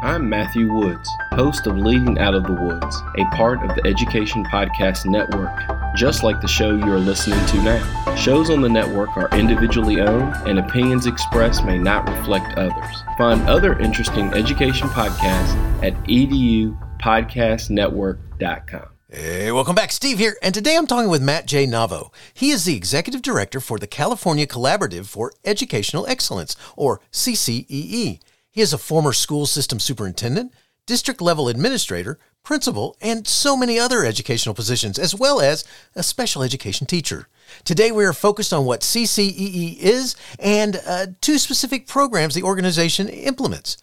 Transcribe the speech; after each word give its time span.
I'm 0.00 0.28
Matthew 0.28 0.72
Woods, 0.72 1.10
host 1.32 1.66
of 1.66 1.76
Leading 1.76 2.20
Out 2.20 2.32
of 2.32 2.44
the 2.44 2.52
Woods, 2.52 3.02
a 3.18 3.24
part 3.34 3.68
of 3.68 3.74
the 3.74 3.84
Education 3.84 4.44
Podcast 4.44 5.06
Network, 5.06 5.50
just 5.96 6.22
like 6.22 6.40
the 6.40 6.46
show 6.46 6.70
you 6.70 6.92
are 6.92 7.00
listening 7.00 7.44
to 7.46 7.60
now. 7.62 8.14
Shows 8.14 8.48
on 8.48 8.60
the 8.60 8.68
network 8.68 9.16
are 9.16 9.28
individually 9.36 10.00
owned, 10.00 10.36
and 10.46 10.60
opinions 10.60 11.06
expressed 11.06 11.64
may 11.64 11.78
not 11.78 12.08
reflect 12.08 12.56
others. 12.56 13.02
Find 13.16 13.42
other 13.48 13.76
interesting 13.80 14.32
education 14.34 14.86
podcasts 14.90 15.56
at 15.82 15.94
edupodcastnetwork.com. 16.04 18.88
Hey, 19.10 19.50
welcome 19.50 19.74
back. 19.74 19.90
Steve 19.90 20.18
here, 20.18 20.36
and 20.42 20.54
today 20.54 20.76
I'm 20.76 20.86
talking 20.86 21.10
with 21.10 21.22
Matt 21.22 21.46
J. 21.46 21.66
Navo. 21.66 22.12
He 22.32 22.50
is 22.50 22.66
the 22.66 22.76
Executive 22.76 23.22
Director 23.22 23.58
for 23.58 23.80
the 23.80 23.88
California 23.88 24.46
Collaborative 24.46 25.06
for 25.06 25.32
Educational 25.44 26.06
Excellence, 26.06 26.54
or 26.76 27.00
CCEE. 27.10 28.20
He 28.58 28.62
is 28.62 28.72
a 28.72 28.76
former 28.76 29.12
school 29.12 29.46
system 29.46 29.78
superintendent, 29.78 30.52
district 30.84 31.20
level 31.20 31.46
administrator, 31.48 32.18
principal, 32.42 32.96
and 33.00 33.24
so 33.24 33.56
many 33.56 33.78
other 33.78 34.04
educational 34.04 34.52
positions, 34.52 34.98
as 34.98 35.14
well 35.14 35.40
as 35.40 35.64
a 35.94 36.02
special 36.02 36.42
education 36.42 36.84
teacher. 36.84 37.28
Today, 37.64 37.90
we 37.90 38.04
are 38.04 38.12
focused 38.12 38.52
on 38.52 38.64
what 38.64 38.80
CCEE 38.80 39.78
is 39.78 40.16
and 40.38 40.80
uh, 40.86 41.06
two 41.20 41.38
specific 41.38 41.86
programs 41.86 42.34
the 42.34 42.42
organization 42.42 43.08
implements 43.08 43.76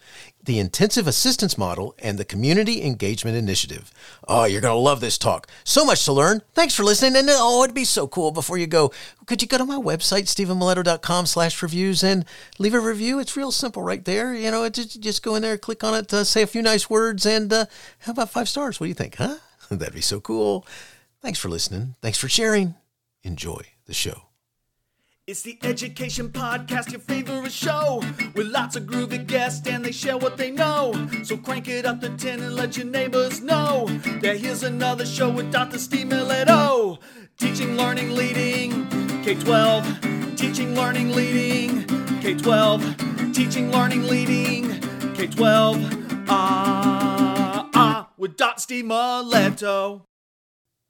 the 0.46 0.58
Intensive 0.58 1.06
Assistance 1.06 1.58
Model 1.58 1.94
and 1.98 2.18
the 2.18 2.24
Community 2.24 2.82
Engagement 2.82 3.36
Initiative. 3.36 3.92
Oh, 4.26 4.44
you're 4.44 4.60
going 4.60 4.74
to 4.74 4.78
love 4.78 5.00
this 5.00 5.18
talk. 5.18 5.48
So 5.64 5.84
much 5.84 6.04
to 6.04 6.12
learn. 6.12 6.42
Thanks 6.54 6.74
for 6.74 6.84
listening. 6.84 7.16
And 7.16 7.28
oh, 7.30 7.62
it'd 7.64 7.74
be 7.74 7.84
so 7.84 8.06
cool 8.06 8.30
before 8.30 8.56
you 8.56 8.66
go. 8.66 8.92
Could 9.26 9.42
you 9.42 9.48
go 9.48 9.58
to 9.58 9.64
my 9.64 9.76
website, 9.76 10.24
stephenmiletto.com 10.24 11.26
slash 11.26 11.62
reviews 11.62 12.02
and 12.02 12.24
leave 12.58 12.74
a 12.74 12.80
review? 12.80 13.18
It's 13.18 13.36
real 13.36 13.52
simple 13.52 13.82
right 13.82 14.04
there. 14.04 14.34
You 14.34 14.50
know, 14.50 14.68
just, 14.68 15.00
just 15.00 15.22
go 15.22 15.34
in 15.34 15.42
there, 15.42 15.58
click 15.58 15.84
on 15.84 15.94
it, 15.94 16.12
uh, 16.14 16.24
say 16.24 16.42
a 16.42 16.46
few 16.46 16.62
nice 16.62 16.88
words, 16.88 17.26
and 17.26 17.52
uh, 17.52 17.66
how 18.00 18.12
about 18.12 18.30
five 18.30 18.48
stars? 18.48 18.80
What 18.80 18.84
do 18.84 18.88
you 18.88 18.94
think, 18.94 19.16
huh? 19.16 19.36
That'd 19.70 19.94
be 19.94 20.00
so 20.00 20.20
cool. 20.20 20.64
Thanks 21.22 21.38
for 21.38 21.48
listening. 21.48 21.96
Thanks 22.00 22.18
for 22.18 22.28
sharing. 22.28 22.76
Enjoy 23.26 23.60
the 23.86 23.92
show. 23.92 24.28
It's 25.26 25.42
the 25.42 25.58
Education 25.64 26.28
Podcast, 26.28 26.92
your 26.92 27.00
favorite 27.00 27.50
show, 27.50 28.00
with 28.36 28.46
lots 28.46 28.76
of 28.76 28.84
groovy 28.84 29.26
guests 29.26 29.66
and 29.66 29.84
they 29.84 29.90
share 29.90 30.16
what 30.16 30.36
they 30.36 30.52
know. 30.52 30.92
So 31.24 31.36
crank 31.36 31.66
it 31.66 31.84
up 31.86 32.00
to 32.02 32.10
10 32.10 32.40
and 32.40 32.54
let 32.54 32.76
your 32.76 32.86
neighbors 32.86 33.40
know 33.40 33.86
that 34.22 34.36
here's 34.36 34.62
another 34.62 35.04
show 35.04 35.28
with 35.28 35.50
Dr. 35.50 35.78
Steve 35.78 36.06
Miletti. 36.06 36.98
Teaching, 37.36 37.76
learning, 37.76 38.14
leading, 38.14 38.86
K 39.24 39.34
12. 39.34 40.36
Teaching, 40.36 40.76
learning, 40.76 41.10
leading, 41.10 41.84
K 42.20 42.34
12. 42.34 43.32
Teaching, 43.34 43.72
learning, 43.72 44.04
leading, 44.04 44.80
K 45.14 45.26
12. 45.26 46.28
Ah, 46.28 47.68
ah, 47.74 48.08
with 48.16 48.36
Dr. 48.36 48.60
Steve 48.60 48.84
Miletti. 48.84 50.00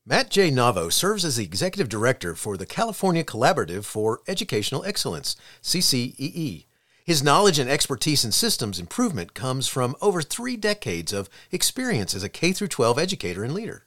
Matt 0.09 0.31
J. 0.31 0.53
Navo 0.53 0.93
serves 0.93 1.25
as 1.25 1.35
the 1.35 1.45
Executive 1.45 1.89
Director 1.89 2.37
for 2.37 2.57
the 2.57 2.65
California 2.65 3.25
Collaborative 3.25 3.85
for 3.85 4.21
Educational 4.29 4.85
Excellence, 4.85 5.35
CCEE. 5.65 6.67
His 7.05 7.25
knowledge 7.25 7.59
and 7.59 7.69
expertise 7.69 8.25
in 8.25 8.31
systems 8.31 8.79
improvement 8.79 9.35
comes 9.35 9.67
from 9.67 9.97
over 10.01 10.23
three 10.23 10.57
decades 10.57 11.13
of 11.13 11.29
experience 11.51 12.15
as 12.15 12.23
a 12.23 12.29
K 12.29 12.53
12 12.53 13.01
educator 13.01 13.43
and 13.43 13.53
leader. 13.53 13.85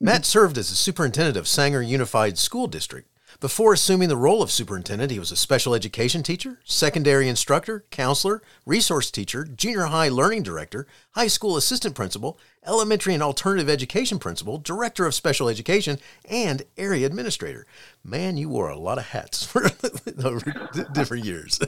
Matt 0.00 0.24
served 0.24 0.56
as 0.56 0.70
the 0.70 0.74
superintendent 0.74 1.36
of 1.36 1.46
Sanger 1.46 1.82
Unified 1.82 2.38
School 2.38 2.66
District. 2.66 3.09
Before 3.40 3.72
assuming 3.72 4.10
the 4.10 4.18
role 4.18 4.42
of 4.42 4.50
superintendent, 4.50 5.10
he 5.10 5.18
was 5.18 5.32
a 5.32 5.36
special 5.36 5.74
education 5.74 6.22
teacher, 6.22 6.60
secondary 6.62 7.26
instructor, 7.26 7.86
counselor, 7.90 8.42
resource 8.66 9.10
teacher, 9.10 9.44
junior 9.44 9.84
high 9.84 10.10
learning 10.10 10.42
director, 10.42 10.86
high 11.12 11.26
school 11.26 11.56
assistant 11.56 11.94
principal, 11.94 12.38
elementary 12.66 13.14
and 13.14 13.22
alternative 13.22 13.70
education 13.70 14.18
principal, 14.18 14.58
director 14.58 15.06
of 15.06 15.14
special 15.14 15.48
education, 15.48 15.98
and 16.28 16.64
area 16.76 17.06
administrator. 17.06 17.66
Man, 18.04 18.36
you 18.36 18.50
wore 18.50 18.68
a 18.68 18.78
lot 18.78 18.98
of 18.98 19.06
hats 19.06 19.42
for 19.46 19.62
different 20.92 21.24
years. 21.24 21.58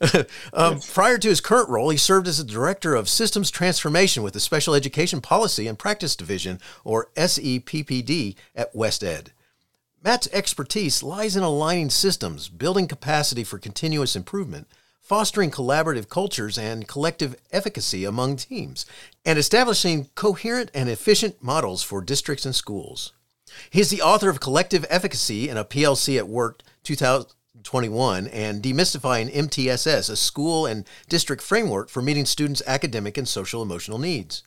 um, 0.54 0.80
prior 0.80 1.18
to 1.18 1.28
his 1.28 1.42
current 1.42 1.68
role, 1.68 1.90
he 1.90 1.98
served 1.98 2.26
as 2.26 2.38
the 2.38 2.44
director 2.44 2.94
of 2.94 3.06
systems 3.06 3.50
transformation 3.50 4.22
with 4.22 4.32
the 4.32 4.40
Special 4.40 4.74
Education 4.74 5.20
Policy 5.20 5.66
and 5.66 5.78
Practice 5.78 6.16
Division, 6.16 6.58
or 6.84 7.10
SEPPD, 7.16 8.34
at 8.56 8.72
WestEd. 8.72 9.28
Matt's 10.04 10.28
expertise 10.32 11.04
lies 11.04 11.36
in 11.36 11.44
aligning 11.44 11.88
systems, 11.88 12.48
building 12.48 12.88
capacity 12.88 13.44
for 13.44 13.58
continuous 13.58 14.16
improvement, 14.16 14.66
fostering 15.00 15.48
collaborative 15.48 16.08
cultures 16.08 16.58
and 16.58 16.88
collective 16.88 17.36
efficacy 17.52 18.04
among 18.04 18.34
teams, 18.34 18.84
and 19.24 19.38
establishing 19.38 20.08
coherent 20.16 20.72
and 20.74 20.88
efficient 20.88 21.40
models 21.40 21.84
for 21.84 22.00
districts 22.00 22.44
and 22.44 22.54
schools. 22.54 23.12
He 23.70 23.80
is 23.80 23.90
the 23.90 24.02
author 24.02 24.28
of 24.28 24.40
Collective 24.40 24.84
Efficacy 24.90 25.48
in 25.48 25.56
a 25.56 25.64
PLC 25.64 26.18
at 26.18 26.26
Work 26.26 26.62
2021 26.82 28.26
and 28.26 28.60
Demystifying 28.60 29.32
MTSS, 29.32 30.10
a 30.10 30.16
school 30.16 30.66
and 30.66 30.84
district 31.08 31.42
framework 31.42 31.88
for 31.88 32.02
meeting 32.02 32.24
students' 32.24 32.62
academic 32.66 33.16
and 33.16 33.28
social 33.28 33.62
emotional 33.62 33.98
needs. 33.98 34.42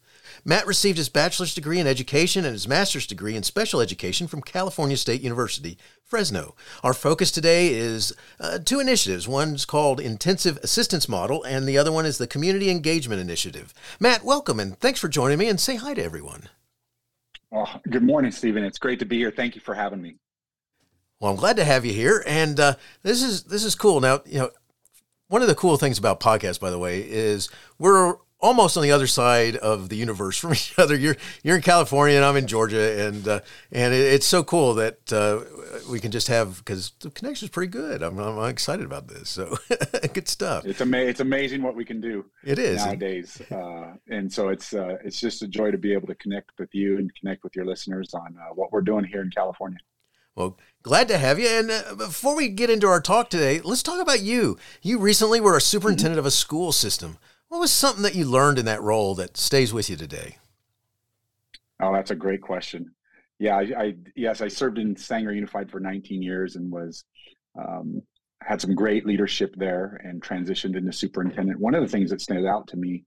Matt 0.47 0.67
received 0.67 0.99
his 0.99 1.09
bachelor's 1.09 1.55
degree 1.55 1.79
in 1.79 1.87
education 1.87 2.45
and 2.45 2.53
his 2.53 2.67
master's 2.67 3.07
degree 3.07 3.35
in 3.35 3.41
special 3.41 3.81
education 3.81 4.27
from 4.27 4.43
California 4.43 4.95
State 4.95 5.21
University, 5.21 5.75
Fresno. 6.03 6.53
Our 6.83 6.93
focus 6.93 7.31
today 7.31 7.73
is 7.73 8.13
uh, 8.39 8.59
two 8.59 8.79
initiatives. 8.79 9.27
One's 9.27 9.65
called 9.65 9.99
Intensive 9.99 10.57
Assistance 10.57 11.09
Model, 11.09 11.43
and 11.43 11.67
the 11.67 11.79
other 11.79 11.91
one 11.91 12.05
is 12.05 12.19
the 12.19 12.27
Community 12.27 12.69
Engagement 12.69 13.19
Initiative. 13.19 13.73
Matt, 13.99 14.23
welcome 14.23 14.59
and 14.59 14.79
thanks 14.79 14.99
for 14.99 15.07
joining 15.07 15.39
me, 15.39 15.49
and 15.49 15.59
say 15.59 15.77
hi 15.77 15.95
to 15.95 16.03
everyone. 16.03 16.43
Oh, 17.51 17.79
good 17.89 18.03
morning, 18.03 18.31
Stephen. 18.31 18.63
It's 18.63 18.77
great 18.77 18.99
to 18.99 19.05
be 19.05 19.17
here. 19.17 19.31
Thank 19.31 19.55
you 19.55 19.61
for 19.61 19.73
having 19.73 20.01
me. 20.01 20.17
Well, 21.19 21.31
I'm 21.31 21.37
glad 21.37 21.55
to 21.55 21.65
have 21.65 21.85
you 21.85 21.93
here, 21.93 22.23
and 22.27 22.59
uh, 22.59 22.75
this 23.01 23.23
is 23.23 23.45
this 23.45 23.63
is 23.63 23.73
cool. 23.73 23.99
Now, 23.99 24.21
you 24.27 24.39
know, 24.39 24.51
one 25.27 25.41
of 25.41 25.47
the 25.47 25.55
cool 25.55 25.77
things 25.77 25.97
about 25.97 26.19
podcasts, 26.19 26.59
by 26.59 26.69
the 26.69 26.77
way, 26.77 26.99
is 26.99 27.49
we're 27.79 28.17
almost 28.45 28.77
on 28.77 28.83
the 28.83 28.91
other 28.91 29.07
side 29.07 29.55
of 29.57 29.89
the 29.89 29.95
universe 29.95 30.37
from 30.41 30.51
each 30.53 30.77
other. 30.77 30.95
You're 30.95 31.17
you're 31.43 31.55
in 31.55 31.61
California 31.61 32.15
and 32.15 32.25
I'm 32.25 32.37
in 32.37 32.47
Georgia, 32.47 33.07
and 33.07 33.27
uh, 33.27 33.39
and 33.71 33.93
it, 33.93 34.13
it's 34.13 34.25
so 34.25 34.43
cool 34.43 34.75
that 34.75 35.11
uh, 35.11 35.41
we 35.89 35.99
can 35.99 36.11
just 36.11 36.27
have 36.27 36.59
because 36.59 36.91
the 36.99 37.09
connection 37.09 37.47
is 37.47 37.49
pretty 37.49 37.71
good. 37.71 38.01
I'm, 38.03 38.17
I'm 38.19 38.49
excited 38.49 38.85
about 38.85 39.07
this. 39.07 39.29
So 39.29 39.57
good 40.13 40.27
stuff. 40.27 40.65
It's 40.65 40.81
ama- 40.81 40.97
It's 40.97 41.19
amazing 41.19 41.63
what 41.63 41.75
we 41.75 41.85
can 41.85 41.99
do. 41.99 42.25
It 42.43 42.59
is 42.59 42.85
nowadays, 42.85 43.41
uh, 43.51 43.95
and 44.09 44.31
so 44.31 44.49
it's 44.49 44.73
uh, 44.73 44.97
it's 45.03 45.19
just 45.19 45.41
a 45.41 45.47
joy 45.47 45.71
to 45.71 45.77
be 45.77 45.93
able 45.93 46.07
to 46.07 46.15
connect 46.15 46.51
with 46.59 46.69
you 46.73 46.97
and 46.97 47.11
connect 47.19 47.43
with 47.43 47.55
your 47.55 47.65
listeners 47.65 48.13
on 48.13 48.35
uh, 48.39 48.53
what 48.53 48.71
we're 48.71 48.81
doing 48.81 49.05
here 49.05 49.21
in 49.21 49.31
California. 49.31 49.79
Well, 50.35 50.57
glad 50.83 51.07
to 51.07 51.17
have 51.17 51.39
you. 51.39 51.47
And 51.47 51.71
uh, 51.71 51.95
before 51.95 52.35
we 52.35 52.49
get 52.49 52.69
into 52.69 52.87
our 52.87 52.99
talk 52.99 53.29
today, 53.29 53.61
let's 53.63 53.81
talk 53.81 54.01
about 54.01 54.21
you. 54.21 54.57
You 54.81 54.99
recently 54.99 55.39
were 55.39 55.55
a 55.55 55.61
superintendent 55.61 56.19
of 56.19 56.25
a 56.25 56.31
school 56.31 56.73
system. 56.73 57.17
What 57.49 57.59
was 57.59 57.71
something 57.71 58.03
that 58.03 58.15
you 58.15 58.25
learned 58.25 58.59
in 58.59 58.65
that 58.65 58.81
role 58.81 59.15
that 59.15 59.37
stays 59.37 59.71
with 59.71 59.89
you 59.89 59.95
today? 59.95 60.37
Oh, 61.79 61.93
that's 61.93 62.11
a 62.11 62.15
great 62.15 62.41
question. 62.41 62.91
Yeah, 63.39 63.57
I, 63.57 63.61
I 63.77 63.95
yes, 64.15 64.41
I 64.41 64.47
served 64.47 64.77
in 64.77 64.95
Sanger 64.95 65.33
Unified 65.33 65.69
for 65.69 65.79
19 65.79 66.21
years 66.21 66.55
and 66.55 66.71
was 66.71 67.03
um, 67.57 68.01
had 68.41 68.61
some 68.61 68.75
great 68.75 69.05
leadership 69.05 69.53
there 69.57 70.01
and 70.03 70.21
transitioned 70.21 70.75
into 70.75 70.91
superintendent. 70.91 71.59
One 71.59 71.75
of 71.75 71.81
the 71.81 71.87
things 71.87 72.09
that 72.11 72.21
stands 72.21 72.45
out 72.45 72.67
to 72.67 72.77
me 72.77 73.05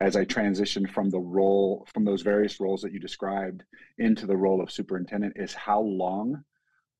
as 0.00 0.16
I 0.16 0.24
transitioned 0.24 0.90
from 0.90 1.10
the 1.10 1.20
role 1.20 1.86
from 1.92 2.04
those 2.04 2.22
various 2.22 2.60
roles 2.60 2.82
that 2.82 2.92
you 2.92 2.98
described 2.98 3.62
into 3.98 4.26
the 4.26 4.36
role 4.36 4.60
of 4.60 4.70
superintendent 4.70 5.34
is 5.36 5.54
how 5.54 5.80
long, 5.80 6.42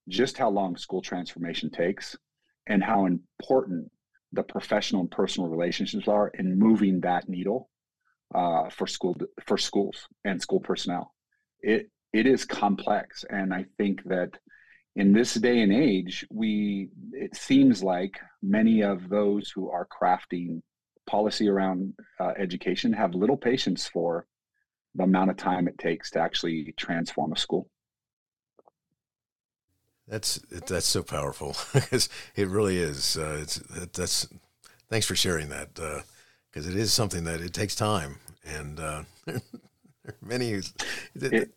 just 0.09 0.39
how 0.39 0.49
long 0.49 0.77
school 0.77 1.03
transformation 1.03 1.69
takes, 1.71 2.17
and 2.67 2.83
how 2.83 3.07
important 3.07 3.91
the 4.33 4.43
professional 4.43 5.03
and 5.03 5.11
personal 5.11 5.49
relationships 5.49 6.09
are 6.09 6.29
in 6.29 6.59
moving 6.59 7.01
that 7.01 7.29
needle 7.29 7.69
uh, 8.35 8.69
for 8.71 8.87
school 8.87 9.17
for 9.45 9.59
schools 9.59 10.09
and 10.25 10.41
school 10.41 10.61
personnel. 10.61 11.15
It 11.61 11.91
it 12.13 12.27
is 12.27 12.45
complex, 12.45 13.25
and 13.31 13.53
I 13.55 13.67
think 13.79 14.03
that 14.05 14.39
in 14.97 15.13
this 15.13 15.35
day 15.35 15.61
and 15.61 15.73
age, 15.73 16.27
we 16.31 16.89
it 17.13 17.35
seems 17.37 17.83
like 17.83 18.19
many 18.43 18.83
of 18.83 19.09
those 19.09 19.51
who 19.51 19.71
are 19.71 19.87
crafting 19.87 20.63
policy 21.07 21.49
around 21.49 21.95
uh, 22.21 22.33
education 22.39 22.93
have 22.93 23.15
little 23.15 23.37
patience 23.37 23.89
for 23.89 24.27
the 24.95 25.05
amount 25.05 25.31
of 25.31 25.37
time 25.37 25.69
it 25.69 25.79
takes 25.79 26.11
to 26.11 26.21
actually 26.21 26.73
transform 26.77 27.33
a 27.33 27.37
school. 27.37 27.69
That's 30.13 30.35
that's 30.51 30.85
so 30.85 31.03
powerful 31.03 31.57
it 31.75 32.11
really 32.37 32.77
is. 32.77 33.17
Uh, 33.17 33.39
it's 33.41 33.57
that's 33.95 34.29
thanks 34.91 35.07
for 35.07 35.17
sharing 35.17 35.49
that 35.49 35.73
because 35.73 36.67
uh, 36.67 36.71
it 36.71 36.77
is 36.77 36.93
something 36.93 37.25
that 37.25 37.41
it 37.41 37.55
takes 37.55 37.75
time 37.75 38.19
and 38.45 38.79
uh, 38.79 39.05
many. 40.21 40.51
It, 40.51 40.71
it, 41.15 41.51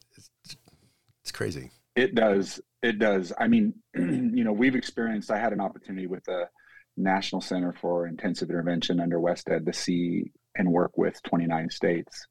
it's 1.21 1.33
crazy. 1.33 1.71
It 1.97 2.15
does. 2.15 2.61
It 2.81 2.97
does. 2.97 3.33
I 3.37 3.49
mean, 3.49 3.73
you 3.93 4.45
know, 4.45 4.53
we've 4.53 4.75
experienced. 4.75 5.31
I 5.31 5.37
had 5.37 5.51
an 5.51 5.59
opportunity 5.59 6.07
with 6.07 6.23
the 6.23 6.47
National 6.95 7.41
Center 7.41 7.73
for 7.73 8.07
Intensive 8.07 8.49
Intervention 8.49 9.01
under 9.01 9.19
WestEd 9.19 9.65
to 9.65 9.73
see 9.73 10.31
and 10.55 10.71
work 10.71 10.97
with 10.97 11.21
29 11.23 11.69
states. 11.71 12.25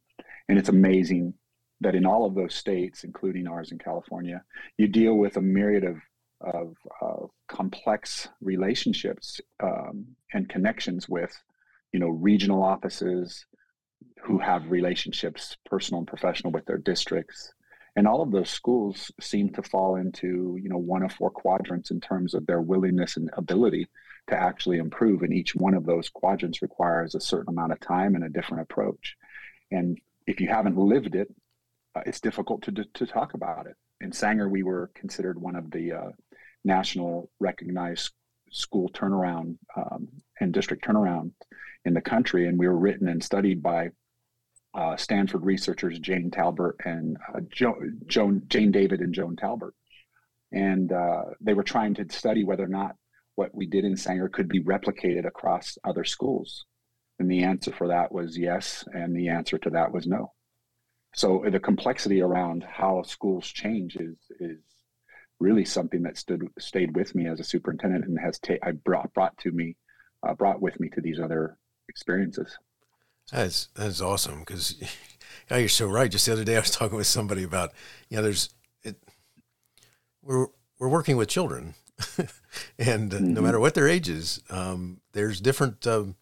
And 0.49 0.59
it's 0.59 0.71
amazing 0.71 1.35
that 1.83 1.95
in 1.95 2.07
all 2.07 2.25
of 2.25 2.35
those 2.35 2.55
states, 2.55 3.05
including 3.05 3.47
ours 3.47 3.73
in 3.73 3.79
California, 3.79 4.43
you 4.79 4.89
deal 4.89 5.15
with 5.15 5.37
a 5.37 5.43
myriad 5.43 5.85
of, 5.85 5.97
of, 6.45 6.77
of 7.01 7.31
complex 7.49 8.29
relationships 8.41 9.41
um, 9.63 10.07
and 10.33 10.49
connections 10.49 11.09
with, 11.09 11.35
you 11.93 12.01
know, 12.01 12.09
regional 12.09 12.63
offices 12.63 13.47
who 14.23 14.39
have 14.39 14.71
relationships, 14.71 15.57
personal 15.65 15.99
and 15.99 16.09
professional, 16.09 16.53
with 16.53 16.65
their 16.67 16.79
districts. 16.79 17.53
And 17.97 18.09
all 18.09 18.23
of 18.23 18.33
those 18.33 18.51
schools 18.51 19.13
seem 19.21 19.51
to 19.51 19.63
fall 19.63 19.97
into, 19.97 20.59
you 20.61 20.69
know, 20.69 20.79
one 20.79 21.03
of 21.03 21.13
four 21.13 21.31
quadrants 21.31 21.91
in 21.91 22.01
terms 22.01 22.35
of 22.35 22.47
their 22.47 22.61
willingness 22.61 23.17
and 23.17 23.31
ability 23.35 23.87
to 24.29 24.37
actually 24.37 24.79
improve. 24.79 25.23
And 25.23 25.33
each 25.33 25.55
one 25.55 25.75
of 25.75 25.87
those 25.87 26.09
quadrants 26.09 26.63
requires 26.63 27.15
a 27.15 27.21
certain 27.21 27.51
amount 27.51 27.73
of 27.73 27.81
time 27.81 28.15
and 28.15 28.25
a 28.25 28.29
different 28.29 28.63
approach. 28.63 29.17
And 29.71 29.99
if 30.27 30.41
you 30.41 30.49
haven't 30.49 30.77
lived 30.77 31.15
it, 31.15 31.33
uh, 31.95 32.03
it's 32.07 32.21
difficult 32.21 32.63
to, 32.63 32.73
to 32.73 33.07
talk 33.07 33.35
about 33.35 33.67
it. 33.67 33.77
In 34.01 34.11
Sanger, 34.11 34.49
we 34.49 34.63
were 34.65 34.91
considered 34.95 35.41
one 35.41 35.55
of 35.55 35.71
the 35.71 35.93
uh, 35.93 36.11
national 36.65 37.31
recognized 37.41 38.11
school 38.51 38.89
turnaround 38.91 39.59
um, 39.77 40.09
and 40.41 40.53
district 40.53 40.85
turnaround 40.85 41.33
in 41.85 41.95
the 41.95 42.01
country, 42.01 42.49
and 42.49 42.59
we 42.59 42.67
were 42.67 42.79
written 42.79 43.09
and 43.09 43.23
studied 43.23 43.63
by 43.63 43.91
uh, 44.75 44.97
Stanford 44.97 45.45
researchers 45.45 45.99
Jane 45.99 46.31
Talbert 46.31 46.77
and 46.85 47.17
uh, 47.35 47.41
jo- 47.49 47.81
Joan 48.07 48.43
Jane 48.49 48.73
David 48.73 49.01
and 49.01 49.15
Joan 49.15 49.37
Talbert, 49.37 49.75
and 50.53 50.93
uh, 50.93 51.25
they 51.41 51.55
were 51.55 51.63
trying 51.63 51.95
to 51.95 52.07
study 52.11 52.45
whether 52.45 52.65
or 52.65 52.69
not 52.69 52.97
what 53.37 53.55
we 53.55 53.67
did 53.67 53.85
in 53.85 53.97
Sanger 53.97 54.29
could 54.29 54.49
be 54.49 54.63
replicated 54.63 55.27
across 55.27 55.77
other 55.85 56.05
schools. 56.05 56.65
And 57.19 57.31
the 57.31 57.45
answer 57.45 57.73
for 57.73 57.89
that 57.89 58.11
was 58.13 58.37
yes, 58.37 58.85
and 58.93 59.15
the 59.15 59.29
answer 59.29 59.59
to 59.59 59.71
that 59.71 59.93
was 59.93 60.07
no. 60.07 60.33
So 61.15 61.45
the 61.49 61.61
complexity 61.61 62.21
around 62.21 62.65
how 62.65 63.03
schools 63.03 63.47
change 63.47 63.97
is 63.97 64.17
is 64.41 64.59
really 65.41 65.65
something 65.65 66.03
that 66.03 66.17
stood 66.17 66.49
stayed 66.59 66.95
with 66.97 67.15
me 67.15 67.27
as 67.27 67.41
a 67.41 67.45
superintendent 67.45 68.05
and 68.05 68.19
has 68.19 68.39
ta- 68.39 68.55
I 68.63 68.73
brought 68.73 69.13
brought 69.15 69.37
to 69.39 69.51
me 69.51 69.77
uh, 70.23 70.35
brought 70.35 70.61
with 70.61 70.79
me 70.81 70.89
to 70.91 71.01
these 71.01 71.21
other 71.21 71.59
experiences. 71.89 72.57
That's 73.33 73.69
that's 73.75 74.01
awesome 74.01 74.41
because 74.41 74.77
yeah, 75.51 75.59
you're 75.59 75.69
so 75.69 75.87
right. 75.87 76.11
Just 76.11 76.27
the 76.27 76.33
other 76.33 76.45
day, 76.45 76.57
I 76.57 76.61
was 76.61 76.71
talking 76.71 76.97
with 76.97 77.07
somebody 77.07 77.43
about 77.43 77.73
you 78.09 78.17
know, 78.17 78.23
there's 78.23 78.51
it. 78.83 78.97
We're 80.23 80.47
we're 80.79 80.89
working 80.89 81.17
with 81.17 81.29
children, 81.29 81.75
and 82.79 83.11
mm-hmm. 83.11 83.35
no 83.35 83.41
matter 83.41 83.61
what 83.61 83.75
their 83.75 83.89
ages, 83.89 84.41
um, 84.51 85.01
there's 85.13 85.41
different 85.41 85.87
um, 85.87 86.17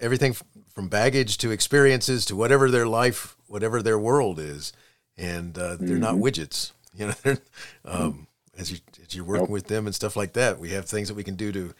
everything 0.00 0.34
from 0.68 0.88
baggage 0.88 1.38
to 1.38 1.50
experiences 1.50 2.24
to 2.26 2.36
whatever 2.36 2.70
their 2.70 2.86
life, 2.86 3.36
whatever 3.46 3.82
their 3.82 3.98
world 3.98 4.38
is, 4.38 4.72
and 5.16 5.56
uh, 5.58 5.76
they're 5.76 5.96
mm-hmm. 5.96 6.00
not 6.00 6.14
widgets. 6.14 6.72
You 6.94 7.14
know, 7.24 7.36
um. 7.86 8.26
As 8.58 8.70
you 8.70 8.78
as 9.02 9.14
you're 9.14 9.24
working 9.24 9.44
nope. 9.44 9.50
with 9.50 9.66
them 9.66 9.86
and 9.86 9.94
stuff 9.94 10.16
like 10.16 10.34
that, 10.34 10.58
we 10.58 10.70
have 10.70 10.86
things 10.86 11.08
that 11.08 11.14
we 11.14 11.24
can 11.24 11.36
do 11.36 11.52
to 11.52 11.74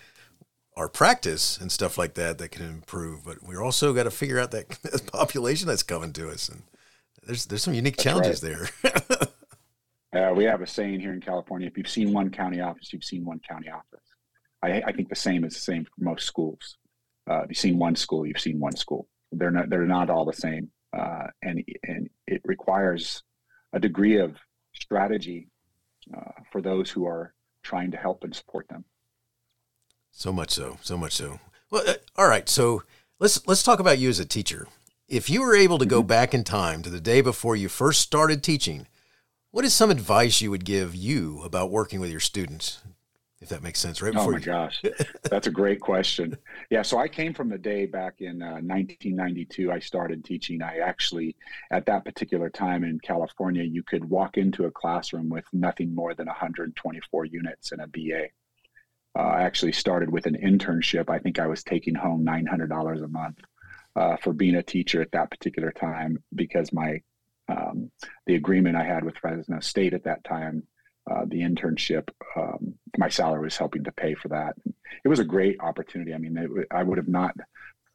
our 0.77 0.89
practice 0.89 1.59
and 1.59 1.71
stuff 1.71 1.99
like 1.99 2.15
that 2.15 2.39
that 2.39 2.51
can 2.51 2.67
improve. 2.67 3.25
But 3.25 3.43
we're 3.43 3.63
also 3.63 3.93
got 3.93 4.05
to 4.05 4.11
figure 4.11 4.39
out 4.39 4.51
that, 4.53 5.11
population 5.13 5.69
that's 5.69 5.83
coming 5.83 6.13
to 6.15 6.31
us, 6.31 6.49
and 6.49 6.63
there's 7.27 7.47
there's 7.47 7.63
some 7.63 7.75
unique 7.75 7.97
that's 7.97 8.05
challenges 8.05 8.43
right. 8.43 9.09
there. 10.13 10.31
uh, 10.31 10.35
we 10.35 10.45
have 10.45 10.63
a 10.63 10.67
saying 10.67 11.01
here 11.01 11.13
in 11.13 11.21
California: 11.21 11.67
if 11.67 11.77
you've 11.77 11.89
seen 11.89 12.13
one 12.13 12.31
county 12.31 12.61
office, 12.61 12.93
you've 12.93 13.05
seen 13.05 13.25
one 13.25 13.41
county 13.47 13.69
office. 13.69 14.01
I, 14.63 14.83
I 14.87 14.93
think 14.93 15.09
the 15.09 15.17
same 15.17 15.45
is 15.45 15.55
the 15.55 15.61
same 15.61 15.85
for 15.85 16.05
most 16.05 16.27
schools. 16.27 16.79
Uh, 17.29 17.43
if 17.43 17.51
you've 17.51 17.59
seen 17.59 17.79
one 17.79 17.97
school, 17.97 18.27
you've 18.27 18.41
seen 18.41 18.59
one 18.59 18.77
school. 18.77 19.09
They're 19.31 19.51
not 19.51 19.69
they're 19.69 19.87
not 19.87 20.11
all 20.11 20.25
the 20.25 20.33
same, 20.33 20.71
uh, 20.97 21.27
and 21.43 21.63
and 21.85 22.09
it 22.27 22.41
requires 22.45 23.23
a 23.73 23.81
degree 23.81 24.19
of 24.19 24.37
strategy 24.75 25.49
uh, 26.17 26.43
for 26.51 26.61
those 26.61 26.91
who 26.91 27.07
are 27.07 27.35
trying 27.63 27.91
to 27.91 27.97
help 27.97 28.25
and 28.25 28.35
support 28.35 28.69
them. 28.69 28.85
So 30.11 30.33
much 30.33 30.51
so, 30.51 30.79
so 30.83 30.97
much 30.97 31.13
so. 31.13 31.41
Well, 31.71 31.85
uh, 31.89 31.95
all 32.17 32.29
right. 32.29 32.49
So 32.49 32.83
let's 33.19 33.47
let's 33.47 33.63
talk 33.63 33.81
about 33.81 33.99
you 33.99 34.09
as 34.09 34.19
a 34.19 34.25
teacher. 34.25 34.69
If 35.09 35.31
you 35.31 35.43
were 35.43 35.57
able 35.57 35.79
to 35.79 35.87
go 35.87 36.01
mm-hmm. 36.01 36.09
back 36.09 36.35
in 36.35 36.45
time 36.45 36.83
to 36.83 36.91
the 36.91 37.01
day 37.01 37.21
before 37.21 37.57
you 37.57 37.69
first 37.69 38.01
started 38.01 38.43
teaching, 38.43 38.87
what 39.51 39.65
is 39.65 39.75
some 39.75 39.91
advice 39.91 40.41
you 40.41 40.51
would 40.51 40.65
give 40.65 40.95
you 40.95 41.41
about 41.43 41.71
working 41.71 42.01
with 42.01 42.11
your 42.11 42.21
students? 42.21 42.81
If 43.43 43.49
that 43.49 43.65
makes 43.65 43.81
sense, 43.81 44.01
right? 44.01 44.15
oh 44.15 44.31
my 44.31 44.39
you... 44.39 44.45
gosh, 44.45 44.81
that's 45.25 45.49
a 45.49 45.51
great 45.51 45.81
question. 45.81 46.39
Yeah, 46.71 46.83
so 46.83 46.99
I 46.99 47.09
came 47.09 47.35
from 47.35 47.49
the 47.49 47.59
day 47.59 47.87
back 47.87 48.21
in 48.21 48.41
uh, 48.41 48.61
1992. 48.63 49.73
I 49.73 49.81
started 49.81 50.25
teaching. 50.25 50.63
I 50.63 50.79
actually, 50.79 51.35
at 51.73 51.85
that 51.87 52.05
particular 52.05 52.49
time 52.51 52.85
in 52.85 53.01
California, 53.01 53.65
you 53.65 53.83
could 53.83 54.05
walk 54.05 54.39
into 54.39 54.67
a 54.67 54.71
classroom 54.71 55.29
with 55.29 55.45
nothing 55.53 55.93
more 55.93 56.15
than 56.15 56.29
124 56.29 57.25
units 57.25 57.73
in 57.73 57.81
a 57.81 57.89
BA. 57.89 58.27
Uh, 59.19 59.23
I 59.23 59.43
actually 59.43 59.73
started 59.73 60.09
with 60.09 60.27
an 60.27 60.37
internship. 60.37 61.11
I 61.11 61.19
think 61.19 61.41
I 61.41 61.49
was 61.49 61.65
taking 61.65 61.97
home 61.97 62.25
$900 62.25 63.05
a 63.05 63.09
month 63.09 63.39
uh, 63.97 64.19
for 64.19 64.33
being 64.33 64.55
a 64.55 64.63
teacher 64.63 65.03
at 65.03 65.11
that 65.11 65.33
particular 65.33 65.73
time 65.73 66.23
because 66.33 66.73
my 66.73 67.01
um, 67.49 67.91
the 68.27 68.37
agreement 68.37 68.77
I 68.77 68.85
had 68.85 69.03
with 69.03 69.19
Fresno 69.19 69.59
State 69.59 69.95
at 69.95 70.05
that 70.05 70.23
time, 70.23 70.63
uh, 71.11 71.25
the 71.27 71.41
internship, 71.41 72.09
um, 72.37 72.75
my 73.03 73.09
salary 73.09 73.43
was 73.43 73.57
helping 73.57 73.83
to 73.83 73.91
pay 73.91 74.15
for 74.15 74.29
that. 74.29 74.55
It 75.05 75.09
was 75.09 75.19
a 75.19 75.25
great 75.25 75.57
opportunity. 75.59 76.15
I 76.15 76.19
mean, 76.19 76.37
it, 76.37 76.69
I 76.71 76.85
would 76.85 76.99
have 76.99 77.09
not 77.09 77.35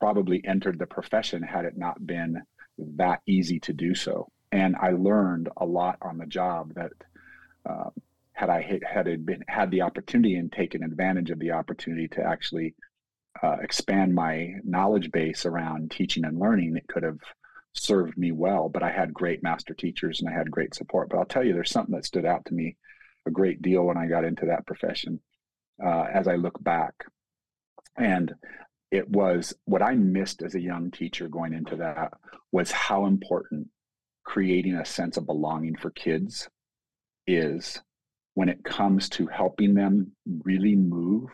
probably 0.02 0.44
entered 0.46 0.78
the 0.78 0.86
profession 0.86 1.42
had 1.42 1.64
it 1.64 1.78
not 1.78 2.06
been 2.06 2.42
that 2.78 3.22
easy 3.26 3.58
to 3.62 3.72
do 3.72 3.96
so. 3.96 4.28
And 4.52 4.76
I 4.76 4.92
learned 4.92 5.48
a 5.56 5.66
lot 5.66 5.98
on 6.02 6.18
the 6.18 6.26
job 6.26 6.74
that 6.74 6.92
uh, 7.66 7.92
had 8.34 8.50
I 8.50 8.82
had 8.86 9.26
been 9.26 9.46
had 9.48 9.72
the 9.72 9.84
opportunity 9.84 10.36
and 10.36 10.52
taken 10.52 10.84
advantage 10.84 11.32
of 11.32 11.40
the 11.40 11.52
opportunity 11.52 12.10
to 12.10 12.24
actually 12.24 12.76
uh, 13.42 13.58
expand 13.62 14.14
my 14.14 14.56
knowledge 14.66 15.10
base 15.14 15.46
around 15.46 15.90
teaching 15.90 16.26
and 16.26 16.38
learning, 16.38 16.76
it 16.76 16.88
could 16.90 17.04
have 17.04 17.20
served 17.72 18.18
me 18.18 18.34
well. 18.34 18.68
But 18.68 18.84
I 18.84 18.92
had 18.92 19.14
great 19.14 19.42
master 19.42 19.74
teachers 19.74 20.20
and 20.20 20.30
I 20.30 20.38
had 20.38 20.52
great 20.52 20.76
support. 20.76 21.08
But 21.08 21.18
I'll 21.20 21.34
tell 21.34 21.46
you, 21.46 21.54
there's 21.54 21.72
something 21.72 21.96
that 21.96 22.06
stood 22.06 22.26
out 22.26 22.44
to 22.48 22.54
me 22.54 22.76
a 23.28 23.32
great 23.32 23.62
deal 23.62 23.84
when 23.84 23.98
I 23.98 24.08
got 24.08 24.24
into 24.24 24.48
that 24.48 24.66
profession. 24.66 25.20
Uh, 25.84 26.06
as 26.12 26.28
I 26.28 26.36
look 26.36 26.62
back, 26.64 26.94
and 27.98 28.34
it 28.90 29.08
was 29.10 29.54
what 29.66 29.84
I 29.84 29.94
missed 29.94 30.42
as 30.42 30.56
a 30.56 30.62
young 30.62 30.90
teacher 30.90 31.28
going 31.28 31.54
into 31.54 31.76
that 31.76 32.14
was 32.52 32.72
how 32.72 33.06
important 33.06 33.68
creating 34.24 34.76
a 34.76 34.86
sense 34.86 35.18
of 35.18 35.26
belonging 35.26 35.76
for 35.76 35.92
kids 35.92 36.50
is 37.28 37.80
when 38.34 38.50
it 38.50 38.64
comes 38.64 39.10
to 39.10 39.28
helping 39.28 39.74
them 39.74 40.12
really 40.44 40.76
move 40.76 41.30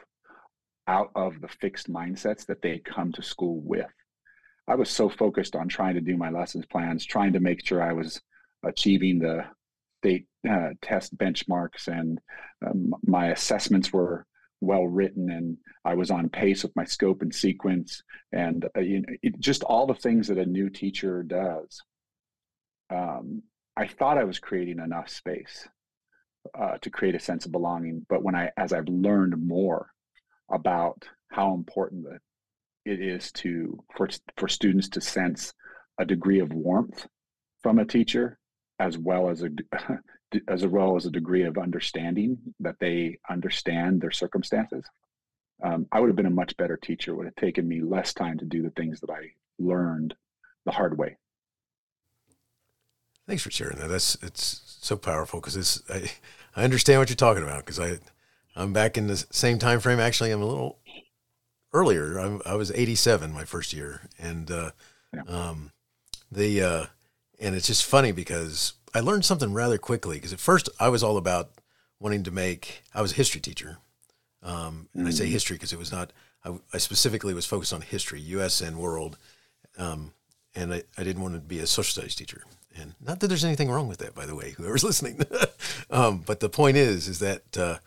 out 0.88 1.12
of 1.16 1.40
the 1.42 1.48
fixed 1.48 1.92
mindsets 1.92 2.46
that 2.46 2.62
they 2.62 2.80
come 2.80 3.12
to 3.12 3.24
school 3.24 3.62
with. 3.64 3.92
I 4.68 4.76
was 4.76 4.90
so 4.90 5.10
focused 5.10 5.56
on 5.56 5.68
trying 5.68 5.96
to 5.96 6.02
do 6.02 6.18
my 6.18 6.30
lessons 6.30 6.66
plans, 6.66 7.06
trying 7.06 7.34
to 7.34 7.40
make 7.40 7.66
sure 7.66 7.82
I 7.82 7.94
was 7.94 8.22
achieving 8.64 9.20
the 9.20 9.46
state 10.04 10.26
uh, 10.50 10.70
test 10.82 11.18
benchmarks 11.18 11.88
and 11.88 12.20
um, 12.66 12.94
my 13.06 13.28
assessments 13.28 13.94
were 13.94 14.26
well 14.60 14.86
written 14.86 15.30
and 15.30 15.58
I 15.86 15.96
was 15.96 16.12
on 16.12 16.30
pace 16.30 16.64
with 16.64 16.76
my 16.76 16.84
scope 16.84 17.22
and 17.22 17.34
sequence 17.34 18.04
and 18.34 18.66
uh, 18.76 18.82
you 18.82 19.00
know, 19.00 19.14
it, 19.22 19.40
just 19.40 19.64
all 19.64 19.88
the 19.88 19.94
things 19.94 20.28
that 20.28 20.38
a 20.38 20.46
new 20.46 20.70
teacher 20.70 21.24
does. 21.24 21.82
Um, 22.90 23.44
I 23.78 23.88
thought 23.88 24.18
I 24.18 24.26
was 24.26 24.40
creating 24.40 24.80
enough 24.80 25.10
space 25.10 25.68
uh, 26.58 26.78
to 26.82 26.90
create 26.90 27.16
a 27.16 27.20
sense 27.20 27.46
of 27.46 27.54
belonging. 27.54 28.06
But 28.10 28.24
when 28.24 28.36
I, 28.36 28.52
as 28.58 28.74
I've 28.74 28.90
learned 28.90 29.36
more 29.38 29.90
about 30.52 31.08
how 31.30 31.54
important 31.54 32.06
it 32.86 33.00
is 33.00 33.32
to 33.32 33.82
for 33.96 34.10
for 34.38 34.50
students 34.50 34.90
to 34.90 35.02
sense 35.02 35.54
a 35.98 36.06
degree 36.06 36.40
of 36.40 36.54
warmth 36.54 37.08
from 37.62 37.80
a 37.80 37.86
teacher, 37.86 38.38
as 38.80 38.98
well 38.98 39.30
as 39.30 39.44
a 39.44 39.50
as 40.48 40.66
well 40.66 40.96
as 40.96 41.06
a 41.06 41.12
degree 41.12 41.44
of 41.44 41.58
understanding 41.58 42.38
that 42.60 42.76
they 42.80 43.20
understand 43.30 44.02
their 44.02 44.12
circumstances. 44.12 44.84
Um, 45.64 45.86
I 45.92 46.00
would 46.00 46.08
have 46.08 46.16
been 46.16 46.26
a 46.26 46.32
much 46.32 46.58
better 46.58 46.76
teacher. 46.76 47.12
It 47.12 47.16
would 47.16 47.26
have 47.28 47.36
taken 47.36 47.68
me 47.68 47.82
less 47.82 48.14
time 48.14 48.38
to 48.40 48.46
do 48.46 48.64
the 48.64 48.72
things 48.72 49.00
that 49.02 49.12
I 49.12 49.32
learned 49.60 50.16
the 50.66 50.72
hard 50.72 50.98
way. 50.98 51.18
Thanks 53.28 53.44
for 53.44 53.52
sharing 53.52 53.78
that. 53.78 53.90
That's 53.90 54.16
it's 54.22 54.78
so 54.82 54.98
powerful 54.98 55.40
because 55.40 55.56
it's 55.56 55.82
I, 55.90 56.12
I 56.56 56.64
understand 56.64 57.00
what 57.00 57.10
you're 57.10 57.16
talking 57.16 57.44
about 57.44 57.66
because 57.66 57.80
I 57.80 58.00
I'm 58.56 58.74
back 58.74 58.98
in 58.98 59.08
the 59.08 59.18
same 59.18 59.60
time 59.60 59.80
frame. 59.80 60.00
Actually, 60.00 60.32
I'm 60.32 60.42
a 60.42 60.46
little 60.46 60.80
earlier. 61.74 62.18
I'm, 62.18 62.42
i 62.46 62.56
was 62.56 62.72
87 62.72 63.34
my 63.34 63.46
first 63.46 63.74
year, 63.74 64.10
and 64.20 64.50
uh, 64.52 64.72
yeah. 65.14 65.22
um, 65.28 65.72
the 66.32 66.62
uh, 66.62 66.86
and 67.40 67.56
it's 67.56 67.68
just 67.68 67.86
funny 67.86 68.12
because 68.12 68.74
I 68.94 69.00
learned 69.00 69.26
something 69.26 69.54
rather 69.54 69.78
quickly. 69.78 70.18
Because 70.18 70.34
at 70.34 70.40
first 70.40 70.70
I 70.80 70.90
was 70.90 71.04
all 71.04 71.18
about 71.18 71.52
wanting 72.00 72.24
to 72.24 72.32
make. 72.32 72.84
I 72.94 73.02
was 73.02 73.14
a 73.14 73.16
history 73.16 73.42
teacher, 73.42 73.78
um, 74.42 74.90
and 74.94 75.02
mm-hmm. 75.02 75.08
I 75.08 75.12
say 75.12 75.26
mm-hmm. 75.26 75.34
history 75.34 75.56
because 75.56 75.74
it 75.74 75.80
was 75.80 75.92
not. 75.92 76.12
I, 76.46 76.58
I, 76.74 76.78
specifically 76.78 77.34
was 77.34 77.46
focused 77.46 77.72
on 77.72 77.82
history, 77.82 78.20
U.S. 78.20 78.60
and 78.60 78.78
world. 78.78 79.18
Um, 79.78 80.12
and 80.56 80.74
I, 80.74 80.84
I 80.98 81.04
didn't 81.04 81.22
want 81.22 81.36
to 81.36 81.40
be 81.40 81.60
a 81.60 81.68
social 81.68 81.92
studies 81.92 82.16
teacher. 82.16 82.44
And 82.76 82.96
not 83.02 83.20
that 83.20 83.28
there's 83.28 83.46
anything 83.46 83.70
wrong 83.70 83.88
with 83.88 84.00
that, 84.00 84.16
by 84.16 84.26
the 84.26 84.36
way, 84.36 84.52
whoever's 84.58 84.84
listening. 84.84 85.22
um, 85.90 86.24
but 86.26 86.40
the 86.40 86.50
point 86.50 86.78
is, 86.78 87.08
is 87.08 87.20
that 87.20 87.58
uh, 87.58 87.78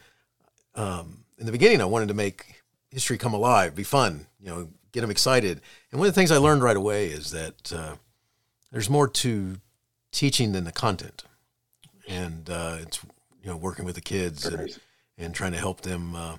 um, 0.74 1.24
in 1.38 1.46
the 1.46 1.52
beginning, 1.52 1.80
I 1.80 1.86
wanted 1.86 2.08
to 2.08 2.14
make 2.14 2.62
history 2.90 3.18
come 3.18 3.34
alive, 3.34 3.74
be 3.74 3.82
fun, 3.82 4.26
you 4.40 4.48
know, 4.48 4.68
get 4.92 5.02
them 5.02 5.10
excited. 5.10 5.60
And 5.90 6.00
one 6.00 6.08
of 6.08 6.14
the 6.14 6.18
things 6.18 6.30
I 6.30 6.38
learned 6.38 6.62
right 6.62 6.76
away 6.76 7.08
is 7.08 7.30
that 7.32 7.72
uh, 7.72 7.96
there's 8.76 8.90
more 8.90 9.08
to 9.08 9.56
teaching 10.12 10.52
than 10.52 10.64
the 10.64 10.70
content, 10.70 11.24
and 12.06 12.50
uh, 12.50 12.76
it's 12.82 13.02
you 13.42 13.48
know 13.48 13.56
working 13.56 13.86
with 13.86 13.94
the 13.94 14.02
kids 14.02 14.44
and, 14.44 14.78
and 15.16 15.34
trying 15.34 15.52
to 15.52 15.58
help 15.58 15.80
them 15.80 16.14
uh, 16.14 16.36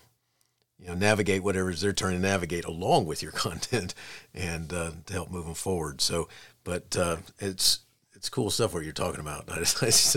you 0.77 0.85
know 0.85 0.93
navigate 0.93 1.41
whatever 1.41 1.71
is 1.71 1.81
they're 1.81 1.93
trying 1.93 2.13
to 2.13 2.19
navigate 2.19 2.63
along 2.63 3.07
with 3.07 3.23
your 3.23 3.31
content 3.45 3.95
and 4.35 4.71
uh, 4.71 4.91
to 5.07 5.13
help 5.13 5.31
move 5.31 5.45
them 5.45 5.55
forward. 5.55 5.99
So, 5.99 6.29
but 6.63 6.95
uh, 6.95 7.17
it's 7.39 7.79
it's 8.13 8.29
cool 8.29 8.51
stuff 8.51 8.71
what 8.71 8.83
you're 8.83 8.93
talking 8.93 9.19
about. 9.19 9.45
I 9.51 9.55
just, 9.55 9.81
I 9.81 9.87
just 9.87 10.13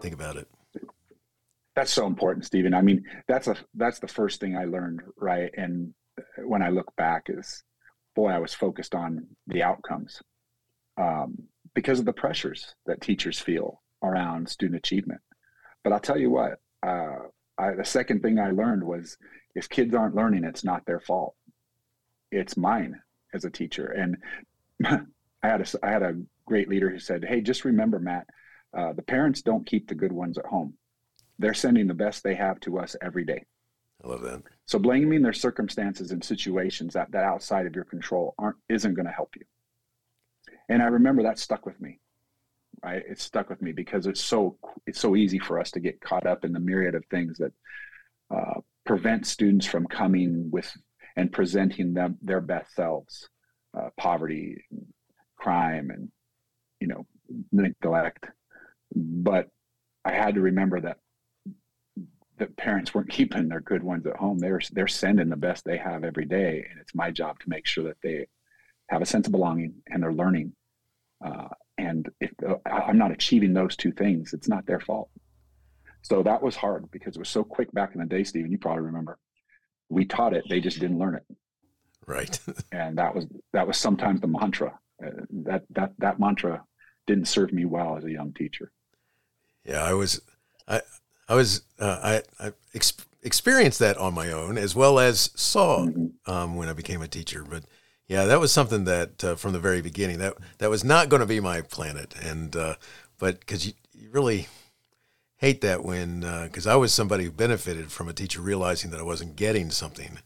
think 0.00 0.14
about 0.14 0.34
it. 0.34 0.48
That's 1.76 1.92
so 1.92 2.08
important, 2.08 2.46
Stephen. 2.46 2.74
I 2.74 2.82
mean, 2.82 3.04
that's 3.28 3.46
a 3.46 3.54
that's 3.74 4.00
the 4.00 4.08
first 4.08 4.40
thing 4.40 4.56
I 4.56 4.64
learned, 4.64 5.02
right? 5.16 5.54
And 5.56 5.94
when 6.38 6.62
I 6.62 6.70
look 6.70 6.96
back, 6.96 7.26
is 7.28 7.62
boy, 8.16 8.30
I 8.30 8.40
was 8.40 8.54
focused 8.54 8.96
on 8.96 9.24
the 9.46 9.62
outcomes 9.62 10.20
um, 10.98 11.38
because 11.74 11.98
of 11.98 12.04
the 12.04 12.12
pressures 12.12 12.74
that 12.86 13.00
teachers 13.00 13.38
feel 13.38 13.80
around 14.02 14.48
student 14.48 14.78
achievement. 14.78 15.20
But 15.84 15.92
I'll 15.92 16.00
tell 16.00 16.18
you 16.18 16.30
what, 16.30 16.60
uh, 16.86 17.16
I, 17.56 17.74
the 17.74 17.84
second 17.84 18.22
thing 18.22 18.38
I 18.38 18.50
learned 18.50 18.84
was 18.84 19.16
if 19.54 19.68
kids 19.68 19.94
aren't 19.94 20.14
learning, 20.14 20.44
it's 20.44 20.64
not 20.64 20.84
their 20.86 21.00
fault. 21.00 21.34
It's 22.30 22.56
mine 22.56 23.00
as 23.32 23.44
a 23.44 23.50
teacher. 23.50 23.86
And 23.86 24.16
I 25.42 25.48
had 25.48 25.60
a 25.60 25.86
I 25.86 25.90
had 25.90 26.02
a 26.02 26.20
great 26.46 26.68
leader 26.68 26.90
who 26.90 26.98
said, 26.98 27.24
"Hey, 27.24 27.40
just 27.40 27.64
remember, 27.64 27.98
Matt, 27.98 28.26
uh, 28.76 28.92
the 28.92 29.02
parents 29.02 29.42
don't 29.42 29.66
keep 29.66 29.88
the 29.88 29.94
good 29.94 30.12
ones 30.12 30.38
at 30.38 30.46
home. 30.46 30.74
They're 31.38 31.54
sending 31.54 31.86
the 31.86 31.94
best 31.94 32.22
they 32.22 32.34
have 32.34 32.60
to 32.60 32.78
us 32.78 32.96
every 33.00 33.24
day." 33.24 33.44
I 34.04 34.08
love 34.08 34.22
that. 34.22 34.42
So 34.66 34.78
blaming 34.78 35.22
their 35.22 35.32
circumstances 35.32 36.12
and 36.12 36.22
situations 36.22 36.94
that 36.94 37.10
that 37.12 37.24
outside 37.24 37.66
of 37.66 37.74
your 37.74 37.84
control 37.84 38.34
aren't 38.38 38.56
isn't 38.68 38.94
going 38.94 39.06
to 39.06 39.12
help 39.12 39.34
you. 39.36 39.44
And 40.68 40.82
I 40.82 40.86
remember 40.86 41.22
that 41.22 41.38
stuck 41.38 41.66
with 41.66 41.80
me. 41.80 42.00
Right, 42.84 43.02
it 43.08 43.20
stuck 43.20 43.50
with 43.50 43.60
me 43.60 43.72
because 43.72 44.06
it's 44.06 44.20
so 44.20 44.56
it's 44.86 45.00
so 45.00 45.16
easy 45.16 45.40
for 45.40 45.58
us 45.58 45.72
to 45.72 45.80
get 45.80 46.00
caught 46.00 46.26
up 46.26 46.44
in 46.44 46.52
the 46.52 46.60
myriad 46.60 46.94
of 46.94 47.04
things 47.06 47.38
that 47.38 47.52
uh, 48.32 48.60
prevent 48.86 49.26
students 49.26 49.66
from 49.66 49.86
coming 49.86 50.48
with 50.52 50.70
and 51.16 51.32
presenting 51.32 51.92
them 51.92 52.18
their 52.22 52.40
best 52.40 52.74
selves. 52.74 53.28
Uh, 53.76 53.88
poverty, 53.98 54.64
crime, 55.36 55.90
and 55.90 56.08
you 56.80 56.86
know 56.86 57.06
neglect. 57.52 58.26
But 58.94 59.48
I 60.04 60.12
had 60.12 60.36
to 60.36 60.40
remember 60.40 60.80
that 60.80 60.98
the 62.38 62.46
parents 62.46 62.94
weren't 62.94 63.10
keeping 63.18 63.48
their 63.48 63.60
good 63.60 63.82
ones 63.82 64.06
at 64.06 64.16
home. 64.16 64.38
They're 64.38 64.60
they're 64.72 64.88
sending 64.88 65.28
the 65.28 65.36
best 65.36 65.64
they 65.64 65.76
have 65.76 66.04
every 66.04 66.24
day, 66.24 66.66
and 66.70 66.80
it's 66.80 66.94
my 66.94 67.10
job 67.10 67.38
to 67.40 67.50
make 67.50 67.66
sure 67.66 67.84
that 67.84 68.00
they 68.02 68.26
have 68.88 69.02
a 69.02 69.06
sense 69.06 69.26
of 69.26 69.32
belonging 69.32 69.74
and 69.88 70.02
they're 70.02 70.12
learning. 70.12 70.52
Uh, 71.24 71.48
and 71.78 72.08
if 72.20 72.30
uh, 72.46 72.56
I'm 72.66 72.98
not 72.98 73.12
achieving 73.12 73.52
those 73.52 73.76
two 73.76 73.92
things, 73.92 74.32
it's 74.32 74.48
not 74.48 74.66
their 74.66 74.80
fault. 74.80 75.10
So 76.02 76.22
that 76.22 76.42
was 76.42 76.56
hard 76.56 76.90
because 76.90 77.16
it 77.16 77.18
was 77.18 77.28
so 77.28 77.44
quick 77.44 77.72
back 77.72 77.94
in 77.94 78.00
the 78.00 78.06
day, 78.06 78.24
Stephen. 78.24 78.50
You 78.50 78.58
probably 78.58 78.84
remember. 78.84 79.18
We 79.88 80.04
taught 80.04 80.34
it; 80.34 80.44
they 80.48 80.60
just 80.60 80.80
didn't 80.80 80.98
learn 80.98 81.16
it. 81.16 81.24
Right. 82.06 82.38
and 82.72 82.98
that 82.98 83.14
was 83.14 83.26
that 83.52 83.66
was 83.66 83.76
sometimes 83.76 84.20
the 84.20 84.26
mantra. 84.26 84.78
Uh, 85.04 85.10
that 85.44 85.64
that 85.70 85.92
that 85.98 86.18
mantra 86.18 86.64
didn't 87.06 87.26
serve 87.26 87.52
me 87.52 87.64
well 87.64 87.96
as 87.96 88.04
a 88.04 88.10
young 88.10 88.32
teacher. 88.32 88.72
Yeah, 89.64 89.82
I 89.82 89.92
was, 89.94 90.20
I 90.66 90.82
I 91.28 91.34
was 91.34 91.62
uh, 91.78 91.98
I 92.02 92.46
I 92.46 92.52
ex- 92.74 93.06
experienced 93.22 93.78
that 93.80 93.96
on 93.98 94.14
my 94.14 94.32
own 94.32 94.56
as 94.56 94.74
well 94.74 94.98
as 94.98 95.30
saw 95.34 95.86
mm-hmm. 95.86 96.30
um, 96.30 96.56
when 96.56 96.68
I 96.68 96.72
became 96.72 97.02
a 97.02 97.08
teacher. 97.08 97.44
But 97.48 97.64
yeah, 98.08 98.24
that 98.24 98.40
was 98.40 98.52
something 98.52 98.84
that 98.84 99.22
uh, 99.22 99.34
from 99.36 99.52
the 99.52 99.58
very 99.58 99.82
beginning 99.82 100.18
that 100.18 100.34
that 100.58 100.70
was 100.70 100.82
not 100.82 101.08
going 101.08 101.20
to 101.20 101.26
be 101.26 101.40
my 101.40 101.60
planet, 101.60 102.14
and 102.22 102.56
uh, 102.56 102.74
but 103.18 103.40
because 103.40 103.66
you, 103.66 103.74
you 103.92 104.10
really 104.10 104.48
hate 105.36 105.60
that 105.60 105.84
when 105.84 106.20
because 106.44 106.66
uh, 106.66 106.72
I 106.72 106.76
was 106.76 106.92
somebody 106.92 107.24
who 107.24 107.30
benefited 107.30 107.92
from 107.92 108.08
a 108.08 108.12
teacher 108.12 108.40
realizing 108.40 108.90
that 108.90 109.00
I 109.00 109.04
wasn't 109.04 109.36
getting 109.36 109.70
something, 109.70 110.18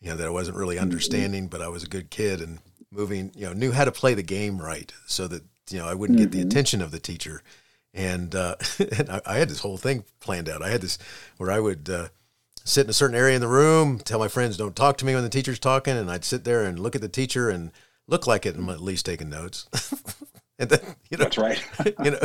you 0.00 0.10
know, 0.10 0.16
that 0.16 0.26
I 0.26 0.30
wasn't 0.30 0.56
really 0.56 0.76
mm-hmm. 0.76 0.82
understanding, 0.82 1.48
but 1.48 1.62
I 1.62 1.68
was 1.68 1.82
a 1.82 1.88
good 1.88 2.10
kid 2.10 2.40
and 2.40 2.58
moving, 2.90 3.32
you 3.34 3.46
know, 3.46 3.52
knew 3.52 3.72
how 3.72 3.84
to 3.84 3.92
play 3.92 4.14
the 4.14 4.22
game 4.22 4.60
right 4.60 4.92
so 5.06 5.26
that 5.28 5.42
you 5.70 5.78
know 5.78 5.86
I 5.86 5.94
wouldn't 5.94 6.18
mm-hmm. 6.18 6.24
get 6.26 6.32
the 6.32 6.38
mm-hmm. 6.40 6.48
attention 6.48 6.82
of 6.82 6.90
the 6.90 7.00
teacher 7.00 7.42
and, 7.94 8.34
uh, 8.34 8.56
and 8.78 9.10
I, 9.10 9.20
I, 9.26 9.36
had 9.36 9.48
this 9.48 9.60
whole 9.60 9.76
thing 9.76 10.04
planned 10.20 10.48
out. 10.48 10.62
I 10.62 10.70
had 10.70 10.80
this 10.80 10.98
where 11.36 11.50
I 11.50 11.60
would 11.60 11.88
uh, 11.88 12.08
sit 12.64 12.84
in 12.86 12.90
a 12.90 12.94
certain 12.94 13.16
area 13.16 13.34
in 13.34 13.40
the 13.40 13.48
room, 13.48 13.98
tell 13.98 14.18
my 14.18 14.28
friends 14.28 14.56
don't 14.56 14.76
talk 14.76 14.96
to 14.98 15.04
me 15.04 15.14
when 15.14 15.22
the 15.22 15.28
teacher's 15.28 15.58
talking, 15.58 15.96
and 15.96 16.10
I'd 16.10 16.24
sit 16.24 16.44
there 16.44 16.64
and 16.64 16.78
look 16.78 16.94
at 16.94 17.00
the 17.00 17.08
teacher 17.08 17.50
and 17.50 17.70
look 18.06 18.26
like 18.26 18.46
it, 18.46 18.56
and 18.56 18.68
at 18.70 18.80
least 18.80 19.06
taking 19.06 19.30
notes. 19.30 19.68
and 20.58 20.70
then 20.70 20.80
you 21.10 21.18
know, 21.18 21.24
that's 21.24 21.38
right. 21.38 21.62
you 22.04 22.12
know, 22.12 22.20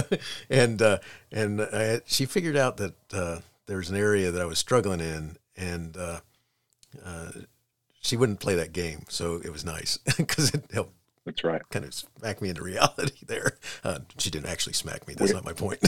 and 0.49 0.81
uh, 0.81 0.99
and 1.31 1.61
I, 1.61 2.01
she 2.05 2.25
figured 2.25 2.57
out 2.57 2.77
that 2.77 3.13
uh, 3.13 3.39
there 3.65 3.77
was 3.77 3.89
an 3.89 3.97
area 3.97 4.31
that 4.31 4.41
I 4.41 4.45
was 4.45 4.59
struggling 4.59 4.99
in, 4.99 5.37
and 5.55 5.97
uh, 5.97 6.19
uh, 7.03 7.31
she 8.01 8.17
wouldn't 8.17 8.39
play 8.39 8.55
that 8.55 8.73
game, 8.73 9.05
so 9.09 9.41
it 9.43 9.51
was 9.51 9.65
nice 9.65 9.97
because 10.17 10.53
it 10.53 10.65
helped 10.71 10.93
that's 11.25 11.43
right. 11.43 11.61
Kind 11.71 11.83
of 11.83 11.93
smack 11.93 12.41
me 12.41 12.47
into 12.47 12.63
reality 12.63 13.25
there. 13.27 13.57
Uh, 13.83 13.99
she 14.17 14.29
didn't 14.29 14.47
actually 14.47 14.71
smack 14.71 15.05
me. 15.09 15.13
That's 15.13 15.31
we, 15.31 15.35
not 15.35 15.43
my 15.43 15.51
point. 15.51 15.85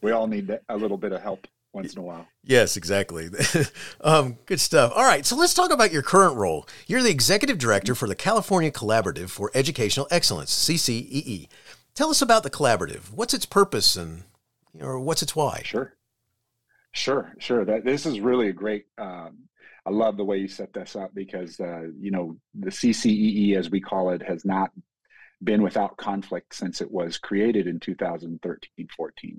we 0.00 0.10
all 0.10 0.26
need 0.26 0.58
a 0.70 0.76
little 0.76 0.96
bit 0.96 1.12
of 1.12 1.20
help 1.20 1.46
once 1.72 1.92
in 1.92 1.98
a 2.00 2.02
while. 2.02 2.26
Yes, 2.44 2.76
exactly. 2.76 3.28
um, 4.00 4.38
good 4.46 4.60
stuff. 4.60 4.92
All 4.94 5.04
right, 5.04 5.24
so 5.24 5.36
let's 5.36 5.54
talk 5.54 5.72
about 5.72 5.92
your 5.92 6.02
current 6.02 6.36
role. 6.36 6.66
You're 6.86 7.02
the 7.02 7.10
executive 7.10 7.58
director 7.58 7.94
for 7.94 8.08
the 8.08 8.14
California 8.14 8.70
Collaborative 8.70 9.30
for 9.30 9.50
Educational 9.54 10.08
Excellence 10.10 10.54
(CCEE). 10.54 11.48
Tell 11.94 12.10
us 12.10 12.22
about 12.22 12.42
the 12.42 12.50
collaborative. 12.50 13.12
What's 13.12 13.34
its 13.34 13.46
purpose 13.46 13.96
and 13.96 14.24
or 14.80 15.00
what's 15.00 15.22
its 15.22 15.34
why? 15.34 15.62
Sure, 15.64 15.94
sure, 16.92 17.34
sure. 17.38 17.64
That 17.64 17.84
this 17.84 18.06
is 18.06 18.20
really 18.20 18.48
a 18.48 18.52
great 18.52 18.86
um, 18.96 19.48
I 19.88 19.90
love 19.90 20.18
the 20.18 20.24
way 20.24 20.36
you 20.36 20.48
set 20.48 20.74
this 20.74 20.96
up 20.96 21.14
because 21.14 21.58
uh, 21.60 21.86
you 21.98 22.10
know 22.10 22.36
the 22.54 22.70
CCEE, 22.70 23.56
as 23.56 23.70
we 23.70 23.80
call 23.80 24.10
it, 24.10 24.22
has 24.22 24.44
not 24.44 24.70
been 25.42 25.62
without 25.62 25.96
conflict 25.96 26.54
since 26.54 26.80
it 26.80 26.90
was 26.90 27.16
created 27.16 27.66
in 27.66 27.80
2013-14 27.80 29.38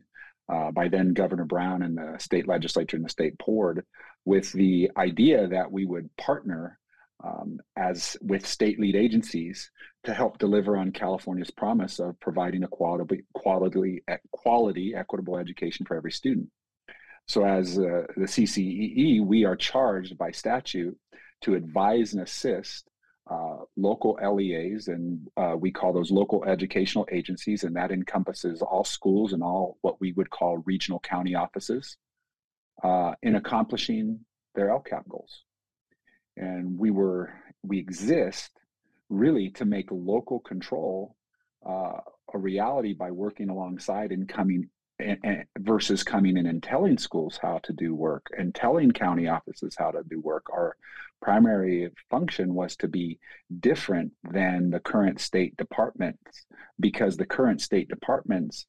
uh, 0.49 0.71
by 0.71 0.87
then 0.87 1.13
Governor 1.13 1.45
Brown 1.45 1.83
and 1.83 1.97
the 1.97 2.17
state 2.19 2.47
legislature 2.47 2.97
and 2.97 3.05
the 3.05 3.09
state 3.09 3.37
board 3.37 3.85
with 4.25 4.51
the 4.51 4.91
idea 4.97 5.47
that 5.47 5.71
we 5.71 5.85
would 5.85 6.09
partner 6.17 6.79
um, 7.23 7.59
as 7.75 8.17
with 8.21 8.45
state 8.45 8.79
lead 8.79 8.95
agencies 8.95 9.71
to 10.05 10.13
help 10.13 10.37
deliver 10.37 10.77
on 10.77 10.91
California's 10.91 11.51
promise 11.51 11.99
of 11.99 12.19
providing 12.19 12.63
a 12.63 12.67
quality, 12.67 13.23
quality, 13.33 14.01
quality, 14.31 14.95
equitable 14.95 15.37
education 15.37 15.85
for 15.85 15.97
every 15.97 16.11
student. 16.11 16.49
So, 17.27 17.45
as 17.45 17.77
uh, 17.77 18.07
the 18.15 18.25
CCEE, 18.25 19.23
we 19.23 19.45
are 19.45 19.55
charged 19.55 20.17
by 20.17 20.31
statute 20.31 20.97
to 21.41 21.55
advise 21.55 22.13
and 22.13 22.23
assist 22.23 22.88
uh, 23.29 23.57
local 23.77 24.17
LEAs, 24.21 24.87
and 24.87 25.27
uh, 25.37 25.55
we 25.57 25.71
call 25.71 25.93
those 25.93 26.11
local 26.11 26.43
educational 26.45 27.07
agencies, 27.11 27.63
and 27.63 27.75
that 27.75 27.91
encompasses 27.91 28.61
all 28.61 28.83
schools 28.83 29.33
and 29.33 29.43
all 29.43 29.77
what 29.81 30.01
we 30.01 30.13
would 30.13 30.29
call 30.29 30.57
regional 30.65 30.99
county 30.99 31.35
offices 31.35 31.97
uh, 32.83 33.13
in 33.21 33.35
accomplishing 33.35 34.19
their 34.55 34.67
LCAP 34.67 35.07
goals. 35.07 35.43
And 36.37 36.77
we 36.77 36.89
were 36.91 37.33
we 37.63 37.77
exist 37.77 38.51
really 39.09 39.49
to 39.51 39.65
make 39.65 39.89
local 39.91 40.39
control 40.39 41.15
uh, 41.67 41.99
a 42.33 42.37
reality 42.37 42.93
by 42.93 43.11
working 43.11 43.49
alongside 43.49 44.11
and 44.11 44.27
coming 44.27 44.69
versus 45.59 46.03
coming 46.03 46.37
in 46.37 46.45
and 46.45 46.61
telling 46.61 46.97
schools 46.97 47.39
how 47.41 47.59
to 47.63 47.73
do 47.73 47.95
work 47.95 48.27
and 48.37 48.53
telling 48.53 48.91
county 48.91 49.27
offices 49.27 49.75
how 49.77 49.91
to 49.91 50.03
do 50.09 50.19
work. 50.19 50.45
Our 50.51 50.75
primary 51.21 51.89
function 52.09 52.53
was 52.53 52.75
to 52.77 52.87
be 52.87 53.19
different 53.59 54.11
than 54.31 54.69
the 54.69 54.79
current 54.79 55.19
state 55.19 55.55
departments 55.57 56.45
because 56.79 57.17
the 57.17 57.25
current 57.25 57.61
state 57.61 57.89
departments 57.89 58.65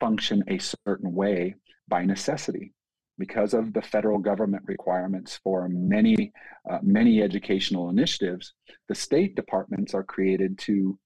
function 0.00 0.42
a 0.48 0.58
certain 0.58 1.14
way 1.14 1.54
by 1.88 2.04
necessity 2.04 2.72
because 3.18 3.54
of 3.54 3.72
the 3.72 3.82
federal 3.82 4.18
government 4.18 4.62
requirements 4.66 5.38
for 5.42 5.68
many 5.68 6.32
uh, 6.70 6.78
many 6.82 7.22
educational 7.22 7.88
initiatives 7.90 8.54
the 8.88 8.94
state 8.94 9.34
departments 9.34 9.94
are 9.94 10.02
created 10.02 10.58
to 10.58 10.98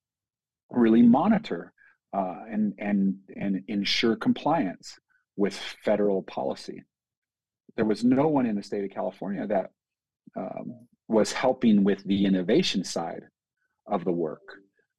really 0.70 1.02
monitor 1.02 1.72
uh, 2.12 2.40
and 2.50 2.74
and 2.78 3.16
and 3.36 3.62
ensure 3.68 4.16
compliance 4.16 4.98
with 5.36 5.54
federal 5.84 6.22
policy. 6.24 6.82
There 7.76 7.84
was 7.84 8.04
no 8.04 8.28
one 8.28 8.46
in 8.46 8.56
the 8.56 8.62
state 8.62 8.84
of 8.84 8.90
California 8.90 9.46
that 9.46 9.70
um, 10.36 10.86
was 11.08 11.32
helping 11.32 11.84
with 11.84 12.04
the 12.04 12.24
innovation 12.26 12.84
side 12.84 13.24
of 13.86 14.04
the 14.04 14.12
work. 14.12 14.42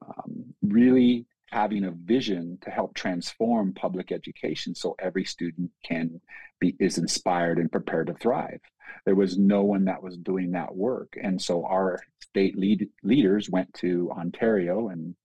um, 0.08 0.53
really 0.62 1.25
having 1.51 1.84
a 1.86 1.91
vision 1.91 2.58
to 2.62 2.70
help 2.70 2.94
transform 2.96 3.74
public 3.74 4.12
education 4.12 4.74
so 4.74 4.96
every 5.00 5.25
student 5.25 5.70
can 5.84 6.20
be 6.60 6.75
is 6.80 6.98
inspired 6.98 7.60
and 7.60 7.72
prepared 7.72 8.08
to 8.08 8.13
thrive 8.15 8.60
there 9.06 9.15
was 9.15 9.38
no 9.38 9.62
one 9.63 9.86
that 9.86 10.01
was 10.01 10.18
doing 10.18 10.51
that 10.51 10.74
work 10.75 11.13
and 11.22 11.41
so 11.41 11.65
our 11.65 12.00
state 12.22 12.58
lead, 12.58 12.88
leaders 13.03 13.50
went 13.50 13.74
to 13.74 14.12
ontario 14.18 14.89
and 14.89 15.15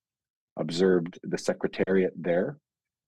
observed 0.59 1.19
the 1.23 1.39
secretariat 1.39 2.13
there 2.17 2.59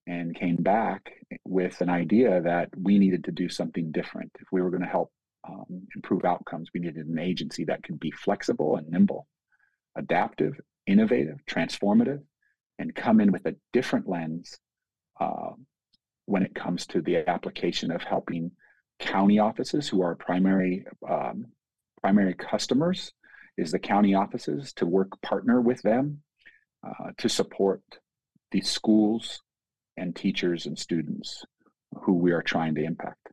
and 0.06 0.34
came 0.34 0.56
back 0.56 1.12
with 1.44 1.80
an 1.80 1.90
idea 1.90 2.40
that 2.40 2.70
we 2.80 2.98
needed 2.98 3.24
to 3.24 3.32
do 3.32 3.48
something 3.48 3.90
different. 3.92 4.30
If 4.40 4.48
we 4.52 4.62
were 4.62 4.70
going 4.70 4.82
to 4.82 4.88
help 4.88 5.12
um, 5.48 5.86
improve 5.94 6.24
outcomes 6.24 6.70
we 6.72 6.80
needed 6.80 7.06
an 7.06 7.18
agency 7.18 7.64
that 7.64 7.82
could 7.82 7.98
be 8.00 8.10
flexible 8.10 8.76
and 8.76 8.88
nimble 8.88 9.26
adaptive 9.96 10.54
innovative 10.86 11.38
transformative 11.48 12.22
and 12.78 12.94
come 12.94 13.20
in 13.20 13.32
with 13.32 13.46
a 13.46 13.56
different 13.72 14.08
lens 14.08 14.58
uh, 15.20 15.50
when 16.26 16.42
it 16.42 16.54
comes 16.54 16.86
to 16.86 17.00
the 17.02 17.28
application 17.28 17.90
of 17.90 18.02
helping 18.02 18.50
county 18.98 19.38
offices 19.38 19.88
who 19.88 20.02
are 20.02 20.14
primary 20.14 20.84
um, 21.08 21.46
primary 22.02 22.34
customers 22.34 23.12
is 23.56 23.72
the 23.72 23.78
county 23.78 24.14
offices 24.14 24.72
to 24.72 24.86
work 24.86 25.20
partner 25.22 25.60
with 25.60 25.80
them 25.82 26.20
uh, 26.82 27.10
to 27.18 27.28
support 27.28 27.82
the 28.50 28.60
schools 28.60 29.42
and 29.96 30.14
teachers 30.14 30.66
and 30.66 30.78
students 30.78 31.44
who 32.02 32.14
we 32.14 32.32
are 32.32 32.42
trying 32.42 32.74
to 32.74 32.84
impact. 32.84 33.28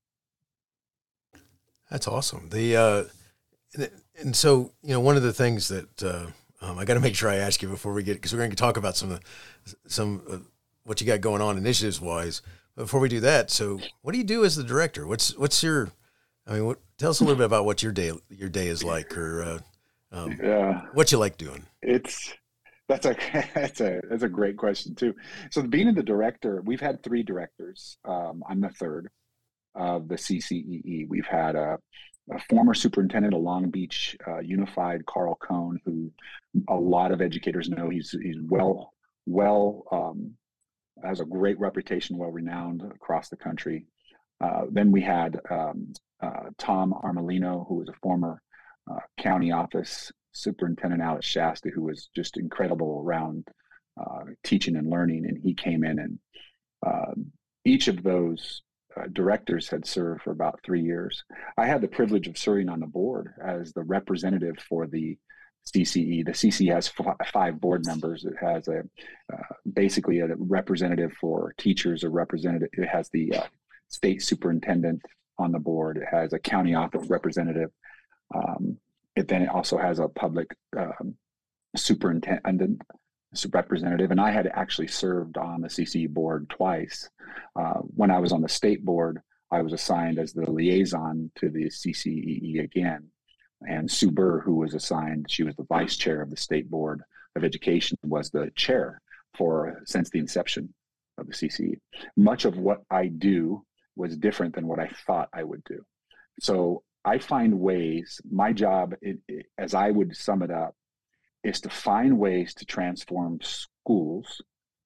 That's 1.90 2.08
awesome. 2.08 2.50
The 2.50 2.75
uh, 2.75 3.04
and 4.20 4.36
so 4.36 4.72
you 4.82 4.90
know 4.90 5.00
one 5.00 5.18
of 5.18 5.24
the 5.24 5.34
things 5.34 5.68
that 5.68 6.04
uh, 6.04 6.28
um, 6.62 6.80
I 6.80 6.86
got 6.86 6.96
to 6.96 7.00
make 7.00 7.16
sure 7.16 7.30
I 7.30 7.36
ask 7.36 7.62
you 7.62 7.70
before 7.70 7.94
we 7.94 8.04
get 8.04 8.16
because 8.16 8.34
we're 8.34 8.40
going 8.40 8.50
to 8.50 8.56
talk 8.56 8.78
about 8.78 8.98
some 8.98 9.20
some 9.88 10.22
uh, 10.30 10.38
what 10.84 11.00
you 11.02 11.08
got 11.08 11.22
going 11.22 11.42
on 11.42 11.58
initiatives 11.58 12.02
wise. 12.02 12.42
Before 12.75 13.00
we 13.00 13.08
do 13.08 13.22
that, 13.22 13.52
so 13.52 13.80
what 14.02 14.12
do 14.12 14.18
you 14.18 14.25
do 14.25 14.44
as 14.44 14.58
the 14.58 14.64
director? 14.64 15.08
What's 15.08 15.38
what's 15.38 15.64
your 15.64 15.92
I 16.48 16.54
mean, 16.54 16.66
what, 16.66 16.80
tell 16.98 17.10
us 17.10 17.20
a 17.20 17.24
little 17.24 17.38
bit 17.38 17.46
about 17.46 17.66
what 17.66 17.82
your 17.82 17.92
day 17.92 18.12
your 18.30 18.50
day 18.50 18.68
is 18.68 18.84
like, 18.84 19.18
or 19.18 19.44
uh, 19.44 19.60
um, 20.12 20.38
yeah, 20.42 20.82
what 20.94 21.12
you 21.12 21.18
like 21.18 21.38
doing. 21.38 21.66
It's 21.82 22.34
that's 22.88 23.06
a 23.06 23.15
that's 23.54 23.82
a 23.82 24.01
that's 24.10 24.24
a 24.24 24.30
great 24.30 24.58
question 24.58 24.96
too. 24.96 25.13
So 25.51 25.62
being 25.62 25.94
the 25.94 26.04
director, 26.04 26.62
we've 26.63 26.82
had 26.82 27.04
three 27.04 27.24
directors. 27.24 27.98
Um, 28.06 28.44
I'm 28.50 28.62
the 28.62 28.70
third 28.70 29.10
of 29.74 30.08
the 30.08 30.15
CCEE. 30.15 31.08
We've 31.08 31.25
had 31.25 31.56
a 31.56 31.77
a 32.32 32.39
former 32.50 32.74
superintendent 32.74 33.36
of 33.36 33.42
Long 33.42 33.70
Beach 33.70 34.18
uh, 34.27 34.39
Unified, 34.39 35.06
Carl 35.06 35.36
Cohn, 35.36 35.80
who 35.86 36.12
a 36.70 36.75
lot 36.75 37.12
of 37.12 37.22
educators 37.22 37.70
know. 37.70 37.89
He's 37.89 38.12
he's 38.12 38.38
well 38.42 38.94
well 39.25 39.84
um, 39.92 40.34
has 41.04 41.20
a 41.20 41.25
great 41.25 41.60
reputation, 41.60 42.18
well 42.18 42.32
renowned 42.32 42.82
across 42.84 43.30
the 43.30 43.38
country. 43.38 43.86
Uh, 44.42 44.63
then 44.72 44.92
we 44.92 45.01
had 45.01 45.39
um, 45.50 45.94
uh, 46.22 46.50
Tom 46.58 46.94
Armelino, 47.04 47.68
who 47.68 47.75
was 47.75 47.89
a 47.89 48.00
former 48.01 48.42
uh, 48.92 49.00
county 49.18 49.51
office 49.51 50.12
superintendent 50.36 51.01
out 51.01 51.18
at 51.18 51.24
Shasta, 51.24 51.70
who 51.70 51.84
was 51.84 52.10
just 52.15 52.38
incredible 52.38 53.01
around 53.04 53.48
uh, 54.00 54.25
teaching 54.44 54.75
and 54.75 54.89
learning, 54.89 55.25
and 55.25 55.38
he 55.38 55.54
came 55.54 55.84
in 55.84 56.00
and 56.00 56.20
um, 56.86 57.32
each 57.65 57.88
of 57.88 58.04
those 58.04 58.62
uh, 58.96 59.08
directors 59.12 59.68
had 59.68 59.86
served 59.86 60.22
for 60.22 60.32
about 60.32 60.60
three 60.63 60.82
years. 60.82 61.24
I 61.58 61.65
had 61.65 61.82
the 61.82 61.88
privilege 61.88 62.27
of 62.27 62.38
serving 62.38 62.70
on 62.70 62.80
the 62.80 62.88
board 62.88 63.34
as 63.44 63.74
the 63.74 63.84
representative 63.84 64.58
for 64.70 64.88
the 64.88 65.18
CCE. 65.68 66.25
The 66.25 66.32
CCE 66.32 66.72
has 66.74 66.92
f- 66.98 67.27
five 67.34 67.60
board 67.60 67.86
members. 67.86 68.24
It 68.24 68.36
has 68.39 68.68
a 68.68 68.84
uh, 69.34 69.54
basically 69.74 70.20
a 70.20 70.27
representative 70.38 71.12
for 71.20 71.53
teachers, 71.57 72.03
a 72.03 72.10
representative. 72.10 72.70
It 72.74 72.88
has 72.88 73.10
the 73.10 73.36
uh, 73.36 73.44
state 73.90 74.22
superintendent 74.22 75.01
on 75.40 75.51
the 75.51 75.60
board. 75.60 75.98
It 75.98 76.07
has 76.10 76.33
a 76.33 76.40
county 76.40 76.75
office 76.75 77.10
representative. 77.10 77.72
Um, 78.33 78.77
it 79.16 79.28
then 79.28 79.42
it 79.42 79.50
also 79.50 79.78
has 79.78 80.00
a 80.00 80.08
public 80.08 80.56
um, 80.78 81.16
superintendent 81.75 82.82
representative, 83.51 84.12
and 84.12 84.22
I 84.22 84.32
had 84.32 84.48
actually 84.48 84.88
served 84.88 85.38
on 85.38 85.62
the 85.62 85.68
CCE 85.68 86.10
board 86.10 86.50
twice. 86.50 87.10
Uh, 87.56 87.80
when 87.96 88.12
I 88.12 88.20
was 88.20 88.32
on 88.32 88.42
the 88.42 88.50
state 88.50 88.84
board, 88.86 89.22
I 89.51 89.62
was 89.62 89.74
assigned 89.74 90.20
as 90.20 90.34
the 90.34 90.50
liaison 90.50 91.32
to 91.36 91.50
the 91.50 91.66
CCEE 91.66 92.64
again. 92.64 93.08
And 93.68 93.90
Sue 93.90 94.12
Burr, 94.12 94.42
who 94.42 94.56
was 94.56 94.74
assigned, 94.74 95.28
she 95.30 95.44
was 95.44 95.56
the 95.56 95.66
vice 95.66 95.98
chair 95.98 96.22
of 96.22 96.30
the 96.30 96.38
state 96.38 96.70
board 96.70 97.01
of 97.36 97.44
education, 97.44 97.98
was 98.04 98.30
the 98.30 98.51
chair 98.56 99.01
for 99.38 99.82
since 99.86 100.10
the 100.10 100.20
inception 100.20 100.74
of 101.18 101.28
the 101.28 101.34
CCE. 101.34 101.80
Much 102.18 102.46
of 102.46 102.58
what 102.58 102.82
I 102.90 103.08
do 103.08 103.64
was 103.96 104.18
different 104.18 104.56
than 104.56 104.68
what 104.68 104.80
I 104.80 104.90
thought 105.08 105.30
I 105.34 105.44
would 105.44 105.64
do. 105.64 105.84
So 106.42 106.84
I 107.05 107.20
find 107.20 107.59
ways, 107.59 108.20
my 108.29 108.51
job, 108.51 108.96
it, 109.01 109.20
it, 109.27 109.46
as 109.57 109.74
I 109.74 109.91
would 109.91 110.15
sum 110.15 110.41
it 110.41 110.51
up, 110.51 110.75
is 111.44 111.61
to 111.61 111.70
find 111.70 112.18
ways 112.18 112.55
to 112.55 112.65
transform 112.65 113.39
schools 113.41 114.41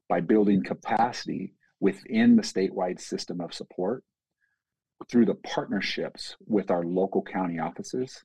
by 0.09 0.19
building 0.19 0.61
capacity 0.61 1.53
within 1.79 2.35
the 2.35 2.41
statewide 2.41 2.99
system 2.99 3.39
of 3.39 3.53
support 3.53 4.03
through 5.09 5.25
the 5.25 5.35
partnerships 5.35 6.35
with 6.45 6.69
our 6.69 6.83
local 6.83 7.21
county 7.21 7.59
offices 7.59 8.23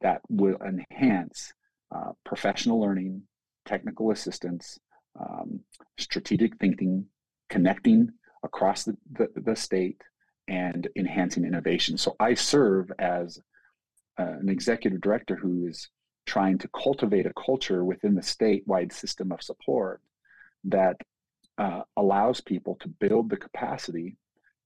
that 0.00 0.22
will 0.30 0.56
enhance 0.66 1.52
uh, 1.94 2.12
professional 2.24 2.80
learning, 2.80 3.22
technical 3.66 4.10
assistance, 4.10 4.78
um, 5.20 5.60
strategic 5.98 6.56
thinking, 6.58 7.04
connecting 7.50 8.08
across 8.42 8.84
the, 8.84 8.96
the, 9.12 9.28
the, 9.36 9.56
state, 9.56 10.00
and 10.48 10.88
enhancing 10.96 11.44
innovation. 11.44 11.98
So 11.98 12.16
I 12.18 12.34
serve 12.34 12.90
as 12.98 13.38
uh, 14.18 14.24
an 14.24 14.48
executive 14.48 15.00
director 15.00 15.36
who 15.36 15.66
is 15.66 15.88
trying 16.26 16.58
to 16.58 16.68
cultivate 16.68 17.26
a 17.26 17.32
culture 17.34 17.84
within 17.84 18.14
the 18.14 18.20
statewide 18.20 18.92
system 18.92 19.30
of 19.30 19.42
support 19.42 20.00
that 20.64 20.96
uh, 21.58 21.82
allows 21.96 22.40
people 22.40 22.76
to 22.80 22.88
build 22.88 23.30
the 23.30 23.36
capacity 23.36 24.16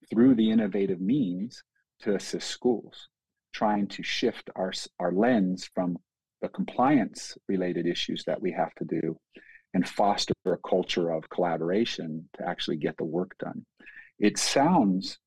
through 0.09 0.35
the 0.35 0.49
innovative 0.49 0.99
means 0.99 1.63
to 2.01 2.15
assist 2.15 2.49
schools, 2.49 3.09
trying 3.53 3.87
to 3.87 4.03
shift 4.03 4.49
our, 4.55 4.71
our 4.99 5.11
lens 5.11 5.69
from 5.73 5.97
the 6.41 6.49
compliance 6.49 7.37
related 7.47 7.87
issues 7.87 8.23
that 8.25 8.41
we 8.41 8.51
have 8.51 8.73
to 8.75 8.85
do 8.85 9.17
and 9.73 9.87
foster 9.87 10.33
a 10.45 10.57
culture 10.67 11.09
of 11.11 11.29
collaboration 11.29 12.27
to 12.37 12.47
actually 12.47 12.77
get 12.77 12.95
the 12.97 13.03
work 13.03 13.35
done. 13.39 13.65
It 14.19 14.37
sounds 14.37 15.17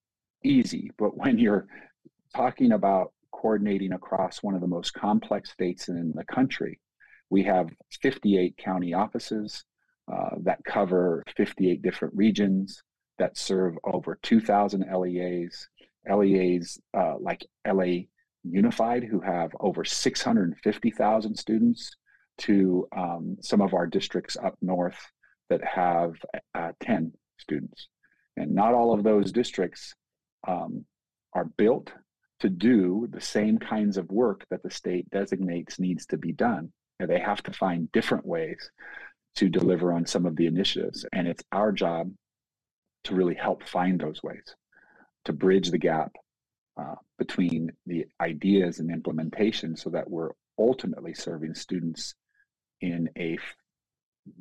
easy, 0.44 0.90
but 0.98 1.16
when 1.16 1.38
you're 1.38 1.66
talking 2.34 2.72
about 2.72 3.12
coordinating 3.32 3.92
across 3.92 4.42
one 4.42 4.54
of 4.54 4.60
the 4.60 4.66
most 4.66 4.92
complex 4.94 5.50
states 5.50 5.88
in 5.88 6.12
the 6.14 6.24
country. 6.24 6.80
We 7.30 7.42
have 7.44 7.68
58 8.02 8.56
county 8.56 8.94
offices 8.94 9.64
uh, 10.12 10.36
that 10.42 10.64
cover 10.64 11.22
58 11.36 11.82
different 11.82 12.14
regions 12.14 12.82
that 13.18 13.36
serve 13.36 13.76
over 13.84 14.18
2,000 14.22 14.84
LEAs. 14.92 15.68
LEAs 16.08 16.80
uh, 16.96 17.14
like 17.20 17.44
LA 17.66 18.04
Unified, 18.44 19.02
who 19.02 19.20
have 19.20 19.50
over 19.60 19.84
650,000 19.84 21.36
students, 21.36 21.90
to 22.38 22.86
um, 22.96 23.36
some 23.40 23.60
of 23.60 23.74
our 23.74 23.86
districts 23.86 24.36
up 24.42 24.54
north 24.60 24.98
that 25.48 25.64
have 25.64 26.12
uh, 26.54 26.72
10 26.82 27.12
students. 27.38 27.88
And 28.36 28.54
not 28.54 28.74
all 28.74 28.92
of 28.92 29.02
those 29.02 29.32
districts 29.32 29.94
um, 30.46 30.84
are 31.32 31.44
built 31.44 31.92
to 32.40 32.48
do 32.48 33.08
the 33.10 33.20
same 33.20 33.58
kinds 33.58 33.96
of 33.96 34.10
work 34.10 34.44
that 34.50 34.62
the 34.62 34.70
state 34.70 35.08
designates 35.10 35.78
needs 35.78 36.06
to 36.06 36.18
be 36.18 36.32
done. 36.32 36.72
And 37.00 37.08
they 37.08 37.18
have 37.18 37.42
to 37.44 37.52
find 37.52 37.90
different 37.92 38.26
ways 38.26 38.70
to 39.36 39.48
deliver 39.48 39.92
on 39.92 40.06
some 40.06 40.26
of 40.26 40.36
the 40.36 40.46
initiatives. 40.46 41.04
And 41.12 41.26
it's 41.26 41.44
our 41.52 41.72
job 41.72 42.10
to 43.04 43.14
really 43.14 43.34
help 43.34 43.66
find 43.66 44.00
those 44.00 44.22
ways, 44.22 44.54
to 45.24 45.32
bridge 45.32 45.70
the 45.70 45.78
gap 45.78 46.12
uh, 46.78 46.96
between 47.18 47.72
the 47.86 48.06
ideas 48.20 48.80
and 48.80 48.90
implementation 48.90 49.76
so 49.76 49.90
that 49.90 50.10
we're 50.10 50.30
ultimately 50.58 51.14
serving 51.14 51.54
students 51.54 52.14
in 52.80 53.08
a 53.16 53.38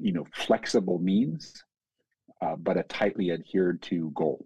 you 0.02 0.12
know 0.12 0.26
flexible 0.34 0.98
means 0.98 1.64
uh, 2.42 2.56
but 2.56 2.78
a 2.78 2.84
tightly 2.84 3.32
adhered 3.32 3.82
to 3.82 4.12
goal 4.16 4.46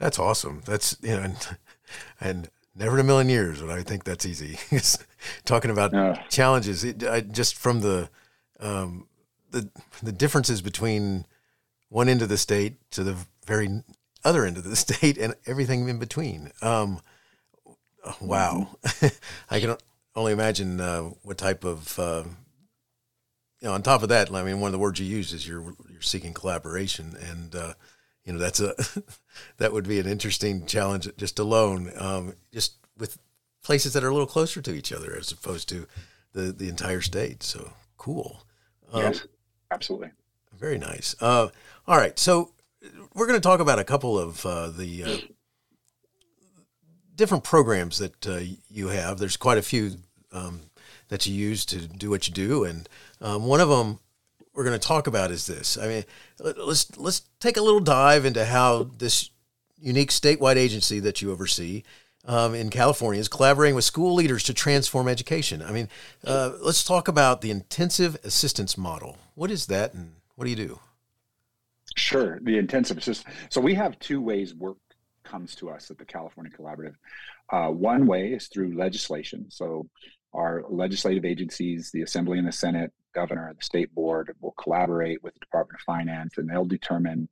that's 0.00 0.18
awesome. 0.18 0.62
That's 0.64 0.96
you 1.02 1.10
know, 1.10 1.22
and, 1.22 1.48
and 2.20 2.50
never 2.74 2.96
in 2.96 3.00
a 3.00 3.04
million 3.04 3.28
years 3.28 3.62
would 3.62 3.70
I 3.70 3.82
think 3.82 4.02
that's 4.02 4.26
easy. 4.26 4.58
Talking 5.44 5.70
about 5.70 6.28
challenges, 6.30 6.82
it, 6.82 7.04
I, 7.04 7.20
just 7.20 7.54
from 7.54 7.82
the 7.82 8.10
um, 8.58 9.06
the 9.50 9.68
the 10.02 10.12
differences 10.12 10.62
between 10.62 11.26
one 11.88 12.08
end 12.08 12.22
of 12.22 12.28
the 12.28 12.38
state 12.38 12.74
to 12.92 13.04
the 13.04 13.16
very 13.46 13.82
other 14.24 14.44
end 14.44 14.56
of 14.56 14.64
the 14.64 14.76
state 14.88 15.18
and 15.18 15.34
everything 15.46 15.88
in 15.88 16.00
between. 16.00 16.50
Um, 16.62 17.00
wow, 18.20 18.70
I 19.50 19.60
can 19.60 19.76
only 20.16 20.32
imagine 20.32 20.80
uh, 20.80 21.02
what 21.22 21.38
type 21.38 21.64
of 21.64 21.98
uh, 21.98 22.24
you 23.60 23.68
know, 23.68 23.74
on 23.74 23.82
top 23.82 24.02
of 24.02 24.08
that, 24.08 24.32
I 24.32 24.42
mean, 24.42 24.60
one 24.60 24.68
of 24.68 24.72
the 24.72 24.78
words 24.78 24.98
you 24.98 25.06
use 25.06 25.32
is 25.32 25.46
you're 25.46 25.74
you're 25.90 26.00
seeking 26.00 26.32
collaboration, 26.32 27.16
and 27.20 27.54
uh, 27.54 27.74
you 28.30 28.36
know 28.36 28.42
that's 28.42 28.60
a 28.60 28.76
that 29.56 29.72
would 29.72 29.88
be 29.88 29.98
an 29.98 30.06
interesting 30.06 30.64
challenge 30.64 31.08
just 31.16 31.40
alone, 31.40 31.90
um, 31.98 32.34
just 32.52 32.74
with 32.96 33.18
places 33.64 33.92
that 33.92 34.04
are 34.04 34.08
a 34.08 34.12
little 34.12 34.24
closer 34.24 34.62
to 34.62 34.72
each 34.72 34.92
other 34.92 35.16
as 35.18 35.32
opposed 35.32 35.68
to 35.70 35.88
the 36.32 36.52
the 36.52 36.68
entire 36.68 37.00
state. 37.00 37.42
So 37.42 37.72
cool. 37.96 38.44
Um, 38.92 39.02
yes, 39.02 39.26
absolutely. 39.72 40.10
Very 40.56 40.78
nice. 40.78 41.16
Uh, 41.20 41.48
all 41.88 41.96
right, 41.96 42.16
so 42.20 42.52
we're 43.14 43.26
going 43.26 43.40
to 43.40 43.42
talk 43.42 43.58
about 43.58 43.80
a 43.80 43.84
couple 43.84 44.16
of 44.16 44.46
uh, 44.46 44.68
the 44.68 45.02
uh, 45.02 45.16
different 47.16 47.42
programs 47.42 47.98
that 47.98 48.26
uh, 48.28 48.40
you 48.68 48.88
have. 48.88 49.18
There's 49.18 49.36
quite 49.36 49.58
a 49.58 49.62
few 49.62 49.96
um, 50.30 50.60
that 51.08 51.26
you 51.26 51.34
use 51.34 51.64
to 51.66 51.88
do 51.88 52.10
what 52.10 52.28
you 52.28 52.34
do, 52.34 52.62
and 52.62 52.88
um, 53.20 53.46
one 53.46 53.60
of 53.60 53.68
them 53.68 53.98
we're 54.60 54.66
going 54.66 54.78
to 54.78 54.86
talk 54.86 55.06
about 55.06 55.30
is 55.30 55.46
this. 55.46 55.78
I 55.78 55.88
mean, 55.88 56.04
let's 56.38 56.94
let's 56.98 57.22
take 57.40 57.56
a 57.56 57.62
little 57.62 57.80
dive 57.80 58.26
into 58.26 58.44
how 58.44 58.90
this 58.98 59.30
unique 59.80 60.10
statewide 60.10 60.56
agency 60.56 61.00
that 61.00 61.22
you 61.22 61.32
oversee 61.32 61.82
um, 62.26 62.54
in 62.54 62.68
California 62.68 63.18
is 63.18 63.26
collaborating 63.26 63.74
with 63.74 63.84
school 63.86 64.14
leaders 64.14 64.42
to 64.42 64.52
transform 64.52 65.08
education. 65.08 65.62
I 65.62 65.72
mean, 65.72 65.88
uh, 66.26 66.52
let's 66.60 66.84
talk 66.84 67.08
about 67.08 67.40
the 67.40 67.50
intensive 67.50 68.18
assistance 68.22 68.76
model. 68.76 69.16
What 69.34 69.50
is 69.50 69.64
that, 69.68 69.94
and 69.94 70.12
what 70.34 70.44
do 70.44 70.50
you 70.50 70.56
do? 70.56 70.78
Sure, 71.96 72.38
the 72.42 72.58
intensive 72.58 72.98
assistance. 72.98 73.34
So 73.48 73.62
we 73.62 73.72
have 73.76 73.98
two 73.98 74.20
ways 74.20 74.54
work 74.54 74.76
comes 75.24 75.54
to 75.54 75.70
us 75.70 75.90
at 75.90 75.96
the 75.96 76.04
California 76.04 76.52
Collaborative. 76.54 76.96
Uh, 77.50 77.68
one 77.68 78.06
way 78.06 78.34
is 78.34 78.48
through 78.48 78.76
legislation. 78.76 79.46
So 79.48 79.88
our 80.34 80.64
legislative 80.68 81.24
agencies, 81.24 81.90
the 81.94 82.02
Assembly 82.02 82.36
and 82.36 82.46
the 82.46 82.52
Senate, 82.52 82.92
governor, 83.12 83.52
the 83.56 83.64
state 83.64 83.94
board 83.94 84.34
will 84.40 84.52
collaborate 84.52 85.22
with 85.22 85.34
the 85.34 85.40
Department 85.40 85.80
of 85.80 85.84
Finance 85.84 86.38
and 86.38 86.48
they'll 86.48 86.64
determine 86.64 87.28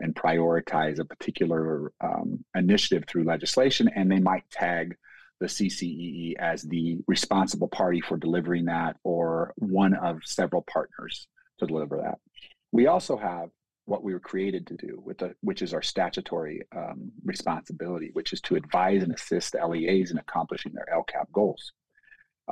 and 0.00 0.14
prioritize 0.14 0.98
a 0.98 1.04
particular 1.04 1.92
um, 2.00 2.44
initiative 2.54 3.04
through 3.06 3.24
legislation, 3.24 3.88
and 3.94 4.10
they 4.10 4.18
might 4.18 4.48
tag 4.50 4.96
the 5.40 5.46
CCEE 5.46 6.34
as 6.38 6.62
the 6.62 6.98
responsible 7.06 7.68
party 7.68 8.00
for 8.00 8.16
delivering 8.16 8.66
that 8.66 8.96
or 9.04 9.54
one 9.56 9.94
of 9.94 10.18
several 10.24 10.62
partners 10.62 11.28
to 11.58 11.66
deliver 11.66 11.98
that. 11.98 12.18
We 12.72 12.86
also 12.86 13.16
have 13.16 13.50
what 13.86 14.04
we 14.04 14.12
were 14.12 14.20
created 14.20 14.66
to 14.68 14.76
do, 14.76 15.02
with 15.04 15.18
the, 15.18 15.34
which 15.40 15.62
is 15.62 15.74
our 15.74 15.82
statutory 15.82 16.62
um, 16.76 17.10
responsibility, 17.24 18.10
which 18.12 18.32
is 18.32 18.40
to 18.42 18.54
advise 18.56 19.02
and 19.02 19.12
assist 19.12 19.56
LEAs 19.66 20.10
in 20.10 20.18
accomplishing 20.18 20.72
their 20.72 20.86
LCAP 20.94 21.32
goals. 21.32 21.72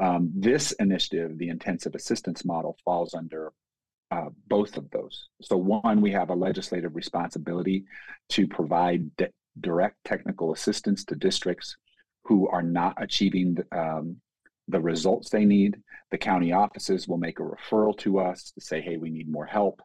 Um, 0.00 0.30
this 0.34 0.72
initiative, 0.72 1.38
the 1.38 1.48
intensive 1.48 1.94
assistance 1.94 2.44
model, 2.44 2.76
falls 2.84 3.14
under 3.14 3.52
uh, 4.10 4.28
both 4.46 4.76
of 4.76 4.90
those. 4.90 5.28
So, 5.42 5.56
one, 5.56 6.00
we 6.00 6.12
have 6.12 6.30
a 6.30 6.34
legislative 6.34 6.94
responsibility 6.94 7.84
to 8.30 8.46
provide 8.46 9.14
de- 9.16 9.30
direct 9.60 9.96
technical 10.04 10.52
assistance 10.52 11.04
to 11.06 11.14
districts 11.14 11.76
who 12.24 12.48
are 12.48 12.62
not 12.62 12.94
achieving 13.02 13.54
the, 13.54 13.78
um, 13.78 14.16
the 14.68 14.80
results 14.80 15.30
they 15.30 15.44
need. 15.44 15.76
The 16.10 16.18
county 16.18 16.52
offices 16.52 17.08
will 17.08 17.18
make 17.18 17.40
a 17.40 17.42
referral 17.42 17.96
to 17.98 18.18
us 18.18 18.52
to 18.52 18.60
say, 18.60 18.80
hey, 18.80 18.96
we 18.96 19.10
need 19.10 19.30
more 19.30 19.46
help. 19.46 19.82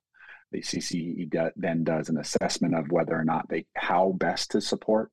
The 0.51 0.61
CCE 0.61 1.29
do- 1.29 1.51
then 1.55 1.83
does 1.83 2.09
an 2.09 2.17
assessment 2.17 2.75
of 2.75 2.91
whether 2.91 3.17
or 3.17 3.25
not 3.25 3.49
they, 3.49 3.65
how 3.75 4.13
best 4.17 4.51
to 4.51 4.61
support 4.61 5.11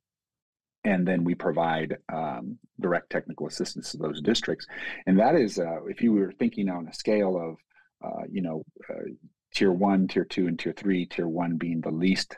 and 0.85 1.07
then 1.07 1.25
we 1.25 1.35
provide 1.35 1.99
um, 2.13 2.59
direct 2.79 3.11
technical 3.11 3.47
assistance 3.47 3.91
to 3.91 3.99
those 3.99 4.23
districts. 4.23 4.67
And 5.07 5.19
that 5.19 5.35
is, 5.35 5.59
uh, 5.59 5.85
if 5.87 6.01
you 6.03 6.13
were 6.13 6.33
thinking 6.33 6.69
on 6.69 6.89
a 6.89 6.95
scale 6.95 7.37
of, 7.37 7.57
uh, 8.03 8.25
you 8.31 8.43
know, 8.43 8.65
uh, 8.89 9.11
tier 9.55 9.73
one, 9.73 10.09
tier 10.09 10.25
two, 10.25 10.47
and 10.47 10.59
tier 10.59 10.73
three, 10.73 11.07
tier 11.07 11.29
one 11.29 11.57
being 11.57 11.81
the 11.81 11.91
least 11.91 12.37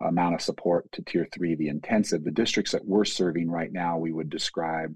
amount 0.00 0.34
of 0.34 0.40
support 0.40 0.90
to 0.92 1.02
tier 1.02 1.28
three, 1.32 1.54
the 1.54 1.68
intensive, 1.68 2.24
the 2.24 2.30
districts 2.30 2.72
that 2.72 2.84
we're 2.84 3.04
serving 3.04 3.48
right 3.50 3.72
now, 3.72 3.96
we 3.96 4.12
would 4.12 4.30
describe 4.30 4.94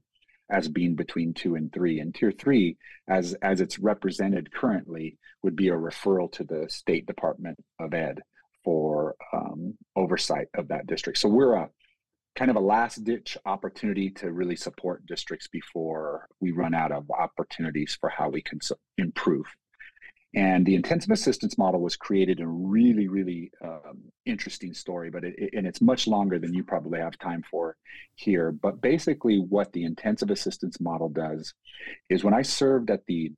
as 0.50 0.66
being 0.66 0.94
between 0.94 1.34
two 1.34 1.54
and 1.54 1.72
three. 1.72 2.00
And 2.00 2.14
tier 2.14 2.32
three, 2.32 2.78
as, 3.06 3.34
as 3.42 3.61
it's 3.61 3.78
represented 3.78 4.52
currently, 4.52 5.18
would 5.42 5.54
be 5.54 5.68
a 5.68 5.72
referral 5.72 6.32
to 6.32 6.44
the 6.44 6.66
State 6.68 7.06
Department 7.06 7.58
of 7.78 7.94
Ed 7.94 8.22
for 8.64 9.14
um, 9.32 9.74
oversight 9.94 10.48
of 10.54 10.68
that 10.68 10.87
district. 10.87 11.18
So 11.18 11.28
we're 11.28 11.54
a 11.54 11.68
kind 12.38 12.53
of 12.53 12.57
a 12.57 12.61
last 12.61 13.03
ditch 13.03 13.37
opportunity 13.46 14.11
to 14.11 14.31
really 14.31 14.55
support 14.55 15.05
districts 15.07 15.48
before 15.48 16.29
we 16.40 16.53
run 16.53 16.72
out 16.72 16.92
of 16.92 17.11
opportunities 17.11 17.98
for 18.01 18.09
how 18.09 18.29
we 18.29 18.40
can 18.40 18.61
improve. 18.96 19.44
And 20.37 20.64
the 20.64 20.77
intensive 20.77 21.11
assistance 21.11 21.59
model 21.59 21.81
was 21.81 21.96
created 21.96 22.38
in 22.38 22.46
a 22.46 22.48
really, 22.48 23.09
really 23.09 23.51
um, 23.64 24.05
interesting 24.24 24.72
story, 24.72 25.11
but 25.11 25.24
it, 25.24 25.51
and 25.53 25.66
it's 25.66 25.81
much 25.81 26.07
longer 26.07 26.38
than 26.38 26.55
you 26.55 26.62
probably 26.62 27.01
have 27.01 27.18
time 27.18 27.42
for 27.51 27.77
here. 28.14 28.53
But 28.53 28.81
basically, 28.81 29.38
what 29.38 29.72
the 29.72 29.83
intensive 29.85 30.31
assistance 30.31 30.81
model 30.81 31.09
does 31.09 31.55
is 32.09 32.22
when 32.22 32.35
I 32.35 32.42
served 32.42 32.90
at 32.90 33.05
the 33.09 33.33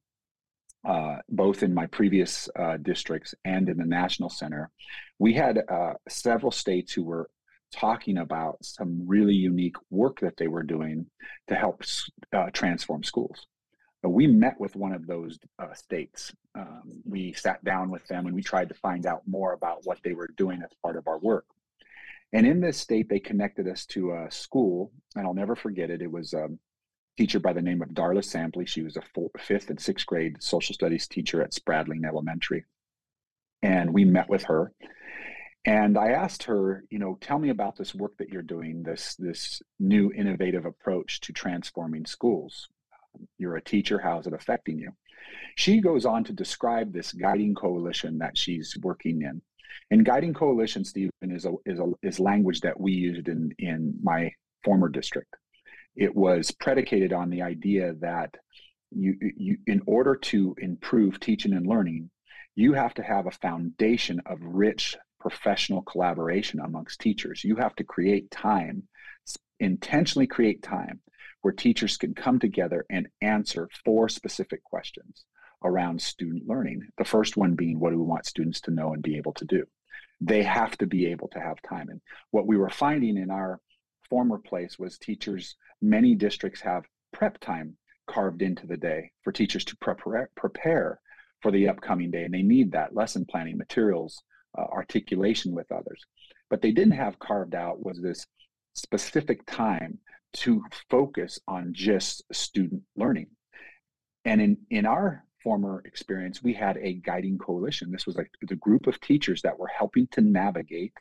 uh, 0.85 1.17
both 1.29 1.63
in 1.63 1.73
my 1.73 1.87
previous 1.87 2.49
uh, 2.59 2.77
districts 2.79 3.35
and 3.45 3.69
in 3.69 3.77
the 3.77 3.85
national 3.85 4.31
center, 4.31 4.71
we 5.19 5.35
had 5.35 5.59
uh, 5.71 5.93
several 6.09 6.51
states 6.51 6.93
who 6.93 7.05
were 7.05 7.31
talking 7.73 8.19
about 8.19 8.65
some 8.65 9.07
really 9.07 9.35
unique 9.35 9.77
work 9.91 10.21
that 10.21 10.37
they 10.37 10.49
were 10.49 10.63
doing 10.63 11.07
to 11.49 11.55
help 11.55 11.83
uh, 12.33 12.51
transform 12.53 13.03
schools. 13.03 13.47
But 14.03 14.11
we 14.11 14.27
met 14.27 14.59
with 14.59 14.77
one 14.77 14.93
of 14.93 15.07
those 15.07 15.39
uh, 15.59 15.75
states. 15.75 16.33
Um, 16.55 17.03
we 17.05 17.33
sat 17.35 17.63
down 17.65 17.91
with 17.91 18.07
them 18.09 18.27
and 18.27 18.35
we 18.35 18.43
tried 18.43 18.69
to 18.71 18.75
find 18.75 19.07
out 19.07 19.23
more 19.27 19.53
about 19.53 19.81
what 19.85 19.99
they 20.03 20.15
were 20.15 20.31
doing 20.37 20.63
as 20.63 20.71
part 20.83 20.97
of 20.97 21.07
our 21.07 21.19
work. 21.19 21.45
And 22.33 22.47
in 22.47 22.61
this 22.61 22.79
state, 22.79 23.09
they 23.09 23.19
connected 23.19 23.67
us 23.67 23.85
to 23.87 24.13
a 24.13 24.31
school, 24.31 24.93
and 25.17 25.27
I'll 25.27 25.35
never 25.35 25.57
forget 25.57 25.91
it. 25.91 26.01
It 26.01 26.11
was 26.11 26.33
a 26.33 26.49
teacher 27.19 27.41
by 27.41 27.53
the 27.53 27.61
name 27.61 27.83
of 27.83 27.89
Darla 27.89 28.25
Sampley. 28.25 28.67
She 28.67 28.83
was 28.83 28.97
a 28.97 29.03
fifth 29.39 29.69
and 29.69 29.81
sixth 29.81 30.07
grade 30.07 30.37
social 30.41 30.75
studies 30.75 31.09
teacher 31.09 31.43
at 31.43 31.53
Spradling 31.53 32.05
Elementary. 32.05 32.65
And 33.63 33.93
we 33.93 34.05
met 34.05 34.29
with 34.29 34.45
her 34.45 34.73
and 35.65 35.99
I 35.99 36.11
asked 36.11 36.45
her, 36.45 36.85
you 36.91 36.99
know, 36.99 37.19
tell 37.21 37.39
me 37.39 37.51
about 37.51 37.77
this 37.77 37.95
work 37.95 38.17
that 38.19 38.31
you're 38.31 38.43
doing, 38.43 38.83
this 38.83 39.15
this 39.17 39.61
new 39.79 40.11
innovative 40.13 40.65
approach 40.65 41.21
to 41.23 41.33
transforming 41.33 42.07
schools. 42.07 42.69
You're 43.37 43.57
a 43.57 43.63
teacher, 43.63 43.99
how's 43.99 44.27
it 44.27 44.33
affecting 44.33 44.79
you? 44.79 44.93
She 45.57 45.81
goes 45.81 46.07
on 46.07 46.25
to 46.25 46.33
describe 46.33 46.93
this 46.93 47.13
guiding 47.13 47.55
coalition 47.55 48.19
that 48.19 48.39
she's 48.39 48.77
working 48.83 49.23
in. 49.23 49.43
And 49.91 50.05
guiding 50.05 50.33
coalition, 50.33 50.85
Stephen, 50.85 51.13
is 51.23 51.45
a 51.45 51.55
is 51.67 51.79
a 51.79 51.93
is 52.03 52.19
language 52.19 52.61
that 52.63 52.81
we 52.81 52.93
used 52.93 53.29
in 53.29 53.53
in 53.59 53.99
my 54.03 54.33
former 54.65 54.89
district. 54.89 55.37
It 55.95 56.15
was 56.15 56.51
predicated 56.51 57.13
on 57.13 57.29
the 57.29 57.43
idea 57.43 57.95
that 58.01 58.35
you, 58.91 59.17
you 59.37 59.59
in 59.67 59.83
order 59.87 60.17
to 60.17 60.55
improve 60.59 61.21
teaching 61.21 61.53
and 61.53 61.67
learning, 61.67 62.11
you 62.55 62.73
have 62.73 62.95
to 62.95 63.03
have 63.03 63.27
a 63.27 63.31
foundation 63.33 64.21
of 64.25 64.39
rich 64.43 64.97
professional 65.21 65.83
collaboration 65.83 66.61
amongst 66.61 67.01
teachers. 67.01 67.45
You 67.45 67.57
have 67.57 67.77
to 67.77 67.85
create 67.85 68.31
time, 68.31 68.85
intentionally 69.61 70.27
create 70.27 70.63
time 70.63 71.01
where 71.43 71.53
teachers 71.53 71.97
can 71.97 72.15
come 72.15 72.39
together 72.39 72.85
and 72.91 73.09
answer 73.21 73.69
four 73.85 74.09
specific 74.09 74.63
questions 74.65 75.25
around 75.65 76.01
student 76.01 76.47
learning. 76.47 76.89
The 76.99 77.05
first 77.05 77.37
one 77.37 77.55
being 77.55 77.79
what 77.79 77.91
do 77.91 77.99
we 77.99 78.05
want 78.05 78.27
students 78.27 78.61
to 78.63 78.71
know 78.71 78.93
and 78.93 79.03
be 79.03 79.17
able 79.17 79.35
to 79.35 79.45
do? 79.45 79.65
They 80.21 80.43
have 80.43 80.77
to 80.79 80.87
be 80.87 81.07
able 81.07 81.29
to 81.29 81.41
have 81.41 81.63
time. 81.63 81.89
And 81.89 82.01
what 82.31 82.47
we 82.47 82.57
were 82.57 82.71
finding 82.71 83.17
in 83.17 83.31
our 83.31 83.61
former 84.09 84.39
place 84.39 84.79
was 84.79 84.99
teachers, 84.99 85.57
many 85.81 86.15
districts 86.15 86.61
have 86.61 86.85
prep 87.13 87.39
time 87.41 87.77
carved 88.07 88.43
into 88.43 88.67
the 88.67 88.77
day 88.77 89.11
for 89.23 89.33
teachers 89.33 89.65
to 89.67 89.77
prepare, 89.77 90.31
prepare 90.37 91.01
for 91.41 91.51
the 91.51 91.69
upcoming 91.69 92.11
day. 92.11 92.25
And 92.25 92.35
they 92.35 92.43
need 92.43 92.73
that 92.73 92.95
lesson 92.95 93.25
planning 93.25 93.57
materials, 93.57 94.23
uh, 94.57 94.63
articulation 94.63 95.55
with 95.55 95.71
others. 95.73 96.05
But 96.49 96.63
they 96.63 96.73
didn't 96.73 96.95
have 96.95 97.19
carved 97.19 97.55
out 97.55 97.85
was 97.85 98.01
this 98.01 98.27
specific 98.75 99.45
time 99.47 99.99
to 100.33 100.63
focus 100.89 101.41
on 101.49 101.73
just 101.73 102.23
student 102.33 102.83
learning. 102.97 103.29
And 104.25 104.41
in, 104.41 104.59
in 104.71 104.87
our 104.87 105.25
former 105.43 105.83
experience, 105.85 106.43
we 106.43 106.53
had 106.53 106.77
a 106.79 106.95
guiding 106.95 107.39
coalition. 107.39 107.91
This 107.91 108.07
was 108.07 108.17
like 108.17 108.31
the 108.43 108.57
group 108.57 108.87
of 108.87 109.01
teachers 109.01 109.43
that 109.43 109.59
were 109.59 109.69
helping 109.69 110.07
to 110.13 110.21
navigate 110.21 110.93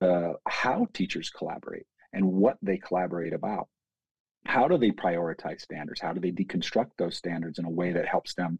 the 0.00 0.34
how 0.46 0.86
teachers 0.92 1.30
collaborate 1.30 1.86
and 2.12 2.24
what 2.24 2.56
they 2.62 2.78
collaborate 2.78 3.32
about. 3.32 3.68
How 4.44 4.68
do 4.68 4.78
they 4.78 4.90
prioritize 4.90 5.60
standards? 5.60 6.00
How 6.00 6.12
do 6.12 6.20
they 6.20 6.30
deconstruct 6.30 6.90
those 6.98 7.16
standards 7.16 7.58
in 7.58 7.64
a 7.64 7.70
way 7.70 7.92
that 7.92 8.06
helps 8.06 8.34
them 8.34 8.58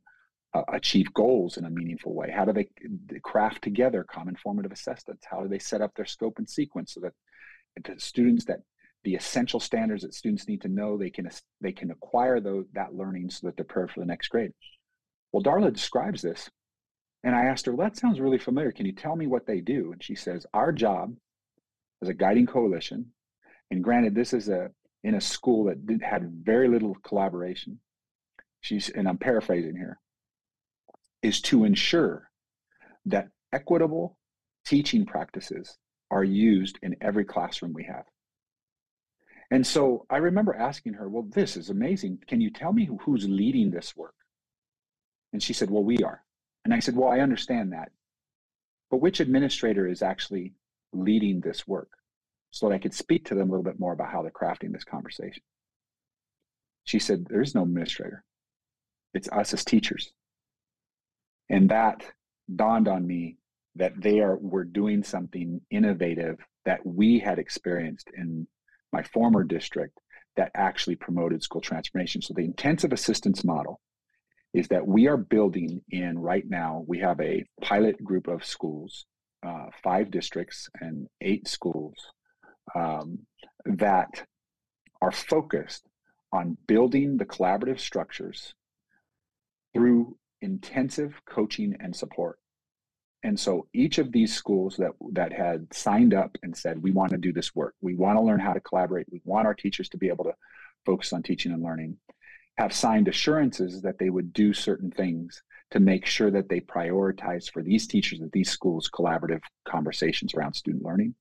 uh, 0.55 0.63
achieve 0.73 1.13
goals 1.15 1.57
in 1.57 1.65
a 1.65 1.71
meaningful 1.71 2.15
way? 2.15 2.31
How 2.31 2.45
do 2.45 2.53
they 2.53 2.69
craft 3.23 3.63
together 3.63 4.05
common 4.05 4.37
formative 4.37 4.73
assessments? 4.73 5.27
How 5.29 5.43
do 5.43 5.49
they 5.49 5.59
set 5.59 5.81
up 5.81 5.95
their 5.95 6.07
scope 6.07 6.39
and 6.39 6.49
sequence 6.49 6.95
so 6.95 7.01
that 7.01 7.13
the 7.85 8.01
students 8.01 8.45
that 8.47 8.61
the 9.05 9.15
essential 9.15 9.61
standards 9.61 10.03
that 10.03 10.15
students 10.15 10.49
need 10.49 10.63
to 10.63 10.69
know 10.69 10.97
they 10.97 11.11
can 11.11 11.31
they 11.61 11.73
can 11.73 11.91
acquire 11.91 12.41
those 12.41 12.67
that 12.73 12.95
learning 12.95 13.31
so 13.31 13.47
that 13.47 13.57
they're 13.57 13.65
prepared 13.65 13.91
for 13.91 14.01
the 14.01 14.07
next 14.07 14.29
grade? 14.29 14.53
Well, 15.33 15.43
Darla 15.43 15.73
describes 15.73 16.23
this. 16.23 16.51
And 17.23 17.35
I 17.35 17.47
asked 17.47 17.67
her, 17.67 17.75
well, 17.75 17.89
that 17.89 17.97
sounds 17.97 18.21
really 18.21 18.39
familiar. 18.39 18.71
Can 18.71 18.87
you 18.87 18.93
tell 18.93 19.17
me 19.17 19.27
what 19.27 19.47
they 19.47 19.61
do? 19.61 19.93
And 19.93 20.03
she 20.03 20.15
says, 20.15 20.47
Our 20.55 20.73
job 20.73 21.15
as 22.01 22.09
a 22.09 22.15
guiding 22.15 22.47
coalition, 22.47 23.07
and 23.71 23.83
granted, 23.83 24.15
this 24.15 24.33
is 24.33 24.49
a 24.49 24.71
in 25.03 25.15
a 25.15 25.21
school 25.21 25.65
that 25.65 25.87
did, 25.87 26.03
had 26.03 26.29
very 26.43 26.69
little 26.69 26.97
collaboration. 27.05 27.79
She's, 28.61 28.89
and 28.89 29.09
I'm 29.09 29.19
paraphrasing 29.19 29.77
here, 29.77 29.99
is 31.23 31.41
to 31.43 31.65
ensure 31.65 32.31
that 33.07 33.29
equitable 33.53 34.19
teaching 34.67 35.07
practices 35.07 35.79
are 36.11 36.25
used 36.25 36.79
in 36.83 36.97
every 37.01 37.25
classroom 37.25 37.73
we 37.73 37.85
have. 37.85 38.05
And 39.51 39.67
so 39.67 40.07
I 40.11 40.17
remember 40.17 40.55
asking 40.55 40.95
her, 40.95 41.09
Well, 41.09 41.27
this 41.31 41.57
is 41.57 41.71
amazing. 41.71 42.19
Can 42.27 42.41
you 42.41 42.51
tell 42.51 42.73
me 42.73 42.89
who's 43.03 43.29
leading 43.29 43.71
this 43.71 43.97
work? 43.97 44.15
And 45.33 45.43
she 45.43 45.53
said, 45.53 45.71
Well, 45.71 45.85
we 45.85 45.99
are. 45.99 46.23
And 46.65 46.75
I 46.75 46.81
said, 46.81 46.97
Well, 46.97 47.11
I 47.11 47.21
understand 47.21 47.73
that. 47.73 47.91
But 48.91 48.99
which 48.99 49.21
administrator 49.21 49.89
is 49.89 50.03
actually 50.03 50.55
leading 50.93 51.41
this 51.41 51.67
work? 51.67 51.91
So 52.51 52.69
that 52.69 52.75
I 52.75 52.79
could 52.79 52.95
speak 52.95 53.27
to 53.27 53.35
them 53.35 53.49
a 53.49 53.53
little 53.53 53.65
bit 53.65 53.79
more 53.79 53.93
about 53.93 54.11
how 54.11 54.23
they're 54.23 54.31
crafting 54.31 54.73
this 54.73 54.85
conversation. 54.85 55.43
She 56.85 56.99
said, 56.99 57.27
There 57.29 57.43
is 57.43 57.55
no 57.55 57.63
administrator, 57.63 58.25
it's 59.15 59.29
us 59.29 59.55
as 59.55 59.65
teachers. 59.65 60.13
And 61.49 61.71
that 61.71 62.05
dawned 62.55 62.89
on 62.89 63.07
me 63.07 63.37
that 63.77 64.01
they 64.01 64.21
are 64.21 64.37
were 64.37 64.65
doing 64.65 65.03
something 65.03 65.61
innovative 65.71 66.39
that 66.65 66.85
we 66.85 67.19
had 67.19 67.39
experienced 67.39 68.09
in 68.17 68.47
my 68.93 69.03
former 69.03 69.45
district 69.45 69.99
that 70.37 70.51
actually 70.55 70.97
promoted 70.97 71.43
school 71.43 71.61
transformation. 71.61 72.23
So 72.23 72.35
the 72.35 72.45
intensive 72.45 72.93
assistance 72.93 73.45
model 73.45 73.81
is 74.55 74.69
that 74.69 74.87
we 74.87 75.07
are 75.07 75.17
building 75.17 75.83
in 75.91 76.19
right 76.19 76.45
now, 76.49 76.85
we 76.87 76.99
have 77.01 77.21
a 77.21 77.45
pilot 77.61 78.03
group 78.03 78.27
of 78.27 78.45
schools, 78.45 79.07
uh, 79.47 79.67
five 79.83 80.11
districts 80.11 80.69
and 80.81 81.09
eight 81.21 81.47
schools 81.47 81.95
um, 82.75 83.19
that 83.65 84.27
are 85.03 85.13
focused 85.13 85.87
on 86.33 86.57
building 86.67 87.17
the 87.17 87.27
collaborative 87.27 87.81
structures 87.81 88.55
through 89.75 90.17
intensive 90.43 91.21
coaching 91.27 91.77
and 91.81 91.95
support. 91.95 92.39
And 93.23 93.39
so 93.39 93.67
each 93.73 93.99
of 93.99 94.13
these 94.13 94.35
schools 94.35 94.77
that 94.77 94.93
that 95.13 95.33
had 95.33 95.73
signed 95.73 96.15
up 96.15 96.37
and 96.43 96.57
said, 96.57 96.83
we 96.83 96.93
want 96.93 97.11
to 97.11 97.19
do 97.19 97.33
this 97.33 97.55
work, 97.55 97.75
we 97.81 97.95
want 97.95 98.17
to 98.17 98.23
learn 98.23 98.41
how 98.41 98.53
to 98.53 98.61
collaborate, 98.61 99.07
we 99.11 99.21
want 99.25 99.47
our 99.47 99.55
teachers 99.55 99.89
to 99.91 99.99
be 99.99 100.09
able 100.09 100.25
to 100.25 100.35
focus 100.85 101.13
on 101.13 101.23
teaching 101.23 101.53
and 101.53 101.63
learning, 101.63 101.97
have 102.59 102.73
signed 102.73 103.09
assurances 103.09 103.83
that 103.83 103.99
they 103.99 104.11
would 104.11 104.33
do 104.33 104.53
certain 104.53 104.91
things 104.91 105.43
to 105.73 105.81
make 105.81 106.07
sure 106.07 106.31
that 106.31 106.49
they 106.49 106.61
prioritize 106.61 107.51
for 107.51 107.63
these 107.63 107.87
teachers 107.87 108.21
at 108.23 108.31
these 108.33 108.51
schools 108.51 108.89
collaborative 108.89 109.43
conversations 109.67 110.35
around 110.35 110.55
student 110.55 110.85
learning. 110.85 111.15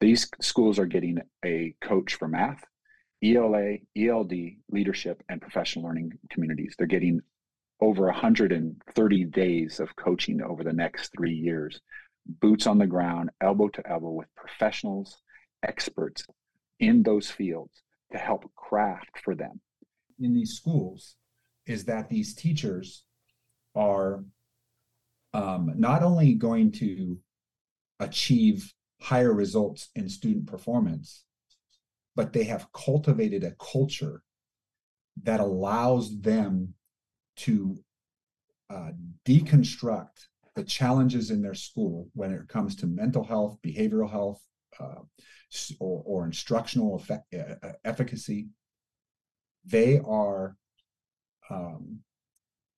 These 0.00 0.30
schools 0.40 0.78
are 0.78 0.86
getting 0.86 1.18
a 1.44 1.74
coach 1.82 2.14
for 2.14 2.28
math, 2.28 2.64
ELA, 3.22 3.76
ELD, 3.96 4.32
leadership, 4.70 5.22
and 5.28 5.40
professional 5.40 5.84
learning 5.84 6.12
communities. 6.30 6.74
They're 6.76 6.86
getting 6.86 7.20
over 7.80 8.06
130 8.06 9.24
days 9.24 9.80
of 9.80 9.94
coaching 9.96 10.42
over 10.42 10.64
the 10.64 10.72
next 10.72 11.12
three 11.16 11.34
years, 11.34 11.80
boots 12.26 12.66
on 12.66 12.78
the 12.78 12.86
ground, 12.86 13.30
elbow 13.40 13.68
to 13.68 13.86
elbow 13.88 14.10
with 14.10 14.34
professionals, 14.34 15.22
experts 15.62 16.24
in 16.80 17.02
those 17.02 17.30
fields 17.30 17.82
to 18.12 18.18
help 18.18 18.50
craft 18.54 19.18
for 19.22 19.34
them. 19.34 19.60
In 20.18 20.34
these 20.34 20.52
schools, 20.52 21.16
is 21.66 21.84
that 21.84 22.08
these 22.08 22.34
teachers 22.34 23.04
are 23.74 24.24
um, 25.34 25.72
not 25.76 26.02
only 26.02 26.34
going 26.34 26.72
to 26.72 27.18
achieve 28.00 28.72
higher 29.00 29.32
results 29.32 29.90
in 29.94 30.08
student 30.08 30.46
performance, 30.46 31.24
but 32.14 32.32
they 32.32 32.44
have 32.44 32.72
cultivated 32.72 33.44
a 33.44 33.54
culture 33.58 34.22
that 35.22 35.40
allows 35.40 36.18
them 36.20 36.74
to 37.36 37.76
uh, 38.70 38.90
deconstruct 39.24 40.26
the 40.54 40.64
challenges 40.64 41.30
in 41.30 41.42
their 41.42 41.54
school 41.54 42.08
when 42.14 42.32
it 42.32 42.48
comes 42.48 42.74
to 42.76 42.86
mental 42.86 43.22
health, 43.22 43.58
behavioral 43.64 44.10
health, 44.10 44.42
uh, 44.80 45.02
or, 45.78 46.02
or, 46.04 46.26
instructional 46.26 46.96
effect, 46.96 47.32
uh, 47.34 47.72
efficacy. 47.84 48.48
They 49.64 50.00
are 50.00 50.56
um, 51.48 52.00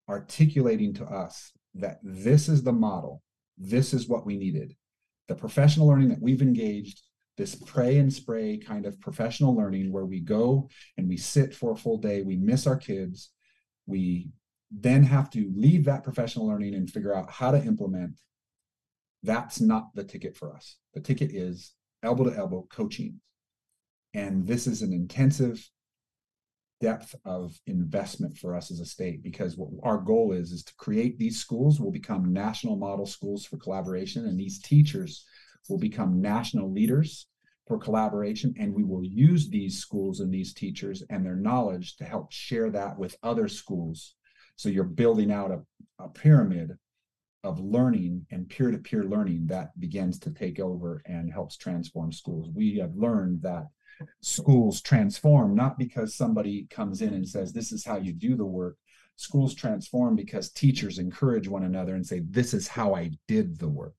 articulating 0.09 0.95
to 0.95 1.05
us 1.05 1.53
that 1.75 1.99
this 2.03 2.49
is 2.49 2.63
the 2.63 2.73
model, 2.73 3.23
this 3.57 3.95
is 3.95 4.09
what 4.09 4.27
we 4.27 4.37
needed. 4.37 4.75
The 5.29 5.35
professional 5.35 5.89
learning 5.89 6.09
that 6.09 6.23
we've 6.23 6.43
engaged, 6.43 7.03
this 7.37 7.55
pray 7.55 7.99
and 7.99 8.13
spray 8.13 8.59
kind 8.59 8.87
of 8.87 9.01
professional 9.01 9.57
learning 9.57 9.93
where 9.93 10.07
we 10.07 10.21
go 10.21 10.69
and 10.97 11.09
we 11.09 11.17
sit 11.17 11.55
for 11.55 11.73
a 11.73 11.77
full 11.77 11.99
day, 11.99 12.23
we 12.23 12.37
miss 12.37 12.67
our 12.67 12.77
kids, 12.77 13.31
we 13.87 14.29
then 14.71 15.03
have 15.03 15.31
to 15.31 15.51
leave 15.55 15.85
that 15.85 16.05
professional 16.05 16.47
learning 16.47 16.75
and 16.75 16.91
figure 16.91 17.15
out 17.15 17.31
how 17.31 17.51
to 17.51 17.63
implement. 17.63 18.13
That's 19.23 19.61
not 19.61 19.95
the 19.95 20.05
ticket 20.05 20.37
for 20.37 20.55
us. 20.55 20.77
The 20.95 21.01
ticket 21.01 21.35
is 21.35 21.73
elbow 22.03 22.25
to 22.25 22.37
elbow 22.37 22.67
coaching. 22.71 23.21
And 24.15 24.47
this 24.47 24.67
is 24.67 24.83
an 24.83 24.93
intensive 24.93 25.69
depth 26.81 27.15
of 27.25 27.59
investment 27.67 28.39
for 28.39 28.55
us 28.55 28.71
as 28.71 28.81
a 28.81 28.87
state 28.87 29.23
because 29.23 29.57
what 29.57 29.69
our 29.83 29.99
goal 29.99 30.33
is 30.33 30.53
is 30.53 30.63
to 30.63 30.75
create 30.77 31.19
these 31.19 31.41
schools 31.41 31.81
will 31.81 31.91
become 31.91 32.33
national 32.33 32.77
model 32.77 33.07
schools 33.07 33.45
for 33.45 33.57
collaboration 33.57 34.27
and 34.27 34.39
these 34.39 34.61
teachers 34.61 35.25
will 35.69 35.79
become 35.79 36.21
national 36.21 36.73
leaders 36.73 37.27
for 37.67 37.79
collaboration 37.79 38.55
and 38.59 38.73
we 38.73 38.85
will 38.85 39.05
use 39.05 39.51
these 39.51 39.79
schools 39.79 40.21
and 40.21 40.33
these 40.33 40.55
teachers 40.55 41.03
and 41.11 41.27
their 41.27 41.37
knowledge 41.37 41.97
to 41.97 42.05
help 42.05 42.31
share 42.31 42.71
that 42.71 42.97
with 42.97 43.17
other 43.25 43.49
schools 43.49 44.15
so 44.59 44.69
you're 44.69 44.83
building 44.83 45.31
out 45.31 45.53
a, 45.53 45.61
a 46.03 46.09
pyramid 46.09 46.77
of 47.45 47.61
learning 47.61 48.27
and 48.33 48.49
peer-to-peer 48.49 49.05
learning 49.05 49.47
that 49.47 49.71
begins 49.79 50.19
to 50.19 50.33
take 50.33 50.59
over 50.59 51.01
and 51.07 51.33
helps 51.33 51.57
transform 51.57 52.13
schools. 52.13 52.51
We 52.53 52.77
have 52.79 52.97
learned 52.97 53.41
that 53.43 53.69
schools 54.21 54.83
transform 54.83 55.55
not 55.55 55.79
because 55.79 56.17
somebody 56.17 56.67
comes 56.71 57.03
in 57.03 57.15
and 57.15 57.27
says 57.27 57.53
this 57.53 57.71
is 57.71 57.85
how 57.85 57.99
you 57.99 58.13
do 58.13 58.35
the 58.35 58.45
work. 58.45 58.77
Schools 59.15 59.55
transform 59.55 60.17
because 60.17 60.51
teachers 60.51 60.99
encourage 60.99 61.47
one 61.47 61.63
another 61.63 61.95
and 61.95 62.05
say 62.05 62.23
this 62.29 62.53
is 62.53 62.67
how 62.67 62.97
i 62.97 63.13
did 63.29 63.61
the 63.61 63.69
work. 63.69 63.95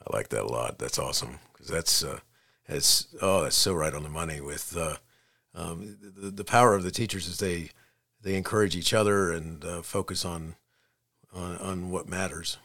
I 0.00 0.16
like 0.16 0.28
that 0.28 0.44
a 0.44 0.46
lot. 0.46 0.78
That's 0.78 0.98
awesome. 0.98 1.40
Because 1.52 1.68
that's 1.68 2.04
uh 2.04 2.20
that's 2.68 3.08
oh 3.20 3.42
that's 3.42 3.56
so 3.56 3.74
right 3.74 3.94
on 3.94 4.04
the 4.04 4.08
money 4.08 4.40
with 4.40 4.76
uh 4.76 4.96
um, 5.54 5.96
the, 6.00 6.30
the 6.30 6.44
power 6.44 6.74
of 6.74 6.84
the 6.84 6.92
teachers 6.92 7.26
is 7.26 7.38
they 7.38 7.70
they 8.22 8.34
encourage 8.34 8.76
each 8.76 8.92
other 8.92 9.32
and 9.32 9.64
uh, 9.64 9.82
focus 9.82 10.24
on, 10.24 10.56
on 11.32 11.56
on 11.58 11.90
what 11.90 12.08
matters, 12.08 12.58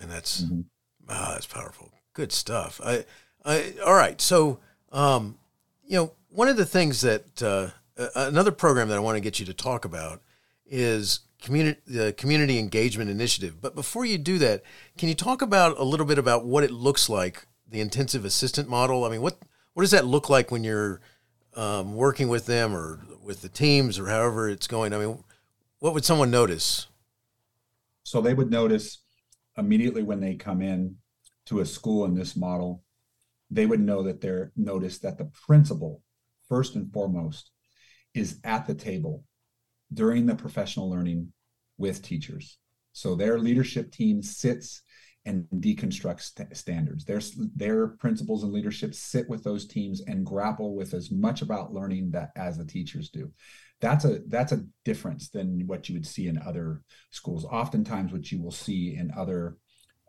and 0.00 0.10
that's 0.10 0.42
mm-hmm. 0.42 0.60
ah, 1.08 1.30
that's 1.32 1.46
powerful. 1.46 1.90
Good 2.14 2.32
stuff. 2.32 2.80
I 2.84 3.04
I, 3.44 3.74
all 3.84 3.94
right. 3.94 4.20
So, 4.20 4.58
um, 4.92 5.38
you 5.84 5.96
know, 5.96 6.12
one 6.28 6.48
of 6.48 6.56
the 6.56 6.66
things 6.66 7.00
that 7.00 7.42
uh, 7.42 7.70
another 8.14 8.52
program 8.52 8.88
that 8.88 8.96
I 8.96 9.00
want 9.00 9.16
to 9.16 9.20
get 9.20 9.40
you 9.40 9.46
to 9.46 9.54
talk 9.54 9.84
about 9.84 10.22
is 10.66 11.20
community 11.42 11.80
the 11.86 12.12
community 12.12 12.58
engagement 12.58 13.10
initiative. 13.10 13.60
But 13.60 13.74
before 13.74 14.04
you 14.04 14.18
do 14.18 14.38
that, 14.38 14.62
can 14.96 15.08
you 15.08 15.14
talk 15.14 15.42
about 15.42 15.78
a 15.78 15.84
little 15.84 16.06
bit 16.06 16.18
about 16.18 16.44
what 16.44 16.64
it 16.64 16.70
looks 16.70 17.08
like 17.08 17.46
the 17.68 17.80
intensive 17.80 18.24
assistant 18.24 18.68
model? 18.68 19.04
I 19.04 19.10
mean, 19.10 19.22
what 19.22 19.38
what 19.74 19.82
does 19.82 19.90
that 19.90 20.06
look 20.06 20.30
like 20.30 20.50
when 20.50 20.64
you're 20.64 21.00
um, 21.56 21.94
working 21.94 22.28
with 22.28 22.46
them 22.46 22.74
or 22.74 23.00
with 23.22 23.42
the 23.42 23.48
teams 23.48 23.98
or 23.98 24.06
however 24.08 24.48
it's 24.48 24.66
going? 24.66 24.92
I 24.92 24.98
mean, 24.98 25.22
what 25.78 25.94
would 25.94 26.04
someone 26.04 26.30
notice? 26.30 26.86
So 28.04 28.20
they 28.20 28.34
would 28.34 28.50
notice 28.50 29.02
immediately 29.56 30.02
when 30.02 30.20
they 30.20 30.34
come 30.34 30.62
in 30.62 30.96
to 31.46 31.60
a 31.60 31.66
school 31.66 32.04
in 32.04 32.14
this 32.14 32.36
model 32.36 32.82
they 33.52 33.66
would 33.66 33.80
know 33.80 34.02
that 34.02 34.20
they're 34.20 34.50
notice 34.56 34.98
that 35.00 35.18
the 35.18 35.30
principal, 35.46 36.02
first 36.48 36.74
and 36.74 36.90
foremost, 36.90 37.50
is 38.14 38.38
at 38.44 38.66
the 38.66 38.74
table 38.74 39.24
during 39.92 40.24
the 40.24 40.34
professional 40.34 40.90
learning 40.90 41.30
with 41.76 42.02
teachers. 42.02 42.58
So 42.92 43.14
their 43.14 43.38
leadership 43.38 43.92
team 43.92 44.22
sits 44.22 44.80
and 45.24 45.46
deconstruct 45.54 46.20
st- 46.20 46.56
standards. 46.56 47.04
Their, 47.04 47.20
their 47.54 47.88
principals 47.88 48.42
and 48.42 48.52
leadership 48.52 48.94
sit 48.94 49.28
with 49.28 49.44
those 49.44 49.66
teams 49.66 50.00
and 50.06 50.26
grapple 50.26 50.74
with 50.74 50.94
as 50.94 51.10
much 51.10 51.42
about 51.42 51.72
learning 51.72 52.10
that 52.10 52.30
as 52.36 52.58
the 52.58 52.64
teachers 52.64 53.08
do. 53.10 53.30
That's 53.80 54.04
a 54.04 54.20
that's 54.28 54.52
a 54.52 54.64
difference 54.84 55.30
than 55.30 55.66
what 55.66 55.88
you 55.88 55.94
would 55.96 56.06
see 56.06 56.28
in 56.28 56.38
other 56.38 56.82
schools. 57.10 57.44
Oftentimes, 57.44 58.12
what 58.12 58.30
you 58.30 58.40
will 58.42 58.52
see 58.52 58.96
in 58.96 59.10
other 59.16 59.56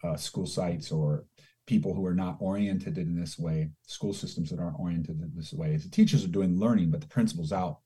uh, 0.04 0.16
school 0.16 0.46
sites 0.46 0.92
or 0.92 1.26
people 1.66 1.94
who 1.94 2.06
are 2.06 2.14
not 2.14 2.38
oriented 2.40 2.98
in 2.98 3.16
this 3.16 3.40
way, 3.40 3.70
school 3.88 4.14
systems 4.14 4.50
that 4.50 4.60
aren't 4.60 4.80
oriented 4.80 5.22
in 5.22 5.32
this 5.36 5.54
way. 5.54 5.74
Is 5.74 5.84
the 5.84 5.90
teachers 5.90 6.24
are 6.24 6.28
doing 6.28 6.60
learning, 6.60 6.92
but 6.92 7.02
the 7.02 7.08
principal's 7.08 7.52
out 7.52 7.80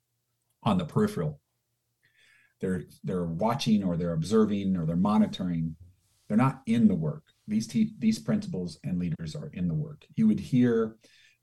on 0.64 0.78
the 0.78 0.86
peripheral. 0.86 1.40
they're 2.60 2.84
they're 3.04 3.26
watching 3.26 3.84
or 3.84 3.98
they're 3.98 4.14
observing 4.14 4.76
or 4.76 4.86
they're 4.86 4.96
monitoring 4.96 5.76
they're 6.28 6.38
not 6.38 6.62
in 6.66 6.88
the 6.88 6.96
work. 6.96 7.24
These 7.48 7.68
te- 7.68 7.94
these 8.00 8.20
principals 8.20 8.80
and 8.84 9.00
leaders 9.00 9.36
are 9.36 9.50
in 9.54 9.68
the 9.68 9.74
work. 9.74 10.06
You 10.16 10.28
would 10.28 10.40
hear 10.40 10.98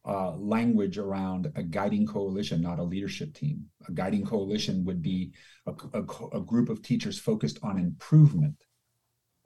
uh, 0.07 0.33
language 0.37 0.99
around 0.99 1.51
a 1.57 1.62
guiding 1.62 2.07
coalition 2.07 2.61
not 2.61 2.79
a 2.79 2.83
leadership 2.83 3.33
team. 3.35 3.64
A 3.88 3.92
guiding 3.92 4.25
coalition 4.25 4.85
would 4.85 5.01
be 5.01 5.33
a, 5.66 5.73
a, 5.94 6.03
a 6.37 6.40
group 6.40 6.68
of 6.68 6.83
teachers 6.83 7.18
focused 7.18 7.59
on 7.62 7.79
improvement 7.79 8.64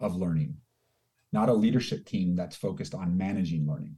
of 0.00 0.16
learning 0.16 0.56
not 1.32 1.48
a 1.48 1.54
leadership 1.54 2.04
team 2.06 2.34
that's 2.34 2.56
focused 2.56 2.94
on 2.94 3.16
managing 3.16 3.66
learning. 3.66 3.96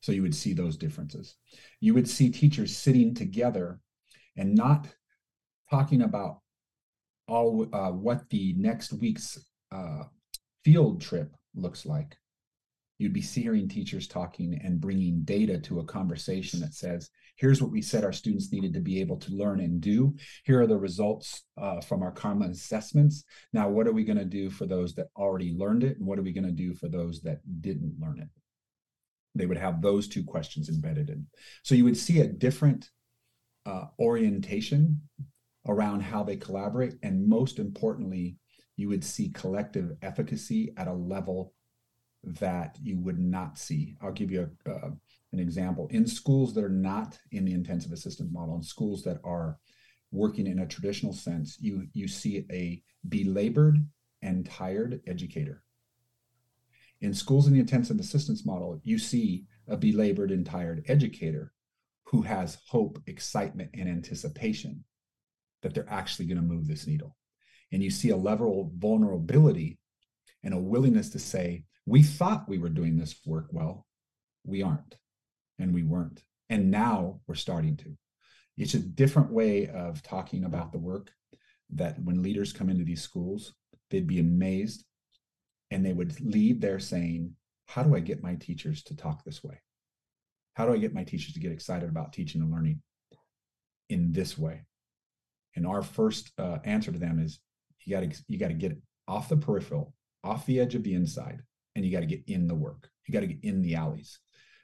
So 0.00 0.12
you 0.12 0.22
would 0.22 0.34
see 0.34 0.52
those 0.52 0.76
differences. 0.76 1.36
You 1.80 1.94
would 1.94 2.08
see 2.08 2.30
teachers 2.30 2.76
sitting 2.76 3.14
together 3.14 3.80
and 4.36 4.54
not 4.54 4.88
talking 5.70 6.02
about 6.02 6.40
all 7.26 7.66
uh, 7.72 7.90
what 7.90 8.28
the 8.28 8.54
next 8.58 8.92
week's 8.92 9.38
uh, 9.72 10.04
field 10.64 11.00
trip 11.00 11.34
looks 11.54 11.86
like. 11.86 12.16
You'd 12.98 13.12
be 13.12 13.20
hearing 13.20 13.68
teachers 13.68 14.06
talking 14.06 14.60
and 14.62 14.80
bringing 14.80 15.22
data 15.24 15.58
to 15.58 15.80
a 15.80 15.84
conversation 15.84 16.60
that 16.60 16.74
says, 16.74 17.10
here's 17.36 17.60
what 17.60 17.72
we 17.72 17.82
said 17.82 18.04
our 18.04 18.12
students 18.12 18.52
needed 18.52 18.72
to 18.74 18.80
be 18.80 19.00
able 19.00 19.16
to 19.16 19.34
learn 19.34 19.60
and 19.60 19.80
do. 19.80 20.14
Here 20.44 20.60
are 20.60 20.66
the 20.66 20.76
results 20.76 21.42
uh, 21.60 21.80
from 21.80 22.02
our 22.02 22.12
common 22.12 22.52
assessments. 22.52 23.24
Now, 23.52 23.68
what 23.68 23.88
are 23.88 23.92
we 23.92 24.04
going 24.04 24.18
to 24.18 24.24
do 24.24 24.48
for 24.48 24.66
those 24.66 24.94
that 24.94 25.08
already 25.16 25.54
learned 25.56 25.82
it? 25.82 25.98
And 25.98 26.06
what 26.06 26.18
are 26.18 26.22
we 26.22 26.32
going 26.32 26.44
to 26.46 26.52
do 26.52 26.74
for 26.74 26.88
those 26.88 27.20
that 27.22 27.40
didn't 27.60 27.96
learn 28.00 28.20
it? 28.20 28.28
They 29.34 29.46
would 29.46 29.58
have 29.58 29.82
those 29.82 30.06
two 30.06 30.22
questions 30.22 30.68
embedded 30.68 31.10
in. 31.10 31.26
So 31.64 31.74
you 31.74 31.84
would 31.84 31.96
see 31.96 32.20
a 32.20 32.28
different 32.28 32.88
uh, 33.66 33.86
orientation 33.98 35.02
around 35.66 36.00
how 36.00 36.22
they 36.22 36.36
collaborate. 36.36 36.94
And 37.02 37.26
most 37.26 37.58
importantly, 37.58 38.36
you 38.76 38.88
would 38.88 39.04
see 39.04 39.28
collective 39.30 39.96
efficacy 40.02 40.72
at 40.76 40.88
a 40.88 40.92
level 40.92 41.52
that 42.24 42.78
you 42.82 42.98
would 42.98 43.18
not 43.18 43.58
see. 43.58 43.96
I'll 44.00 44.12
give 44.12 44.30
you 44.30 44.50
a, 44.66 44.70
uh, 44.70 44.90
an 45.32 45.40
example. 45.40 45.88
In 45.90 46.06
schools 46.06 46.54
that 46.54 46.64
are 46.64 46.68
not 46.68 47.18
in 47.32 47.44
the 47.44 47.52
intensive 47.52 47.92
assistance 47.92 48.32
model, 48.32 48.56
in 48.56 48.62
schools 48.62 49.02
that 49.04 49.20
are 49.24 49.58
working 50.10 50.46
in 50.46 50.60
a 50.60 50.66
traditional 50.66 51.12
sense, 51.12 51.58
you, 51.60 51.86
you 51.92 52.08
see 52.08 52.46
a 52.50 52.82
belabored 53.08 53.84
and 54.22 54.46
tired 54.46 55.00
educator. 55.06 55.62
In 57.00 57.12
schools 57.12 57.46
in 57.46 57.52
the 57.52 57.60
intensive 57.60 58.00
assistance 58.00 58.46
model, 58.46 58.80
you 58.84 58.98
see 58.98 59.44
a 59.68 59.76
belabored 59.76 60.30
and 60.30 60.46
tired 60.46 60.84
educator 60.88 61.52
who 62.04 62.22
has 62.22 62.58
hope, 62.68 62.98
excitement, 63.06 63.70
and 63.74 63.88
anticipation 63.88 64.84
that 65.62 65.74
they're 65.74 65.90
actually 65.90 66.26
going 66.26 66.36
to 66.36 66.42
move 66.42 66.66
this 66.66 66.86
needle. 66.86 67.16
And 67.74 67.82
you 67.82 67.90
see 67.90 68.10
a 68.10 68.16
level 68.16 68.60
of 68.60 68.80
vulnerability 68.80 69.80
and 70.44 70.54
a 70.54 70.58
willingness 70.58 71.08
to 71.10 71.18
say, 71.18 71.64
we 71.86 72.04
thought 72.04 72.48
we 72.48 72.58
were 72.58 72.68
doing 72.68 72.96
this 72.96 73.16
work 73.26 73.48
well. 73.50 73.84
We 74.44 74.62
aren't. 74.62 74.96
And 75.58 75.74
we 75.74 75.82
weren't. 75.82 76.22
And 76.48 76.70
now 76.70 77.18
we're 77.26 77.34
starting 77.34 77.76
to. 77.78 77.96
It's 78.56 78.74
a 78.74 78.78
different 78.78 79.32
way 79.32 79.66
of 79.66 80.04
talking 80.04 80.44
about 80.44 80.70
the 80.70 80.78
work 80.78 81.10
that 81.70 82.00
when 82.00 82.22
leaders 82.22 82.52
come 82.52 82.70
into 82.70 82.84
these 82.84 83.02
schools, 83.02 83.54
they'd 83.90 84.06
be 84.06 84.20
amazed 84.20 84.84
and 85.72 85.84
they 85.84 85.92
would 85.92 86.20
leave 86.20 86.60
there 86.60 86.78
saying, 86.78 87.34
How 87.66 87.82
do 87.82 87.96
I 87.96 88.00
get 88.00 88.22
my 88.22 88.36
teachers 88.36 88.84
to 88.84 88.96
talk 88.96 89.24
this 89.24 89.42
way? 89.42 89.60
How 90.54 90.64
do 90.64 90.72
I 90.72 90.78
get 90.78 90.94
my 90.94 91.02
teachers 91.02 91.34
to 91.34 91.40
get 91.40 91.50
excited 91.50 91.88
about 91.88 92.12
teaching 92.12 92.40
and 92.40 92.52
learning 92.52 92.82
in 93.88 94.12
this 94.12 94.38
way? 94.38 94.62
And 95.56 95.66
our 95.66 95.82
first 95.82 96.30
uh, 96.38 96.58
answer 96.64 96.92
to 96.92 96.98
them 97.00 97.18
is 97.18 97.40
you 97.84 97.96
got 97.98 98.10
to 98.10 98.24
you 98.28 98.38
got 98.38 98.48
to 98.48 98.54
get 98.54 98.76
off 99.06 99.28
the 99.28 99.36
peripheral, 99.36 99.94
off 100.22 100.46
the 100.46 100.60
edge 100.60 100.74
of 100.74 100.82
the 100.82 100.94
inside, 100.94 101.40
and 101.74 101.84
you 101.84 101.92
got 101.92 102.00
to 102.00 102.06
get 102.06 102.22
in 102.26 102.46
the 102.46 102.54
work. 102.54 102.88
You 103.06 103.12
got 103.12 103.20
to 103.20 103.26
get 103.26 103.44
in 103.44 103.62
the 103.62 103.74
alleys. 103.74 104.18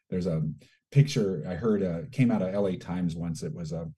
There's 0.08 0.26
a 0.26 0.42
picture 0.90 1.44
I 1.48 1.54
heard 1.54 1.82
uh, 1.82 2.00
came 2.10 2.30
out 2.30 2.42
of 2.42 2.54
LA 2.54 2.76
Times 2.78 3.14
once. 3.14 3.42
It 3.42 3.54
was 3.54 3.72
a, 3.72 3.88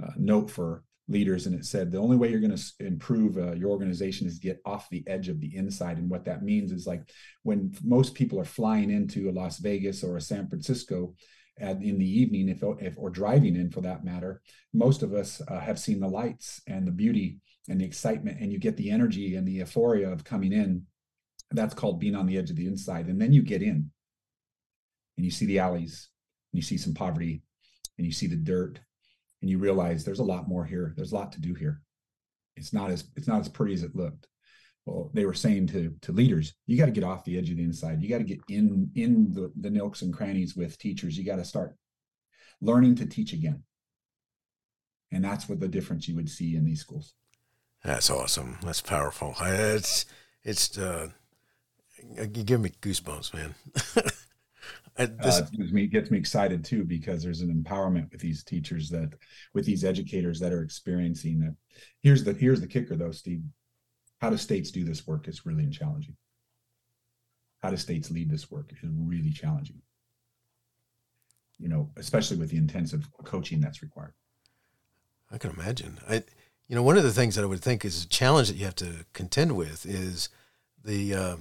a 0.00 0.12
note 0.16 0.50
for 0.50 0.82
leaders, 1.08 1.46
and 1.46 1.54
it 1.54 1.64
said 1.64 1.90
the 1.90 1.98
only 1.98 2.16
way 2.16 2.30
you're 2.30 2.40
going 2.40 2.56
to 2.56 2.72
improve 2.80 3.36
uh, 3.36 3.52
your 3.52 3.70
organization 3.70 4.26
is 4.26 4.38
get 4.38 4.60
off 4.64 4.88
the 4.90 5.04
edge 5.06 5.28
of 5.28 5.40
the 5.40 5.54
inside. 5.56 5.98
And 5.98 6.08
what 6.08 6.24
that 6.24 6.42
means 6.42 6.72
is 6.72 6.86
like 6.86 7.10
when 7.42 7.72
most 7.84 8.14
people 8.14 8.40
are 8.40 8.44
flying 8.44 8.90
into 8.90 9.28
a 9.28 9.32
Las 9.32 9.58
Vegas 9.58 10.02
or 10.02 10.16
a 10.16 10.20
San 10.20 10.48
Francisco, 10.48 11.14
at, 11.60 11.82
in 11.82 11.98
the 11.98 12.20
evening, 12.20 12.48
if, 12.48 12.62
if 12.80 12.94
or 12.96 13.10
driving 13.10 13.56
in 13.56 13.70
for 13.70 13.80
that 13.82 14.04
matter, 14.04 14.40
most 14.72 15.02
of 15.02 15.12
us 15.14 15.40
uh, 15.48 15.60
have 15.60 15.78
seen 15.78 16.00
the 16.00 16.08
lights 16.08 16.60
and 16.66 16.86
the 16.86 16.92
beauty 16.92 17.38
and 17.68 17.80
the 17.80 17.84
excitement, 17.84 18.38
and 18.40 18.52
you 18.52 18.58
get 18.58 18.76
the 18.76 18.90
energy 18.90 19.36
and 19.36 19.46
the 19.46 19.52
euphoria 19.52 20.10
of 20.10 20.24
coming 20.24 20.52
in. 20.52 20.86
That's 21.50 21.74
called 21.74 22.00
being 22.00 22.14
on 22.14 22.26
the 22.26 22.38
edge 22.38 22.50
of 22.50 22.56
the 22.56 22.66
inside. 22.66 23.06
And 23.06 23.20
then 23.20 23.32
you 23.32 23.42
get 23.42 23.62
in 23.62 23.90
and 25.16 25.24
you 25.24 25.30
see 25.30 25.46
the 25.46 25.58
alleys, 25.58 26.08
and 26.52 26.58
you 26.58 26.62
see 26.62 26.78
some 26.78 26.94
poverty, 26.94 27.42
and 27.98 28.06
you 28.06 28.12
see 28.12 28.26
the 28.26 28.36
dirt, 28.36 28.80
and 29.42 29.50
you 29.50 29.58
realize 29.58 30.04
there's 30.04 30.20
a 30.20 30.24
lot 30.24 30.48
more 30.48 30.64
here. 30.64 30.94
There's 30.96 31.12
a 31.12 31.14
lot 31.14 31.32
to 31.32 31.40
do 31.40 31.54
here. 31.54 31.82
It's 32.56 32.72
not 32.72 32.90
as 32.90 33.04
it's 33.16 33.28
not 33.28 33.40
as 33.40 33.48
pretty 33.48 33.74
as 33.74 33.82
it 33.82 33.94
looked 33.94 34.26
well, 34.86 35.10
they 35.12 35.24
were 35.24 35.34
saying 35.34 35.66
to 35.68 35.94
to 36.02 36.12
leaders, 36.12 36.54
you 36.66 36.76
got 36.76 36.86
to 36.86 36.92
get 36.92 37.04
off 37.04 37.24
the 37.24 37.38
edge 37.38 37.50
of 37.50 37.56
the 37.56 37.62
inside. 37.62 38.02
You 38.02 38.08
got 38.08 38.18
to 38.18 38.24
get 38.24 38.40
in 38.48 38.90
in 38.94 39.32
the, 39.32 39.52
the 39.60 39.70
nooks 39.70 40.02
and 40.02 40.12
crannies 40.12 40.56
with 40.56 40.78
teachers. 40.78 41.16
You 41.16 41.24
got 41.24 41.36
to 41.36 41.44
start 41.44 41.76
learning 42.60 42.96
to 42.96 43.06
teach 43.06 43.32
again. 43.32 43.62
And 45.12 45.24
that's 45.24 45.48
what 45.48 45.60
the 45.60 45.68
difference 45.68 46.08
you 46.08 46.14
would 46.16 46.30
see 46.30 46.56
in 46.56 46.64
these 46.64 46.80
schools. 46.80 47.14
That's 47.84 48.10
awesome. 48.10 48.58
That's 48.62 48.80
powerful. 48.80 49.34
It's 49.40 50.06
it's 50.44 50.78
uh, 50.78 51.08
you 52.16 52.26
give 52.26 52.60
me 52.60 52.72
goosebumps, 52.80 53.34
man. 53.34 53.54
I, 54.98 55.06
this 55.06 55.38
uh, 55.38 55.46
gets 55.52 55.72
me 55.72 55.86
gets 55.86 56.10
me 56.10 56.18
excited 56.18 56.64
too 56.64 56.84
because 56.84 57.22
there's 57.22 57.40
an 57.40 57.54
empowerment 57.54 58.10
with 58.12 58.20
these 58.20 58.44
teachers 58.44 58.90
that 58.90 59.14
with 59.54 59.64
these 59.64 59.84
educators 59.84 60.40
that 60.40 60.52
are 60.52 60.62
experiencing 60.62 61.40
that. 61.40 61.54
Here's 62.02 62.24
the 62.24 62.32
here's 62.34 62.60
the 62.60 62.66
kicker 62.66 62.96
though, 62.96 63.12
Steve 63.12 63.42
how 64.20 64.28
do 64.28 64.36
states 64.36 64.70
do 64.70 64.84
this 64.84 65.06
work 65.06 65.28
is 65.28 65.46
really 65.46 65.68
challenging. 65.70 66.16
How 67.62 67.70
do 67.70 67.76
states 67.76 68.10
lead 68.10 68.30
this 68.30 68.50
work 68.50 68.70
is 68.70 68.78
really 68.82 69.30
challenging. 69.30 69.80
You 71.58 71.68
know, 71.68 71.90
especially 71.96 72.36
with 72.36 72.50
the 72.50 72.56
intensive 72.56 73.08
coaching 73.24 73.60
that's 73.60 73.82
required. 73.82 74.14
I 75.30 75.38
can 75.38 75.50
imagine. 75.50 75.98
I, 76.08 76.22
you 76.68 76.76
know, 76.76 76.82
one 76.82 76.96
of 76.96 77.02
the 77.02 77.12
things 77.12 77.34
that 77.34 77.42
I 77.42 77.46
would 77.46 77.60
think 77.60 77.84
is 77.84 78.04
a 78.04 78.08
challenge 78.08 78.48
that 78.48 78.56
you 78.56 78.64
have 78.64 78.76
to 78.76 79.04
contend 79.12 79.56
with 79.56 79.86
is 79.86 80.28
the 80.82 81.14
uh, 81.14 81.36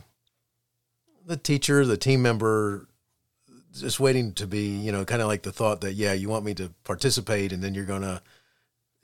the 1.26 1.38
teacher, 1.38 1.86
the 1.86 1.98
team 1.98 2.22
member, 2.22 2.88
just 3.74 4.00
waiting 4.00 4.34
to 4.34 4.48
be, 4.48 4.68
you 4.68 4.92
know, 4.92 5.06
kind 5.06 5.22
of 5.22 5.28
like 5.28 5.44
the 5.44 5.52
thought 5.52 5.82
that 5.82 5.94
yeah, 5.94 6.14
you 6.14 6.30
want 6.30 6.46
me 6.46 6.54
to 6.56 6.72
participate, 6.84 7.52
and 7.54 7.64
then 7.64 7.74
you're 7.74 7.86
gonna, 7.86 8.22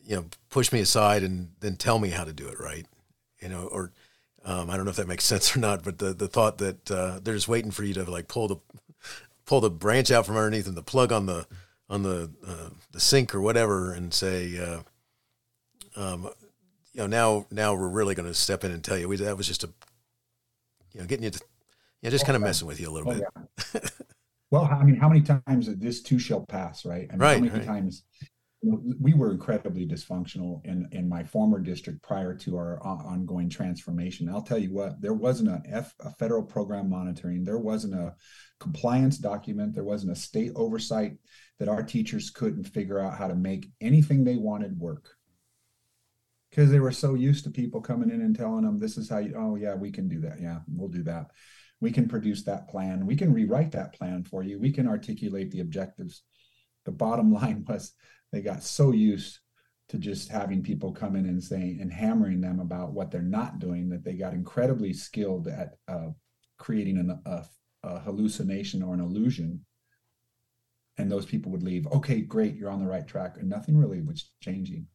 you 0.04 0.16
know, 0.18 0.26
push 0.50 0.72
me 0.72 0.80
aside 0.80 1.24
and 1.24 1.50
then 1.60 1.76
tell 1.76 2.00
me 2.00 2.10
how 2.10 2.24
to 2.24 2.34
do 2.34 2.48
it 2.48 2.60
right 2.60 2.86
you 3.40 3.50
know, 3.50 3.68
or 3.72 3.92
um, 4.46 4.70
I 4.70 4.76
don't 4.76 4.86
know 4.86 4.92
if 4.92 4.98
that 4.98 5.08
makes 5.08 5.26
sense 5.26 5.56
or 5.56 5.60
not, 5.60 5.84
but 5.84 5.98
the, 5.98 6.14
the 6.14 6.28
thought 6.28 6.60
that 6.60 6.92
uh, 6.92 7.20
they're 7.22 7.36
just 7.36 7.48
waiting 7.48 7.72
for 7.72 7.84
you 7.84 7.94
to 7.96 8.10
like 8.10 8.28
pull 8.28 8.48
the 8.48 8.58
pull 9.46 9.62
the 9.62 9.70
branch 9.70 10.12
out 10.12 10.26
from 10.26 10.38
underneath 10.38 10.68
and 10.68 10.78
the 10.78 10.84
plug 10.84 11.12
on 11.12 11.26
the 11.26 11.48
on 11.90 12.04
the 12.04 12.32
uh, 12.46 12.70
the 12.92 13.00
sink 13.00 13.36
or 13.36 13.42
whatever 13.42 13.94
and 13.94 14.14
say, 14.14 14.58
uh, 14.58 14.80
um, 15.96 16.30
you 16.94 17.02
know, 17.02 17.08
now 17.08 17.46
now 17.52 17.74
we're 17.74 17.88
really 17.88 18.16
going 18.16 18.28
to 18.28 18.34
step 18.34 18.64
in 18.64 18.72
and 18.72 18.84
tell 18.84 18.98
you 18.98 19.08
we, 19.08 19.18
that 19.18 19.38
was 19.38 19.48
just 19.48 19.64
a, 19.64 19.70
you 20.94 21.02
know, 21.02 21.06
getting 21.06 21.24
you 21.24 21.32
to, 21.32 21.40
you 22.02 22.08
know, 22.08 22.12
just 22.12 22.26
kind 22.26 22.36
of 22.36 22.42
messing 22.42 22.68
with 22.68 22.80
you 22.80 22.90
a 22.90 22.92
little 22.92 23.12
oh, 23.12 23.16
bit. 23.16 23.24
Yeah. 23.74 23.90
well, 24.52 24.66
I 24.66 24.84
mean, 24.84 24.96
how 24.96 25.10
many 25.10 25.22
times 25.22 25.74
this 25.76 26.02
too 26.02 26.20
shall 26.20 26.46
pass, 26.46 26.86
right? 26.86 27.08
I 27.10 27.14
mean, 27.14 27.20
right. 27.20 27.34
How 27.36 27.44
many 27.44 27.58
right. 27.58 27.66
times 27.66 28.04
we 28.66 29.14
were 29.14 29.32
incredibly 29.32 29.86
dysfunctional 29.86 30.66
in 30.66 30.88
in 30.92 31.08
my 31.08 31.24
former 31.24 31.60
district 31.60 32.02
prior 32.02 32.34
to 32.34 32.58
our 32.58 32.80
uh, 32.86 33.04
ongoing 33.06 33.50
transformation. 33.50 34.28
I'll 34.28 34.42
tell 34.42 34.58
you 34.58 34.74
what, 34.74 35.02
there 35.02 35.14
wasn't 35.14 35.50
a, 35.50 35.62
F, 35.70 35.94
a 36.00 36.10
federal 36.12 36.44
program 36.44 36.90
monitoring, 36.90 37.44
there 37.44 37.60
wasn't 37.60 37.94
a 37.94 38.16
compliance 38.60 39.18
document, 39.18 39.74
there 39.74 39.84
wasn't 39.84 40.14
a 40.14 40.16
state 40.16 40.52
oversight 40.56 41.18
that 41.60 41.70
our 41.70 41.84
teachers 41.84 42.32
couldn't 42.32 42.64
figure 42.64 43.00
out 43.00 43.18
how 43.18 43.28
to 43.28 43.36
make 43.36 43.70
anything 43.82 44.24
they 44.24 44.38
wanted 44.38 44.80
work. 44.80 45.10
Because 46.50 46.72
they 46.72 46.80
were 46.80 46.92
so 46.92 47.14
used 47.14 47.44
to 47.44 47.52
people 47.52 47.82
coming 47.82 48.10
in 48.10 48.22
and 48.22 48.36
telling 48.36 48.64
them 48.64 48.80
this 48.80 48.98
is 48.98 49.10
how 49.10 49.20
you 49.20 49.36
oh 49.38 49.56
yeah 49.56 49.76
we 49.76 49.92
can 49.92 50.08
do 50.08 50.22
that. 50.22 50.42
Yeah 50.42 50.60
we'll 50.74 50.90
do 50.90 51.04
that. 51.04 51.28
We 51.82 51.92
can 51.92 52.08
produce 52.08 52.44
that 52.46 52.68
plan. 52.70 53.06
We 53.06 53.16
can 53.16 53.34
rewrite 53.34 53.74
that 53.74 53.94
plan 53.94 54.24
for 54.24 54.42
you. 54.42 54.58
We 54.60 54.72
can 54.72 54.88
articulate 54.88 55.52
the 55.52 55.60
objectives 55.60 56.24
the 56.86 56.92
bottom 56.92 57.34
line 57.42 57.66
was 57.68 57.94
they 58.32 58.42
got 58.42 58.64
so 58.64 58.92
used 58.92 59.40
to 59.90 59.98
just 60.00 60.30
having 60.30 60.64
people 60.64 60.92
come 60.92 61.16
in 61.16 61.26
and 61.26 61.44
saying 61.44 61.80
and 61.80 61.94
hammering 61.94 62.42
them 62.42 62.60
about 62.60 62.94
what 62.94 63.12
they're 63.12 63.22
not 63.22 63.60
doing 63.60 63.90
that 63.90 64.04
they 64.04 64.14
got 64.14 64.34
incredibly 64.34 64.92
skilled 64.92 65.48
at 65.48 65.76
uh, 65.88 66.10
creating 66.58 66.98
an, 66.98 67.20
a, 67.26 67.46
a 67.84 68.00
hallucination 68.00 68.82
or 68.82 68.94
an 68.94 69.00
illusion 69.00 69.64
and 70.98 71.12
those 71.12 71.26
people 71.26 71.52
would 71.52 71.62
leave 71.62 71.86
okay 71.88 72.22
great 72.22 72.56
you're 72.56 72.72
on 72.72 72.80
the 72.80 72.90
right 72.90 73.08
track 73.08 73.36
and 73.38 73.48
nothing 73.48 73.78
really 73.78 74.02
was 74.02 74.32
changing 74.42 74.88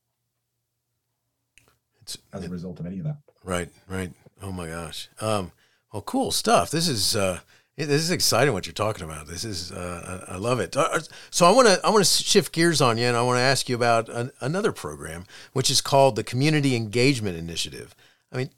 it's 2.10 2.18
as 2.32 2.44
a 2.44 2.48
result 2.48 2.80
of 2.80 2.86
any 2.86 2.98
of 2.98 3.04
that. 3.04 3.18
Right, 3.44 3.68
right. 3.88 4.12
Oh 4.42 4.52
my 4.52 4.68
gosh. 4.68 5.08
Um, 5.20 5.52
well, 5.92 6.02
cool 6.02 6.30
stuff. 6.30 6.70
This 6.70 6.88
is 6.88 7.16
uh, 7.16 7.40
this 7.84 8.02
is 8.02 8.10
exciting 8.10 8.52
what 8.52 8.66
you're 8.66 8.74
talking 8.74 9.04
about. 9.04 9.26
This 9.26 9.44
is 9.44 9.72
uh, 9.72 10.24
I 10.28 10.36
love 10.36 10.60
it. 10.60 10.76
Uh, 10.76 11.00
so 11.30 11.46
I 11.46 11.50
want 11.50 11.68
to 11.68 11.80
I 11.84 11.90
want 11.90 12.04
to 12.04 12.10
shift 12.10 12.52
gears 12.52 12.80
on 12.80 12.98
you, 12.98 13.04
and 13.04 13.16
I 13.16 13.22
want 13.22 13.36
to 13.36 13.42
ask 13.42 13.68
you 13.68 13.74
about 13.74 14.08
an, 14.08 14.30
another 14.40 14.72
program, 14.72 15.24
which 15.52 15.70
is 15.70 15.80
called 15.80 16.16
the 16.16 16.24
Community 16.24 16.76
Engagement 16.76 17.36
Initiative. 17.36 17.94
I 18.32 18.36
mean, 18.36 18.50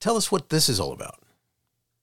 tell 0.00 0.16
us 0.16 0.30
what 0.30 0.50
this 0.50 0.68
is 0.68 0.80
all 0.80 0.92
about. 0.92 1.20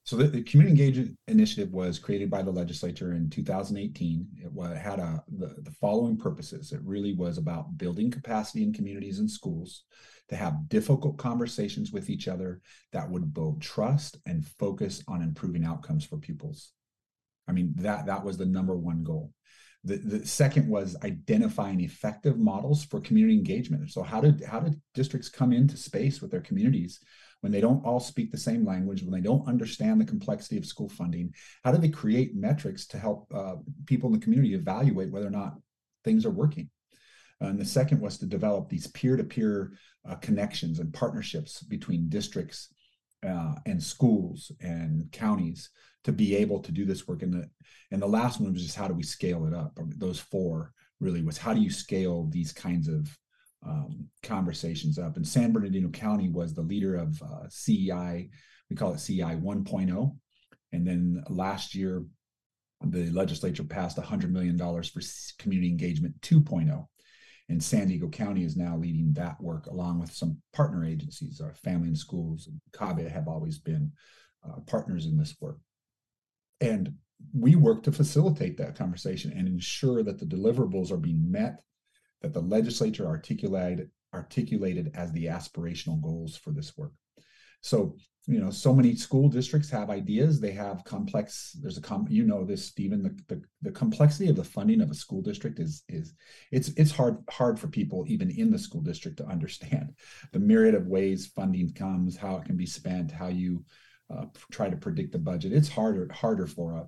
So 0.08 0.16
the, 0.16 0.28
the, 0.28 0.42
Community 0.42 0.72
Engagement 0.72 1.18
Initiative 1.28 1.74
was 1.74 2.00
created 2.00 2.30
by 2.30 2.42
the 2.42 2.50
legislature 2.50 3.12
in 3.12 3.30
2018. 3.30 4.26
It 4.38 4.78
had 4.78 5.00
a, 5.00 5.22
the, 5.28 5.58
the 5.62 5.72
following 5.82 6.16
purposes. 6.16 6.72
It 6.72 6.80
really 6.86 7.14
was 7.14 7.38
about 7.38 7.78
building 7.78 8.10
capacity 8.10 8.64
in 8.64 8.72
communities 8.72 9.20
and 9.20 9.30
schools 9.30 9.84
to 10.30 10.38
have 10.38 10.70
difficult 10.70 11.18
conversations 11.18 11.92
with 11.92 12.10
each 12.10 12.30
other 12.30 12.62
that 12.94 13.10
would 13.10 13.34
build 13.34 13.62
trust 13.62 14.18
and 14.26 14.48
focus 14.48 15.04
on 15.10 15.22
improving 15.22 15.66
outcomes 15.66 16.06
for 16.06 16.16
pupils. 16.16 16.72
I 17.46 17.52
mean, 17.52 17.74
that, 17.76 18.06
that 18.06 18.24
was 18.24 18.38
the 18.38 18.46
number 18.46 18.78
one 18.78 19.04
goal. 19.04 19.34
The, 19.84 19.98
the 19.98 20.26
second 20.26 20.70
was 20.70 20.96
identifying 21.04 21.82
effective 21.82 22.38
models 22.38 22.86
for 22.86 23.02
community 23.02 23.38
engagement. 23.38 23.92
So 23.92 24.04
how 24.04 24.22
did 24.22 24.42
how 24.46 24.62
did 24.62 24.82
districts 24.94 25.28
come 25.28 25.52
into 25.52 25.76
space 25.76 26.22
with 26.22 26.32
their 26.32 26.42
communities 26.42 27.02
when 27.42 27.52
they 27.52 27.62
don't 27.62 27.86
all 27.86 28.00
speak 28.00 28.32
the 28.32 28.38
same 28.38 28.66
language, 28.66 29.04
when 29.04 29.12
they 29.12 29.22
don't 29.22 29.48
understand 29.48 30.02
the 30.02 30.06
complexity 30.06 30.58
of 30.58 30.66
school 30.66 30.90
funding, 30.90 31.34
how 31.64 31.72
do 31.72 31.78
they 31.78 31.90
create 31.90 32.36
metrics 32.36 32.86
to 32.88 32.98
help 32.98 33.32
uh, 33.34 33.56
people 33.86 34.08
in 34.08 34.14
the 34.14 34.24
community 34.24 34.54
evaluate 34.54 35.12
whether 35.12 35.28
or 35.28 35.32
not 35.32 35.56
things 36.04 36.26
are 36.26 36.32
working? 36.32 36.70
And 37.40 37.60
the 37.60 37.66
second 37.66 38.02
was 38.02 38.18
to 38.18 38.26
develop 38.26 38.68
these 38.68 38.88
peer-to-peer 38.88 39.74
uh, 40.10 40.16
connections 40.16 40.80
and 40.80 40.94
partnerships 40.94 41.62
between 41.62 42.10
districts 42.10 42.74
uh, 43.28 43.56
and 43.66 43.82
schools 43.82 44.52
and 44.62 45.12
counties 45.12 45.70
to 46.04 46.12
be 46.12 46.36
able 46.36 46.60
to 46.62 46.72
do 46.72 46.86
this 46.86 47.08
work. 47.08 47.22
And 47.22 47.34
the 47.34 47.50
and 47.92 48.02
the 48.02 48.08
last 48.08 48.40
one 48.40 48.54
was 48.54 48.64
just 48.64 48.76
how 48.76 48.88
do 48.88 48.94
we 48.94 49.04
scale 49.04 49.46
it 49.46 49.54
up? 49.54 49.78
Those 49.98 50.20
four 50.20 50.74
really 51.00 51.22
was 51.22 51.38
how 51.38 51.54
do 51.54 51.62
you 51.62 51.70
scale 51.70 52.28
these 52.32 52.52
kinds 52.52 52.88
of 52.88 53.16
um, 53.66 54.08
conversations 54.24 54.98
up. 54.98 55.16
And 55.16 55.28
San 55.28 55.52
Bernardino 55.52 55.90
County 55.90 56.30
was 56.30 56.54
the 56.54 56.62
leader 56.62 56.96
of 56.96 57.22
uh, 57.22 57.48
CEI, 57.50 58.30
we 58.70 58.76
call 58.76 58.94
it 58.94 59.00
CEI 59.00 59.36
1.0. 59.36 60.16
And 60.74 60.88
then 60.88 61.24
last 61.30 61.74
year, 61.76 62.04
the 62.82 63.10
legislature 63.12 63.64
passed 63.64 63.98
$100 63.98 64.30
million 64.30 64.58
for 64.58 65.02
community 65.40 65.70
engagement 65.70 66.20
2.0. 66.22 66.86
And 67.50 67.64
San 67.64 67.88
Diego 67.88 68.10
County 68.10 68.44
is 68.44 68.58
now 68.58 68.78
leading 68.78 69.14
that 69.14 69.42
work 69.42 69.68
along 69.68 70.00
with 70.00 70.12
some 70.14 70.42
partner 70.54 70.86
agencies. 70.86 71.40
Our 71.40 71.54
Families 71.56 71.90
In 71.90 71.96
Schools 71.96 72.48
and 72.48 72.60
CABE 72.74 73.10
have 73.10 73.28
always 73.28 73.58
been 73.58 73.94
uh, 74.46 74.60
partners 74.68 75.06
in 75.06 75.18
this 75.18 75.36
work. 75.40 75.58
And 76.60 76.94
we 77.34 77.56
work 77.56 77.84
to 77.84 77.92
facilitate 77.92 78.58
that 78.58 78.76
conversation 78.76 79.32
and 79.32 79.48
ensure 79.48 80.04
that 80.04 80.20
the 80.20 80.26
deliverables 80.26 80.92
are 80.92 80.98
being 80.98 81.32
met 81.32 81.62
that 82.22 82.34
the 82.34 82.42
legislature 82.42 83.06
articulated 83.06 83.90
articulated 84.14 84.92
as 84.96 85.12
the 85.12 85.26
aspirational 85.26 86.02
goals 86.02 86.38
for 86.38 86.52
this 86.52 86.78
work. 86.78 86.94
So, 87.62 87.98
you 88.26 88.40
know, 88.40 88.50
so 88.50 88.74
many 88.74 88.96
school 88.96 89.30
districts 89.30 89.70
have 89.70 89.90
ideas. 89.90 90.40
They 90.40 90.52
have 90.52 90.84
complex. 90.84 91.56
There's 91.62 91.78
a 91.78 91.82
com. 91.82 92.08
You 92.10 92.26
know 92.26 92.44
this, 92.44 92.66
Stephen. 92.66 93.02
The, 93.04 93.36
the 93.36 93.42
the 93.62 93.72
complexity 93.72 94.30
of 94.30 94.36
the 94.36 94.44
funding 94.44 94.82
of 94.82 94.92
a 94.92 94.96
school 94.96 95.22
district 95.22 95.60
is 95.60 95.84
is 95.88 96.14
it's 96.52 96.70
it's 96.70 96.92
hard 96.92 97.18
hard 97.30 97.58
for 97.58 97.68
people 97.68 98.04
even 98.08 98.30
in 98.30 98.52
the 98.52 98.60
school 98.60 98.82
district 98.82 99.18
to 99.18 99.28
understand 99.28 99.94
the 100.34 100.40
myriad 100.40 100.76
of 100.76 100.88
ways 100.88 101.28
funding 101.28 101.74
comes, 101.74 102.18
how 102.18 102.38
it 102.38 102.46
can 102.46 102.58
be 102.58 102.66
spent, 102.66 103.12
how 103.12 103.28
you 103.28 103.64
uh, 104.10 104.26
try 104.52 104.70
to 104.70 104.78
predict 104.78 105.14
the 105.14 105.20
budget. 105.20 105.54
It's 105.54 105.70
harder 105.70 106.12
harder 106.12 106.48
for 106.48 106.74
a 106.74 106.88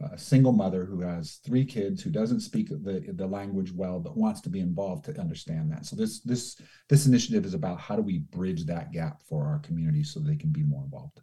a 0.00 0.18
single 0.18 0.52
mother 0.52 0.84
who 0.84 1.00
has 1.00 1.40
three 1.44 1.64
kids 1.64 2.02
who 2.02 2.10
doesn't 2.10 2.40
speak 2.40 2.68
the, 2.68 3.04
the 3.14 3.26
language 3.26 3.72
well 3.72 4.00
but 4.00 4.16
wants 4.16 4.40
to 4.42 4.50
be 4.50 4.60
involved 4.60 5.04
to 5.04 5.20
understand 5.20 5.70
that. 5.72 5.86
So 5.86 5.96
this 5.96 6.20
this 6.20 6.60
this 6.88 7.06
initiative 7.06 7.44
is 7.44 7.54
about 7.54 7.80
how 7.80 7.96
do 7.96 8.02
we 8.02 8.18
bridge 8.18 8.64
that 8.66 8.92
gap 8.92 9.22
for 9.22 9.46
our 9.46 9.60
community 9.60 10.02
so 10.02 10.20
they 10.20 10.36
can 10.36 10.50
be 10.50 10.62
more 10.62 10.84
involved. 10.84 11.20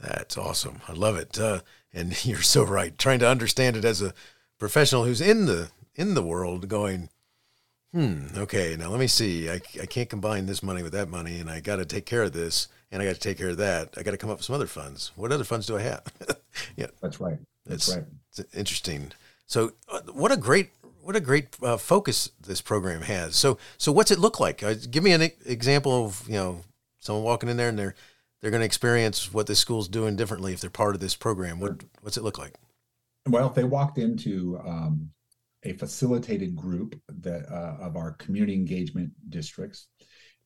That's 0.00 0.38
awesome. 0.38 0.80
I 0.88 0.92
love 0.92 1.16
it. 1.16 1.38
Uh, 1.38 1.60
and 1.92 2.24
you're 2.24 2.42
so 2.42 2.64
right. 2.64 2.96
Trying 2.96 3.18
to 3.20 3.28
understand 3.28 3.76
it 3.76 3.84
as 3.84 4.00
a 4.00 4.14
professional 4.58 5.04
who's 5.04 5.20
in 5.20 5.46
the 5.46 5.70
in 5.94 6.14
the 6.14 6.22
world 6.22 6.68
going 6.68 7.08
hmm 7.92 8.26
okay 8.36 8.76
now 8.78 8.88
let 8.88 9.00
me 9.00 9.06
see. 9.08 9.50
I, 9.50 9.60
I 9.80 9.86
can't 9.86 10.08
combine 10.08 10.46
this 10.46 10.62
money 10.62 10.82
with 10.82 10.92
that 10.92 11.08
money 11.08 11.40
and 11.40 11.50
i 11.50 11.60
got 11.60 11.76
to 11.76 11.84
take 11.84 12.06
care 12.06 12.22
of 12.22 12.32
this 12.32 12.68
and 12.92 13.02
i 13.02 13.04
got 13.04 13.14
to 13.14 13.20
take 13.20 13.38
care 13.38 13.50
of 13.50 13.56
that. 13.58 13.94
I 13.98 14.02
got 14.02 14.12
to 14.12 14.16
come 14.16 14.30
up 14.30 14.38
with 14.38 14.46
some 14.46 14.54
other 14.54 14.66
funds. 14.66 15.12
What 15.16 15.32
other 15.32 15.44
funds 15.44 15.66
do 15.66 15.76
i 15.76 15.82
have? 15.82 16.02
Yeah. 16.76 16.88
That's 17.00 17.20
right 17.20 17.38
that's 17.66 17.88
it's, 17.88 17.96
right. 17.96 18.06
It's 18.36 18.54
interesting. 18.54 19.12
So, 19.46 19.72
uh, 19.88 20.00
what 20.12 20.32
a 20.32 20.36
great 20.36 20.70
what 21.02 21.16
a 21.16 21.20
great 21.20 21.56
uh, 21.62 21.76
focus 21.76 22.30
this 22.40 22.60
program 22.60 23.02
has. 23.02 23.34
So, 23.34 23.58
so 23.78 23.90
what's 23.90 24.10
it 24.10 24.18
look 24.18 24.38
like? 24.38 24.62
Uh, 24.62 24.74
give 24.90 25.02
me 25.02 25.12
an 25.12 25.30
example 25.44 26.04
of 26.04 26.22
you 26.28 26.34
know 26.34 26.64
someone 26.98 27.24
walking 27.24 27.48
in 27.48 27.56
there 27.56 27.68
and 27.68 27.78
they're 27.78 27.94
they're 28.40 28.50
going 28.50 28.60
to 28.60 28.66
experience 28.66 29.32
what 29.32 29.46
this 29.46 29.58
school's 29.58 29.88
doing 29.88 30.16
differently 30.16 30.52
if 30.52 30.60
they're 30.60 30.70
part 30.70 30.94
of 30.94 31.00
this 31.00 31.14
program. 31.14 31.60
What 31.60 31.84
what's 32.02 32.16
it 32.16 32.24
look 32.24 32.38
like? 32.38 32.54
Well, 33.28 33.48
if 33.48 33.54
they 33.54 33.64
walked 33.64 33.98
into 33.98 34.58
um, 34.64 35.10
a 35.64 35.74
facilitated 35.74 36.56
group 36.56 36.98
that 37.08 37.46
uh, 37.50 37.84
of 37.84 37.96
our 37.96 38.12
community 38.12 38.54
engagement 38.54 39.10
districts, 39.28 39.88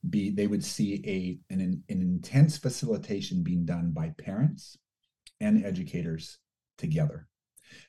be 0.09 0.29
they 0.29 0.47
would 0.47 0.63
see 0.63 1.01
a 1.05 1.53
an, 1.53 1.61
an 1.61 1.83
intense 2.01 2.57
facilitation 2.57 3.43
being 3.43 3.65
done 3.65 3.91
by 3.91 4.13
parents 4.17 4.77
and 5.41 5.65
educators 5.65 6.37
together. 6.77 7.27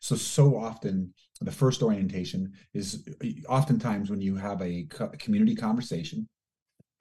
So, 0.00 0.16
so 0.16 0.56
often 0.56 1.12
the 1.40 1.52
first 1.52 1.82
orientation 1.82 2.52
is 2.74 3.08
oftentimes 3.48 4.10
when 4.10 4.20
you 4.20 4.36
have 4.36 4.62
a 4.62 4.86
community 5.18 5.54
conversation, 5.54 6.28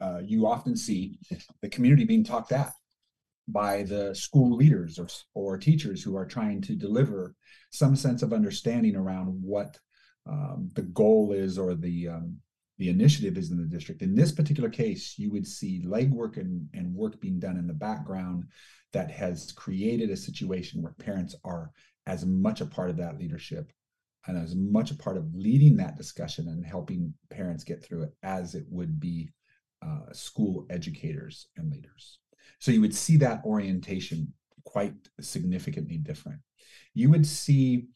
uh, 0.02 0.20
you 0.24 0.46
often 0.46 0.76
see 0.76 1.18
the 1.62 1.70
community 1.70 2.04
being 2.04 2.24
talked 2.24 2.52
at 2.52 2.74
by 3.48 3.84
the 3.84 4.14
school 4.16 4.56
leaders 4.56 5.00
or, 5.00 5.08
or 5.34 5.58
teachers 5.58 6.04
who 6.04 6.16
are 6.16 6.26
trying 6.26 6.62
to 6.62 6.76
deliver 6.76 7.36
some 7.72 7.96
sense 7.96 8.24
of 8.24 8.34
understanding 8.34 8.96
around 8.96 9.28
what 9.42 9.78
um, 10.28 10.70
the 10.74 10.82
goal 10.82 11.32
is 11.32 11.58
or 11.58 11.76
the 11.76 12.08
um, 12.08 12.38
the 12.78 12.90
initiative 12.90 13.38
is 13.38 13.52
in 13.52 13.58
the 13.58 13.64
district. 13.64 14.02
In 14.02 14.16
this 14.16 14.32
particular 14.32 14.70
case, 14.70 15.16
you 15.18 15.32
would 15.32 15.48
see 15.48 15.82
legwork 15.86 16.38
and, 16.38 16.68
and 16.74 16.94
work 16.94 17.20
being 17.22 17.40
done 17.40 17.58
in 17.58 17.68
the 17.68 17.74
background 17.74 18.46
that 18.94 19.12
has 19.12 19.52
created 19.54 20.10
a 20.10 20.18
situation 20.18 20.82
where 20.82 20.94
parents 20.94 21.36
are 21.44 21.72
as 22.08 22.26
much 22.26 22.62
a 22.62 22.66
part 22.66 22.90
of 22.90 22.98
that 22.98 23.18
leadership 23.18 23.72
and 24.28 24.38
as 24.38 24.56
much 24.56 24.92
a 24.92 24.96
part 24.96 25.18
of 25.18 25.34
leading 25.34 25.78
that 25.78 25.98
discussion 25.98 26.48
and 26.48 26.66
helping 26.66 27.14
parents 27.30 27.64
get 27.64 27.84
through 27.84 28.04
it 28.04 28.14
as 28.24 28.56
it 28.56 28.66
would 28.70 29.00
be 29.00 29.30
uh, 29.86 30.12
school 30.12 30.66
educators 30.70 31.48
and 31.58 31.72
leaders. 31.72 32.20
So 32.60 32.72
you 32.72 32.82
would 32.82 32.96
see 32.96 33.18
that 33.18 33.44
orientation 33.46 34.34
quite 34.64 34.94
significantly 35.22 35.98
different. 35.98 36.40
You 36.94 37.10
would 37.12 37.26
see 37.26 37.88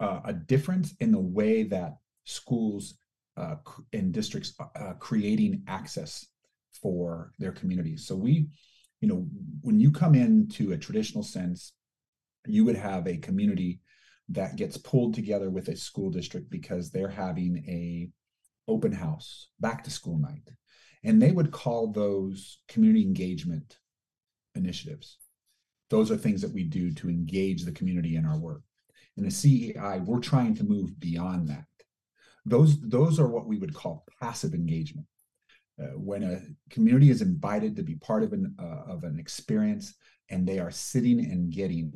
uh, 0.00 0.20
a 0.24 0.32
difference 0.32 0.94
in 1.00 1.12
the 1.12 1.20
way 1.20 1.62
that 1.64 1.96
schools 2.24 2.98
uh, 3.38 3.56
and 3.92 4.12
districts 4.12 4.54
uh, 4.60 4.94
creating 4.98 5.62
access 5.68 6.26
for 6.82 7.32
their 7.38 7.52
communities. 7.52 8.06
So 8.06 8.16
we, 8.16 8.48
you 9.00 9.08
know, 9.08 9.26
when 9.60 9.78
you 9.78 9.92
come 9.92 10.14
into 10.14 10.72
a 10.72 10.78
traditional 10.78 11.22
sense, 11.22 11.72
you 12.46 12.64
would 12.64 12.76
have 12.76 13.06
a 13.06 13.16
community 13.16 13.80
that 14.30 14.56
gets 14.56 14.76
pulled 14.76 15.14
together 15.14 15.50
with 15.50 15.68
a 15.68 15.76
school 15.76 16.10
district 16.10 16.50
because 16.50 16.90
they're 16.90 17.08
having 17.08 17.64
a 17.68 18.08
open 18.70 18.92
house, 18.92 19.48
back 19.60 19.84
to 19.84 19.90
school 19.90 20.18
night. 20.18 20.50
And 21.04 21.22
they 21.22 21.30
would 21.30 21.52
call 21.52 21.92
those 21.92 22.58
community 22.68 23.02
engagement 23.02 23.78
initiatives. 24.54 25.18
Those 25.90 26.10
are 26.10 26.16
things 26.16 26.42
that 26.42 26.52
we 26.52 26.64
do 26.64 26.92
to 26.94 27.08
engage 27.08 27.64
the 27.64 27.72
community 27.72 28.16
in 28.16 28.26
our 28.26 28.38
work. 28.38 28.62
In 29.16 29.24
the 29.24 29.30
CEI, 29.30 30.00
we're 30.04 30.20
trying 30.20 30.54
to 30.56 30.64
move 30.64 30.98
beyond 31.00 31.48
that. 31.48 31.64
Those, 32.46 32.80
those 32.80 33.18
are 33.20 33.28
what 33.28 33.46
we 33.46 33.58
would 33.58 33.74
call 33.74 34.04
passive 34.20 34.54
engagement. 34.54 35.06
Uh, 35.80 35.96
when 35.96 36.24
a 36.24 36.40
community 36.70 37.08
is 37.10 37.22
invited 37.22 37.76
to 37.76 37.82
be 37.82 37.94
part 37.96 38.22
of 38.24 38.32
an, 38.32 38.54
uh, 38.60 38.92
of 38.92 39.04
an 39.04 39.18
experience 39.18 39.94
and 40.28 40.46
they 40.46 40.58
are 40.58 40.70
sitting 40.70 41.20
and 41.20 41.52
getting 41.52 41.92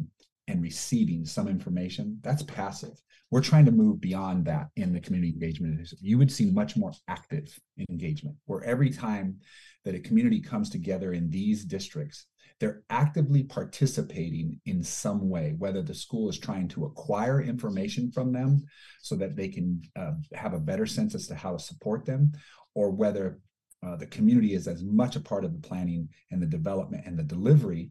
and 0.48 0.62
receiving 0.62 1.24
some 1.24 1.48
information, 1.48 2.18
that's 2.22 2.42
passive. 2.42 2.94
We're 3.30 3.40
trying 3.40 3.64
to 3.64 3.72
move 3.72 4.00
beyond 4.00 4.44
that 4.44 4.68
in 4.76 4.92
the 4.92 5.00
community 5.00 5.32
engagement. 5.32 5.90
You 6.00 6.18
would 6.18 6.30
see 6.30 6.50
much 6.50 6.76
more 6.76 6.92
active 7.08 7.58
engagement, 7.88 8.36
where 8.44 8.62
every 8.62 8.90
time 8.90 9.38
that 9.84 9.94
a 9.94 10.00
community 10.00 10.40
comes 10.40 10.68
together 10.68 11.12
in 11.12 11.30
these 11.30 11.64
districts, 11.64 12.26
they're 12.62 12.84
actively 12.90 13.42
participating 13.42 14.60
in 14.66 14.84
some 14.84 15.28
way, 15.28 15.56
whether 15.58 15.82
the 15.82 15.92
school 15.92 16.28
is 16.28 16.38
trying 16.38 16.68
to 16.68 16.84
acquire 16.84 17.42
information 17.42 18.12
from 18.12 18.32
them 18.32 18.62
so 19.00 19.16
that 19.16 19.34
they 19.34 19.48
can 19.48 19.82
uh, 19.96 20.12
have 20.32 20.54
a 20.54 20.60
better 20.60 20.86
sense 20.86 21.12
as 21.16 21.26
to 21.26 21.34
how 21.34 21.50
to 21.50 21.58
support 21.58 22.06
them, 22.06 22.30
or 22.76 22.92
whether 22.92 23.40
uh, 23.84 23.96
the 23.96 24.06
community 24.06 24.54
is 24.54 24.68
as 24.68 24.84
much 24.84 25.16
a 25.16 25.20
part 25.20 25.44
of 25.44 25.52
the 25.52 25.68
planning 25.68 26.08
and 26.30 26.40
the 26.40 26.46
development 26.46 27.02
and 27.04 27.18
the 27.18 27.24
delivery 27.24 27.90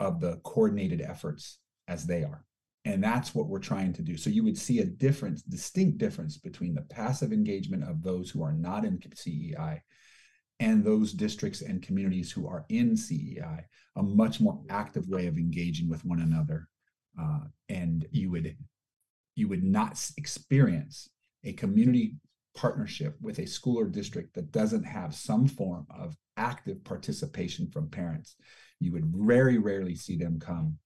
of 0.00 0.20
the 0.20 0.38
coordinated 0.38 1.00
efforts 1.00 1.58
as 1.86 2.04
they 2.04 2.24
are. 2.24 2.44
And 2.84 3.04
that's 3.04 3.32
what 3.32 3.46
we're 3.46 3.60
trying 3.60 3.92
to 3.92 4.02
do. 4.02 4.16
So 4.16 4.28
you 4.28 4.42
would 4.42 4.58
see 4.58 4.80
a 4.80 4.84
difference, 4.84 5.42
distinct 5.42 5.98
difference 5.98 6.36
between 6.36 6.74
the 6.74 6.82
passive 6.82 7.32
engagement 7.32 7.84
of 7.84 8.02
those 8.02 8.28
who 8.28 8.42
are 8.42 8.54
not 8.54 8.84
in 8.84 8.98
CEI 9.14 9.82
and 10.60 10.84
those 10.84 11.12
districts 11.12 11.62
and 11.62 11.82
communities 11.82 12.30
who 12.30 12.46
are 12.46 12.66
in 12.68 12.96
CEI, 12.96 13.64
a 13.96 14.02
much 14.02 14.40
more 14.40 14.60
active 14.68 15.08
way 15.08 15.26
of 15.26 15.38
engaging 15.38 15.88
with 15.88 16.04
one 16.04 16.20
another. 16.20 16.68
Uh, 17.20 17.40
and 17.68 18.06
you 18.12 18.30
would 18.30 18.56
you 19.34 19.48
would 19.48 19.64
not 19.64 19.98
experience 20.16 21.08
a 21.44 21.52
community 21.54 22.14
partnership 22.54 23.16
with 23.20 23.38
a 23.38 23.46
school 23.46 23.78
or 23.78 23.86
district 23.86 24.34
that 24.34 24.52
doesn't 24.52 24.84
have 24.84 25.14
some 25.14 25.48
form 25.48 25.86
of 25.88 26.16
active 26.36 26.84
participation 26.84 27.66
from 27.70 27.88
parents. 27.88 28.36
You 28.80 28.92
would 28.92 29.06
very 29.06 29.58
rarely 29.58 29.94
see 29.94 30.16
them 30.16 30.38
come 30.38 30.76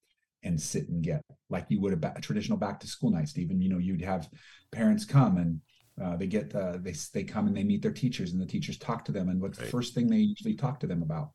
and 0.45 0.61
sit 0.61 0.89
and 0.89 1.03
get 1.03 1.23
like 1.51 1.67
you 1.69 1.81
would 1.81 1.95
a, 1.95 1.97
ba- 1.97 2.13
a 2.17 2.21
traditional 2.21 2.59
back 2.59 2.79
to 2.79 2.87
school 2.87 3.11
night 3.11 3.29
stephen 3.29 3.63
you 3.63 3.71
know 3.71 3.79
you'd 3.79 4.03
have 4.03 4.29
parents 4.73 5.05
come 5.05 5.39
and 5.39 5.59
uh, 6.03 6.17
they 6.17 6.27
get 6.27 6.55
uh, 6.55 6.77
they 6.81 6.95
they 7.13 7.25
come 7.25 7.47
and 7.47 7.57
they 7.57 7.65
meet 7.65 7.83
their 7.83 7.93
teachers 7.93 8.33
and 8.33 8.41
the 8.41 8.47
teachers 8.47 8.79
talk 8.79 9.05
to 9.05 9.13
them 9.13 9.29
and 9.29 9.41
what's 9.41 9.59
right. 9.59 9.67
the 9.67 9.71
first 9.71 9.95
thing 9.95 10.09
they 10.09 10.17
usually 10.17 10.55
talk 10.55 10.81
to 10.81 10.87
them 10.87 11.03
about? 11.03 11.31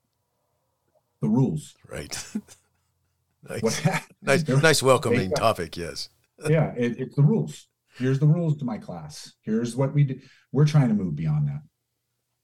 The 1.22 1.30
rules. 1.30 1.76
Right. 1.90 2.18
Nice. 3.48 3.86
Nice, 4.22 4.46
nice 4.50 4.84
welcoming 4.84 5.32
topic 5.32 5.78
yes. 5.78 6.10
Yeah 6.50 6.74
it, 6.76 7.00
it's 7.00 7.16
the 7.16 7.24
rules. 7.24 7.70
Here's 7.98 8.20
the 8.20 8.28
rules 8.28 8.58
to 8.58 8.66
my 8.66 8.78
class. 8.78 9.32
Here's 9.44 9.78
what 9.78 9.94
we 9.94 10.04
do 10.04 10.20
we're 10.52 10.66
trying 10.66 10.90
to 10.90 10.94
move 10.94 11.16
beyond 11.16 11.48
that. 11.48 11.62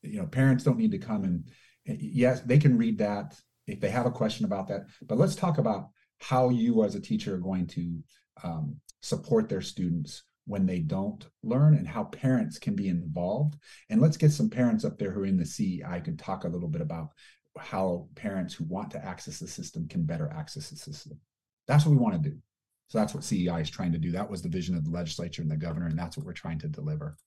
You 0.02 0.20
know 0.20 0.26
parents 0.26 0.64
don't 0.64 0.78
need 0.78 0.92
to 0.92 0.98
come 0.98 1.26
and 1.26 1.44
yes 1.86 2.40
they 2.42 2.58
can 2.58 2.78
read 2.78 2.98
that 3.00 3.38
if 3.68 3.82
they 3.82 3.90
have 3.90 4.06
a 4.06 4.12
question 4.12 4.46
about 4.46 4.70
that 4.70 4.86
but 5.06 5.18
let's 5.18 5.36
talk 5.36 5.58
about 5.58 5.90
how 6.20 6.48
you 6.48 6.86
as 6.86 6.96
a 6.96 7.02
teacher 7.02 7.36
are 7.36 7.40
going 7.40 7.68
to 7.68 8.02
um, 8.44 8.78
support 9.02 9.50
their 9.50 9.62
students 9.62 10.24
when 10.46 10.66
they 10.66 10.80
don't 10.80 11.26
learn 11.44 11.76
and 11.76 11.88
how 11.88 12.04
parents 12.06 12.60
can 12.60 12.76
be 12.76 12.88
involved. 12.88 13.56
And 13.90 14.02
let's 14.02 14.18
get 14.18 14.32
some 14.32 14.50
parents 14.50 14.86
up 14.86 14.98
there 14.98 15.12
who 15.12 15.22
are 15.22 15.26
in 15.26 15.38
the 15.38 15.46
CEI 15.46 16.02
can 16.04 16.18
talk 16.18 16.44
a 16.44 16.50
little 16.50 16.70
bit 16.70 16.82
about 16.82 17.10
how 17.58 18.08
parents 18.16 18.54
who 18.54 18.66
want 18.66 18.92
to 18.92 19.04
access 19.04 19.40
the 19.40 19.48
system 19.48 19.88
can 19.88 20.04
better 20.04 20.32
access 20.32 20.70
the 20.70 20.76
system. 20.76 21.20
That's 21.68 21.86
what 21.86 21.92
we 21.92 21.98
want 21.98 22.22
to 22.22 22.30
do. 22.30 22.38
So 22.88 23.00
that's 23.00 23.14
what 23.14 23.24
CEI 23.24 23.62
is 23.62 23.70
trying 23.70 23.92
to 23.94 23.98
do. 23.98 24.12
That 24.12 24.30
was 24.30 24.42
the 24.42 24.50
vision 24.50 24.76
of 24.76 24.86
the 24.86 24.92
legislature 24.92 25.42
and 25.42 25.50
the 25.50 25.58
governor, 25.58 25.88
and 25.88 25.98
that's 25.98 26.18
what 26.18 26.26
we're 26.26 26.34
trying 26.34 26.60
to 26.60 26.68
deliver. 26.68 27.18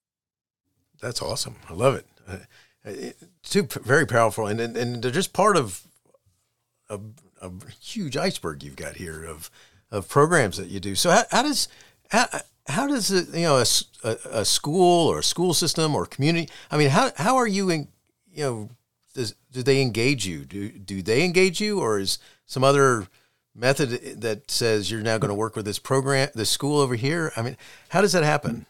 That's 1.00 1.22
awesome. 1.22 1.56
I 1.68 1.72
love 1.72 1.94
it. 1.96 2.06
Uh, 2.28 3.10
two 3.42 3.62
very 3.82 4.06
powerful, 4.06 4.46
and, 4.46 4.60
and 4.60 4.76
and 4.76 5.02
they're 5.02 5.10
just 5.10 5.32
part 5.32 5.56
of 5.56 5.82
a, 6.88 7.00
a 7.42 7.50
huge 7.80 8.16
iceberg 8.16 8.62
you've 8.62 8.76
got 8.76 8.96
here 8.96 9.24
of 9.24 9.50
of 9.90 10.08
programs 10.08 10.56
that 10.58 10.68
you 10.68 10.80
do. 10.80 10.94
So 10.94 11.10
how, 11.10 11.24
how 11.30 11.42
does 11.42 11.68
how, 12.10 12.28
how 12.68 12.86
does 12.86 13.10
it 13.10 13.34
you 13.34 13.42
know 13.42 13.62
a, 14.04 14.16
a, 14.30 14.44
school 14.44 15.08
or 15.08 15.20
a 15.20 15.24
school 15.24 15.54
system 15.54 15.94
or 15.94 16.06
community? 16.06 16.50
I 16.70 16.76
mean, 16.76 16.90
how 16.90 17.10
how 17.16 17.36
are 17.36 17.46
you 17.46 17.70
in 17.70 17.88
you 18.30 18.44
know 18.44 18.70
does, 19.14 19.34
do 19.50 19.62
they 19.62 19.80
engage 19.82 20.26
you? 20.26 20.44
Do 20.44 20.70
do 20.70 21.02
they 21.02 21.24
engage 21.24 21.60
you, 21.60 21.80
or 21.80 21.98
is 21.98 22.18
some 22.46 22.62
other 22.62 23.06
method 23.54 24.20
that 24.20 24.50
says 24.50 24.90
you're 24.90 25.00
now 25.00 25.18
going 25.18 25.30
to 25.30 25.34
work 25.34 25.56
with 25.56 25.64
this 25.64 25.78
program, 25.78 26.28
this 26.34 26.50
school 26.50 26.78
over 26.78 26.94
here? 26.94 27.32
I 27.36 27.42
mean, 27.42 27.56
how 27.88 28.00
does 28.00 28.12
that 28.12 28.22
happen? 28.22 28.66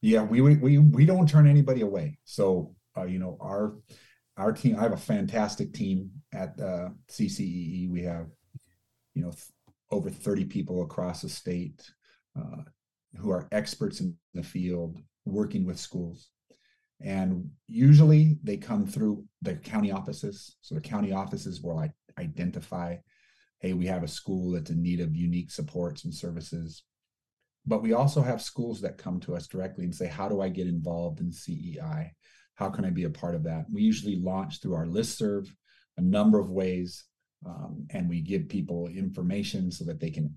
Yeah, 0.00 0.22
we 0.22 0.40
we 0.40 0.78
we 0.78 1.04
don't 1.04 1.28
turn 1.28 1.46
anybody 1.46 1.82
away. 1.82 2.18
So 2.24 2.74
uh, 2.96 3.04
you 3.04 3.18
know 3.18 3.36
our 3.40 3.74
our 4.36 4.52
team. 4.52 4.76
I 4.76 4.82
have 4.82 4.92
a 4.92 4.96
fantastic 4.96 5.72
team 5.72 6.10
at 6.32 6.58
uh, 6.60 6.90
CCEE. 7.10 7.90
We 7.90 8.02
have, 8.02 8.26
you 9.14 9.22
know, 9.22 9.30
th- 9.30 9.44
over 9.90 10.10
30 10.10 10.44
people 10.44 10.82
across 10.82 11.22
the 11.22 11.28
state 11.28 11.90
uh, 12.38 12.62
who 13.16 13.30
are 13.30 13.48
experts 13.52 14.00
in 14.00 14.16
the 14.34 14.42
field 14.42 14.98
working 15.24 15.64
with 15.64 15.78
schools. 15.78 16.28
And 17.00 17.50
usually 17.68 18.38
they 18.42 18.56
come 18.56 18.86
through 18.86 19.24
the 19.42 19.54
county 19.54 19.92
offices. 19.92 20.56
So 20.62 20.74
the 20.74 20.80
county 20.80 21.12
offices 21.12 21.60
will 21.60 21.76
like 21.76 21.92
identify, 22.18 22.96
hey, 23.60 23.74
we 23.74 23.86
have 23.86 24.02
a 24.02 24.08
school 24.08 24.52
that's 24.52 24.70
in 24.70 24.82
need 24.82 25.00
of 25.00 25.14
unique 25.14 25.50
supports 25.50 26.04
and 26.04 26.14
services. 26.14 26.84
But 27.66 27.82
we 27.82 27.92
also 27.92 28.22
have 28.22 28.40
schools 28.40 28.80
that 28.82 28.98
come 28.98 29.20
to 29.20 29.34
us 29.34 29.46
directly 29.46 29.84
and 29.84 29.94
say, 29.94 30.06
how 30.06 30.28
do 30.28 30.40
I 30.40 30.48
get 30.48 30.68
involved 30.68 31.20
in 31.20 31.32
CEI? 31.32 32.12
How 32.54 32.70
can 32.70 32.84
I 32.84 32.90
be 32.90 33.04
a 33.04 33.10
part 33.10 33.34
of 33.34 33.42
that? 33.44 33.66
We 33.70 33.82
usually 33.82 34.16
launch 34.16 34.60
through 34.60 34.74
our 34.74 34.86
list 34.86 35.18
serve 35.18 35.52
a 35.98 36.02
number 36.02 36.38
of 36.38 36.50
ways, 36.50 37.04
um, 37.44 37.86
and 37.90 38.08
we 38.08 38.20
give 38.20 38.48
people 38.48 38.88
information 38.88 39.70
so 39.70 39.84
that 39.84 40.00
they 40.00 40.10
can 40.10 40.34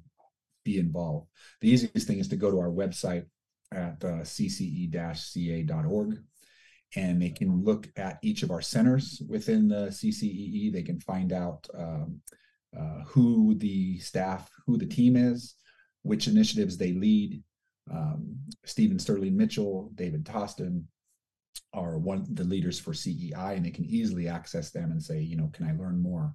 be 0.63 0.79
involved. 0.79 1.27
The 1.61 1.69
easiest 1.69 2.07
thing 2.07 2.19
is 2.19 2.27
to 2.29 2.35
go 2.35 2.51
to 2.51 2.59
our 2.59 2.69
website 2.69 3.25
at 3.71 4.03
uh, 4.03 4.23
ccee-ca.org 4.23 6.19
and 6.95 7.21
they 7.21 7.29
can 7.29 7.63
look 7.63 7.87
at 7.97 8.17
each 8.23 8.43
of 8.43 8.51
our 8.51 8.61
centers 8.61 9.21
within 9.27 9.67
the 9.67 9.87
CCEE. 9.87 10.73
They 10.73 10.81
can 10.81 10.99
find 10.99 11.31
out 11.31 11.67
um, 11.77 12.19
uh, 12.77 13.03
who 13.05 13.55
the 13.55 13.99
staff, 13.99 14.49
who 14.65 14.77
the 14.77 14.87
team 14.87 15.15
is, 15.15 15.55
which 16.01 16.27
initiatives 16.27 16.77
they 16.77 16.93
lead. 16.93 17.43
Um, 17.91 18.37
Stephen 18.65 18.99
Sterling 18.99 19.37
Mitchell, 19.37 19.91
David 19.95 20.25
Toston, 20.25 20.85
are 21.73 21.99
one 21.99 22.25
the 22.33 22.43
leaders 22.43 22.79
for 22.79 22.93
CEI, 22.93 23.55
and 23.55 23.65
they 23.65 23.71
can 23.71 23.85
easily 23.85 24.27
access 24.27 24.71
them 24.71 24.91
and 24.91 25.01
say, 25.01 25.19
you 25.19 25.37
know, 25.37 25.51
can 25.53 25.67
I 25.67 25.73
learn 25.73 26.01
more 26.01 26.33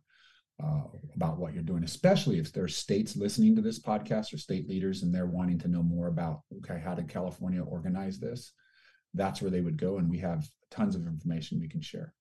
uh, 0.63 0.83
about 1.15 1.39
what 1.39 1.55
you're 1.55 1.63
doing? 1.63 1.85
Especially 1.85 2.39
if 2.39 2.53
there's 2.53 2.77
states 2.77 3.17
listening 3.17 3.57
to 3.57 3.63
this 3.63 3.81
podcast 3.81 4.33
or 4.33 4.39
state 4.39 4.69
leaders 4.69 5.03
and 5.03 5.15
they're 5.15 5.27
wanting 5.27 5.59
to 5.59 5.69
know 5.69 5.83
more 5.83 6.09
about, 6.09 6.43
okay, 6.59 6.81
how 6.81 6.95
did 6.95 7.09
California 7.09 7.63
organize 7.63 8.19
this? 8.19 8.53
That's 9.15 9.41
where 9.41 9.51
they 9.51 9.61
would 9.61 9.77
go, 9.77 9.99
and 9.99 10.11
we 10.11 10.19
have 10.19 10.49
tons 10.71 10.97
of 10.97 11.07
information 11.07 11.61
we 11.61 11.69
can 11.69 11.81
share. 11.81 12.13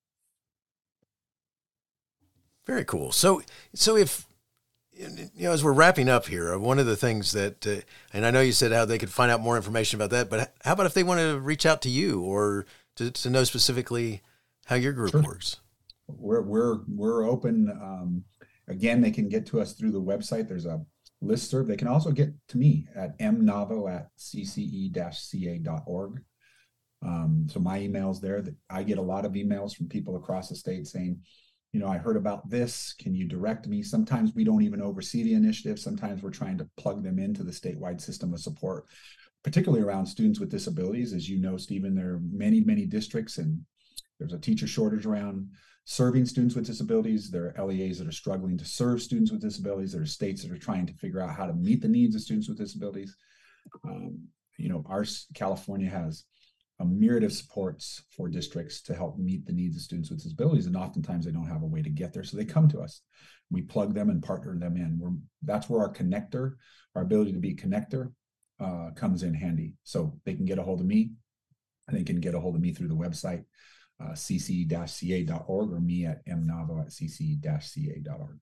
Very 2.65 2.85
cool. 2.85 3.11
So, 3.11 3.41
so 3.73 3.97
if 3.97 4.27
you 4.95 5.29
know, 5.35 5.51
as 5.51 5.63
we're 5.63 5.73
wrapping 5.73 6.07
up 6.07 6.27
here, 6.27 6.57
one 6.57 6.79
of 6.79 6.85
the 6.85 6.95
things 6.95 7.31
that, 7.31 7.65
uh, 7.65 7.81
and 8.13 8.25
I 8.25 8.31
know 8.31 8.41
you 8.41 8.51
said 8.51 8.71
how 8.71 8.85
they 8.85 8.97
could 8.97 9.09
find 9.09 9.31
out 9.31 9.41
more 9.41 9.55
information 9.55 9.99
about 9.99 10.11
that, 10.11 10.29
but 10.29 10.53
how 10.63 10.73
about 10.73 10.85
if 10.85 10.93
they 10.93 11.03
want 11.03 11.19
to 11.19 11.39
reach 11.39 11.65
out 11.65 11.81
to 11.83 11.89
you 11.89 12.21
or 12.21 12.65
to, 12.95 13.09
to 13.09 13.29
know 13.29 13.43
specifically 13.43 14.21
how 14.65 14.75
your 14.75 14.93
group 14.93 15.11
sure. 15.11 15.21
works? 15.21 15.57
We're 16.07 16.41
we're 16.41 16.79
we're 16.87 17.25
open. 17.25 17.69
Um, 17.69 18.23
again, 18.67 19.01
they 19.01 19.11
can 19.11 19.29
get 19.29 19.45
to 19.47 19.61
us 19.61 19.73
through 19.73 19.91
the 19.91 20.01
website. 20.01 20.47
There's 20.47 20.65
a 20.65 20.81
list 21.21 21.49
serve. 21.49 21.67
They 21.67 21.77
can 21.77 21.87
also 21.87 22.11
get 22.11 22.33
to 22.49 22.57
me 22.57 22.87
at 22.95 23.17
mnavo 23.19 23.93
at 23.93 24.09
ccee-ca.org. 24.17 26.21
Um, 27.05 27.47
so 27.49 27.59
my 27.59 27.79
email's 27.79 28.21
there. 28.21 28.41
That 28.41 28.55
I 28.69 28.83
get 28.83 28.97
a 28.97 29.01
lot 29.01 29.25
of 29.25 29.33
emails 29.33 29.75
from 29.75 29.87
people 29.87 30.15
across 30.15 30.49
the 30.49 30.55
state 30.55 30.87
saying, 30.87 31.19
you 31.71 31.79
know, 31.79 31.87
I 31.87 31.97
heard 31.97 32.17
about 32.17 32.49
this. 32.49 32.93
Can 32.99 33.15
you 33.15 33.27
direct 33.27 33.67
me? 33.67 33.81
Sometimes 33.81 34.33
we 34.35 34.43
don't 34.43 34.63
even 34.63 34.81
oversee 34.81 35.23
the 35.23 35.33
initiative. 35.33 35.79
Sometimes 35.79 36.21
we're 36.21 36.31
trying 36.31 36.57
to 36.59 36.69
plug 36.77 37.03
them 37.03 37.19
into 37.19 37.43
the 37.43 37.51
statewide 37.51 38.01
system 38.01 38.33
of 38.33 38.39
support 38.39 38.85
particularly 39.43 39.83
around 39.83 40.05
students 40.05 40.39
with 40.39 40.49
disabilities. 40.49 41.13
As 41.13 41.29
you 41.29 41.39
know, 41.39 41.57
Stephen, 41.57 41.93
there 41.93 42.13
are 42.13 42.21
many, 42.31 42.61
many 42.61 42.85
districts 42.85 43.37
and 43.37 43.59
there's 44.17 44.33
a 44.33 44.39
teacher 44.39 44.67
shortage 44.67 45.05
around 45.05 45.49
serving 45.85 46.25
students 46.25 46.55
with 46.55 46.65
disabilities. 46.65 47.29
There 47.29 47.53
are 47.57 47.65
LEAs 47.65 47.99
that 47.99 48.07
are 48.07 48.13
struggling 48.13 48.57
to 48.57 48.65
serve 48.65 49.01
students 49.01 49.31
with 49.31 49.41
disabilities. 49.41 49.91
There 49.91 50.01
are 50.01 50.05
states 50.05 50.41
that 50.41 50.51
are 50.51 50.57
trying 50.57 50.85
to 50.85 50.93
figure 50.93 51.21
out 51.21 51.35
how 51.35 51.45
to 51.45 51.53
meet 51.53 51.81
the 51.81 51.87
needs 51.87 52.15
of 52.15 52.21
students 52.21 52.47
with 52.47 52.57
disabilities. 52.57 53.15
Um, 53.83 54.27
you 54.57 54.69
know, 54.69 54.83
our 54.87 55.05
California 55.33 55.89
has 55.89 56.23
a 56.79 56.85
myriad 56.85 57.23
of 57.23 57.33
supports 57.33 58.03
for 58.15 58.27
districts 58.27 58.81
to 58.81 58.95
help 58.95 59.17
meet 59.17 59.45
the 59.45 59.53
needs 59.53 59.75
of 59.75 59.83
students 59.83 60.09
with 60.09 60.23
disabilities, 60.23 60.65
and 60.65 60.75
oftentimes 60.75 61.25
they 61.25 61.31
don't 61.31 61.47
have 61.47 61.63
a 61.63 61.67
way 61.67 61.81
to 61.81 61.89
get 61.89 62.13
there, 62.13 62.23
so 62.23 62.35
they 62.35 62.45
come 62.45 62.67
to 62.69 62.81
us. 62.81 63.01
We 63.51 63.61
plug 63.61 63.93
them 63.93 64.09
and 64.09 64.23
partner 64.23 64.57
them 64.57 64.77
in. 64.77 64.97
We're, 64.99 65.11
that's 65.43 65.69
where 65.69 65.81
our 65.81 65.93
connector, 65.93 66.55
our 66.95 67.03
ability 67.03 67.33
to 67.33 67.39
be 67.39 67.55
connector, 67.55 68.11
uh, 68.59 68.89
comes 68.95 69.23
in 69.23 69.33
handy. 69.33 69.73
So 69.83 70.17
they 70.25 70.33
can 70.33 70.45
get 70.45 70.57
a 70.57 70.63
hold 70.63 70.79
of 70.79 70.85
me. 70.85 71.11
They 71.91 72.03
can 72.03 72.19
get 72.19 72.35
a 72.35 72.39
hold 72.39 72.55
of 72.55 72.61
me 72.61 72.73
through 72.73 72.87
the 72.87 72.95
website, 72.95 73.43
uh, 74.03 74.13
ccee-ca.org 74.13 75.71
or 75.71 75.79
me 75.79 76.05
at 76.05 76.25
mnavo 76.25 76.81
at 76.81 76.89
ccee-ca.org. 76.89 78.39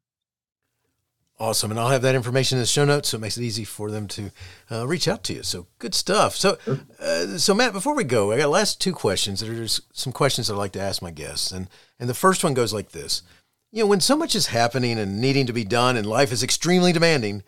Awesome. 1.39 1.72
And 1.72 1.80
I'll 1.80 1.89
have 1.89 2.03
that 2.03 2.14
information 2.14 2.57
in 2.57 2.62
the 2.62 2.68
show 2.68 2.86
notes 2.86 3.09
so 3.09 3.18
it 3.18 3.22
makes 3.22 3.36
it 3.36 3.43
easy 3.43 3.64
for 3.64 3.89
them 3.89 4.07
to 4.09 4.32
uh, 4.70 4.88
reach 4.88 5.07
out 5.07 5.24
to 5.24 5.34
you. 5.34 5.41
So 5.41 5.66
good 5.80 5.95
stuff. 5.95 6.36
So, 6.36 6.57
uh, 6.99 7.38
so 7.39 7.55
Matt, 7.55 7.74
before 7.74 7.95
we 7.95 8.03
go, 8.03 8.32
I 8.32 8.38
got 8.38 8.49
last 8.51 8.80
two 8.80 8.93
questions 8.93 9.39
that 9.39 9.49
are 9.49 9.55
just 9.55 9.82
some 9.97 10.14
questions 10.14 10.47
that 10.47 10.53
I'd 10.53 10.59
like 10.59 10.74
to 10.74 10.82
ask 10.82 11.01
my 11.01 11.09
guests. 11.09 11.51
And, 11.51 11.68
and 11.99 12.07
the 12.07 12.14
first 12.14 12.43
one 12.43 12.53
goes 12.53 12.74
like 12.74 12.91
this. 12.91 13.24
You 13.72 13.84
know, 13.84 13.88
when 13.88 14.01
so 14.01 14.16
much 14.16 14.36
is 14.36 14.47
happening 14.47 14.99
and 14.99 15.20
needing 15.20 15.47
to 15.47 15.53
be 15.53 15.64
done 15.64 15.97
and 15.97 16.05
life 16.05 16.32
is 16.32 16.43
extremely 16.43 16.91
demanding, 16.93 17.41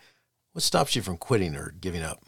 what 0.52 0.62
stops 0.62 0.96
you 0.96 1.02
from 1.02 1.16
quitting 1.16 1.54
or 1.54 1.72
giving 1.80 2.02
up? 2.02 2.24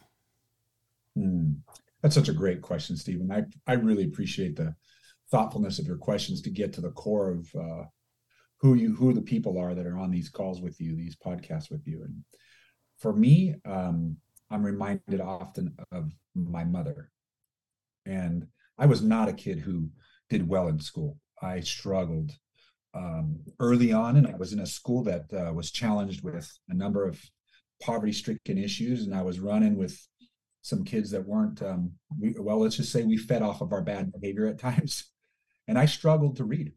Hmm. 1.16 1.55
That's 2.01 2.14
such 2.14 2.28
a 2.28 2.32
great 2.32 2.62
question, 2.62 2.97
Stephen. 2.97 3.32
I, 3.32 3.45
I 3.66 3.74
really 3.74 4.05
appreciate 4.05 4.55
the 4.55 4.76
thoughtfulness 5.30 5.78
of 5.78 5.86
your 5.86 5.96
questions 5.96 6.40
to 6.42 6.50
get 6.50 6.72
to 6.74 6.80
the 6.80 6.90
core 6.90 7.30
of 7.30 7.54
uh, 7.54 7.84
who 8.60 8.74
you 8.74 8.94
who 8.94 9.12
the 9.12 9.22
people 9.22 9.58
are 9.58 9.74
that 9.74 9.86
are 9.86 9.98
on 9.98 10.10
these 10.10 10.28
calls 10.28 10.60
with 10.60 10.80
you, 10.80 10.96
these 10.96 11.16
podcasts 11.16 11.70
with 11.70 11.86
you. 11.86 12.02
And 12.02 12.24
for 12.98 13.12
me, 13.12 13.54
um, 13.64 14.16
I'm 14.50 14.64
reminded 14.64 15.20
often 15.20 15.76
of 15.92 16.12
my 16.34 16.64
mother. 16.64 17.10
And 18.06 18.46
I 18.78 18.86
was 18.86 19.02
not 19.02 19.28
a 19.28 19.32
kid 19.32 19.58
who 19.58 19.90
did 20.30 20.48
well 20.48 20.68
in 20.68 20.78
school. 20.78 21.18
I 21.42 21.60
struggled 21.60 22.32
um, 22.94 23.40
early 23.60 23.92
on, 23.92 24.16
and 24.16 24.26
I 24.26 24.36
was 24.36 24.52
in 24.52 24.60
a 24.60 24.66
school 24.66 25.02
that 25.04 25.26
uh, 25.32 25.52
was 25.52 25.70
challenged 25.70 26.22
with 26.22 26.50
a 26.68 26.74
number 26.74 27.06
of 27.06 27.20
poverty-stricken 27.82 28.56
issues, 28.56 29.04
and 29.04 29.14
I 29.14 29.22
was 29.22 29.40
running 29.40 29.76
with 29.76 30.00
some 30.62 30.84
kids 30.84 31.10
that 31.10 31.26
weren't. 31.26 31.62
Um, 31.62 31.92
we, 32.18 32.34
well, 32.38 32.58
let's 32.58 32.76
just 32.76 32.92
say 32.92 33.04
we 33.04 33.16
fed 33.16 33.42
off 33.42 33.60
of 33.60 33.72
our 33.72 33.82
bad 33.82 34.12
behavior 34.12 34.46
at 34.46 34.58
times, 34.70 35.10
and 35.68 35.78
I 35.78 35.86
struggled 35.86 36.36
to 36.36 36.44
read. 36.44 36.72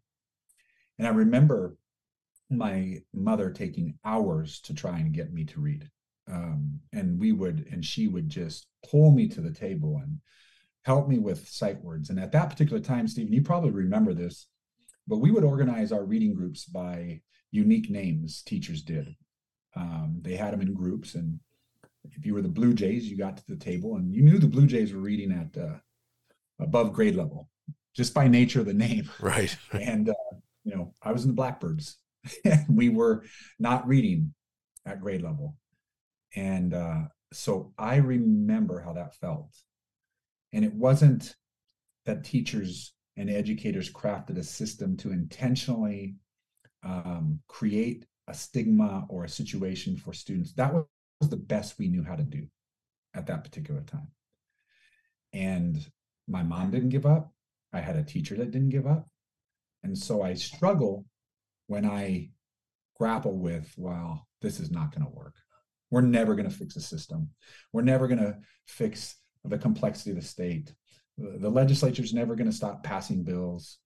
And 0.98 1.08
I 1.08 1.12
remember 1.12 1.78
my 2.50 3.00
mother 3.14 3.52
taking 3.52 3.98
hours 4.04 4.60
to 4.62 4.74
try 4.74 5.00
and 5.00 5.14
get 5.14 5.32
me 5.32 5.46
to 5.46 5.60
read. 5.60 5.90
Um, 6.32 6.80
and 6.94 7.20
we 7.20 7.32
would, 7.32 7.68
and 7.72 7.84
she 7.84 8.08
would 8.08 8.30
just 8.30 8.68
pull 8.90 9.12
me 9.12 9.28
to 9.30 9.42
the 9.42 9.54
table 9.54 10.00
and 10.04 10.20
help 10.84 11.08
me 11.08 11.20
with 11.20 11.48
sight 11.48 11.82
words. 11.84 12.10
And 12.10 12.20
at 12.20 12.32
that 12.32 12.50
particular 12.50 12.82
time, 12.82 13.08
Stephen, 13.08 13.34
you 13.34 13.42
probably 13.42 13.72
remember 13.72 14.14
this, 14.14 14.48
but 15.08 15.18
we 15.18 15.32
would 15.32 15.44
organize 15.44 15.92
our 15.92 16.06
reading 16.06 16.34
groups 16.34 16.66
by 16.66 17.22
unique 17.52 17.90
names 17.90 18.42
teachers 18.42 18.82
did. 18.82 19.16
Um, 19.76 20.20
they 20.22 20.36
had 20.36 20.54
them 20.54 20.62
in 20.62 20.74
groups, 20.74 21.16
and 21.16 21.40
if 22.04 22.26
you 22.26 22.34
were 22.34 22.42
the 22.42 22.48
Blue 22.50 22.74
Jays, 22.74 23.10
you 23.10 23.18
got 23.18 23.38
to 23.38 23.48
the 23.48 23.56
table, 23.56 23.96
and 23.98 24.14
you 24.14 24.22
knew 24.22 24.40
the 24.40 24.48
Blue 24.48 24.66
Jays 24.66 24.94
were 24.94 25.00
reading 25.00 25.32
at 25.32 25.62
uh, 25.62 25.78
above 26.60 26.94
grade 26.94 27.16
level, 27.16 27.50
just 28.00 28.14
by 28.14 28.30
nature 28.30 28.62
of 28.62 28.66
the 28.66 28.74
name. 28.74 29.10
Right. 29.20 29.56
and 29.74 30.08
uh, 30.08 30.14
you 30.64 30.74
know, 30.74 30.94
I 31.04 31.12
was 31.12 31.24
in 31.24 31.28
the 31.28 31.36
Blackbirds. 31.36 31.98
And 32.46 32.66
we 32.70 32.88
were 32.90 33.26
not 33.60 33.88
reading 33.88 34.34
at 34.86 35.02
grade 35.02 35.22
level, 35.22 35.58
and 36.36 36.74
uh, 36.74 37.02
so 37.34 37.74
I 37.78 37.98
remember 37.98 38.80
how 38.80 38.94
that 38.94 39.16
felt. 39.16 39.54
And 40.54 40.66
it 40.66 40.74
wasn't 40.74 41.36
that 42.06 42.24
teachers 42.24 42.94
and 43.18 43.30
educators 43.30 43.92
crafted 43.92 44.38
a 44.38 44.44
system 44.44 44.98
to 44.98 45.12
intentionally 45.12 46.16
um, 46.84 47.40
create 47.48 48.06
a 48.28 48.34
stigma 48.34 49.06
or 49.10 49.26
a 49.26 49.30
situation 49.30 49.98
for 49.98 50.14
students. 50.14 50.54
That 50.54 50.74
was 50.74 51.30
the 51.30 51.38
best 51.38 51.78
we 51.78 51.88
knew 51.88 52.04
how 52.04 52.16
to 52.16 52.24
do 52.24 52.48
at 53.14 53.28
that 53.28 53.44
particular 53.44 53.82
time. 53.82 54.08
And 55.34 55.86
my 56.28 56.44
mom 56.44 56.72
didn't 56.72 56.90
give 56.90 57.06
up. 57.06 57.34
I 57.74 57.80
had 57.80 57.96
a 57.96 58.04
teacher 58.04 58.36
that 58.36 58.52
didn't 58.52 58.70
give 58.70 58.88
up. 58.88 59.08
And 59.84 59.98
so 59.98 60.22
I 60.22 60.34
struggle 60.34 61.06
when 61.68 61.86
I 61.86 62.30
grapple 62.98 63.38
with, 63.38 63.74
well, 63.78 64.28
this 64.42 64.60
is 64.60 64.72
not 64.72 64.94
going 64.94 65.06
to 65.06 65.16
work. 65.16 65.36
We're 65.92 66.02
never 66.02 66.36
going 66.36 66.50
to 66.50 66.56
fix 66.56 66.74
the 66.74 66.82
system. 66.82 67.30
We're 67.74 67.82
never 67.82 68.08
going 68.08 68.20
to 68.20 68.38
fix 68.68 69.16
the 69.44 69.58
complexity 69.58 70.12
of 70.12 70.18
the 70.18 70.22
state. 70.22 70.74
The 71.18 71.50
legislature 71.50 72.04
is 72.04 72.14
never 72.14 72.36
going 72.36 72.50
to 72.50 72.56
stop 72.56 72.84
passing 72.84 73.24
bills. 73.24 73.80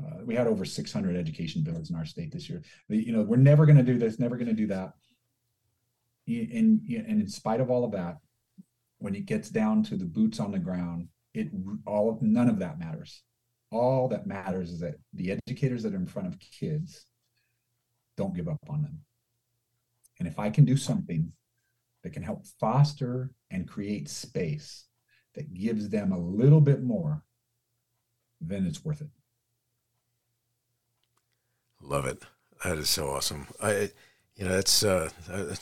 Uh, 0.00 0.24
we 0.24 0.34
had 0.34 0.46
over 0.46 0.64
600 0.64 1.16
education 1.16 1.62
bills 1.62 1.90
in 1.90 1.96
our 1.96 2.04
state 2.04 2.32
this 2.32 2.48
year. 2.48 2.62
The, 2.88 2.96
you 2.96 3.12
know, 3.12 3.22
we're 3.22 3.36
never 3.36 3.64
going 3.64 3.78
to 3.78 3.82
do 3.82 3.98
this, 3.98 4.18
never 4.18 4.36
going 4.36 4.48
to 4.48 4.52
do 4.52 4.66
that. 4.66 4.92
And, 6.28 6.80
and 6.88 7.20
in 7.20 7.28
spite 7.28 7.60
of 7.60 7.70
all 7.70 7.84
of 7.84 7.92
that, 7.92 8.16
when 8.98 9.14
it 9.14 9.26
gets 9.26 9.48
down 9.48 9.82
to 9.84 9.96
the 9.96 10.04
boots 10.04 10.40
on 10.40 10.50
the 10.50 10.58
ground, 10.58 11.08
it 11.36 11.50
all 11.86 12.18
none 12.20 12.48
of 12.48 12.58
that 12.60 12.78
matters. 12.78 13.22
All 13.72 14.08
that 14.08 14.26
matters 14.26 14.70
is 14.70 14.80
that 14.80 14.96
the 15.12 15.32
educators 15.32 15.82
that 15.82 15.92
are 15.92 15.96
in 15.96 16.06
front 16.06 16.28
of 16.28 16.38
kids 16.38 17.06
don't 18.16 18.34
give 18.34 18.48
up 18.48 18.60
on 18.68 18.82
them. 18.82 19.00
And 20.18 20.26
if 20.26 20.38
I 20.38 20.50
can 20.50 20.64
do 20.64 20.76
something 20.76 21.32
that 22.02 22.12
can 22.12 22.22
help 22.22 22.46
foster 22.60 23.32
and 23.50 23.68
create 23.68 24.08
space 24.08 24.84
that 25.34 25.52
gives 25.52 25.88
them 25.88 26.12
a 26.12 26.18
little 26.18 26.60
bit 26.60 26.82
more, 26.82 27.22
then 28.40 28.66
it's 28.66 28.84
worth 28.84 29.02
it. 29.02 29.10
Love 31.82 32.06
it. 32.06 32.22
That 32.64 32.78
is 32.78 32.88
so 32.88 33.08
awesome. 33.08 33.46
I, 33.62 33.90
you 34.34 34.44
know, 34.44 34.52
that's 34.52 34.82
uh, 34.82 35.10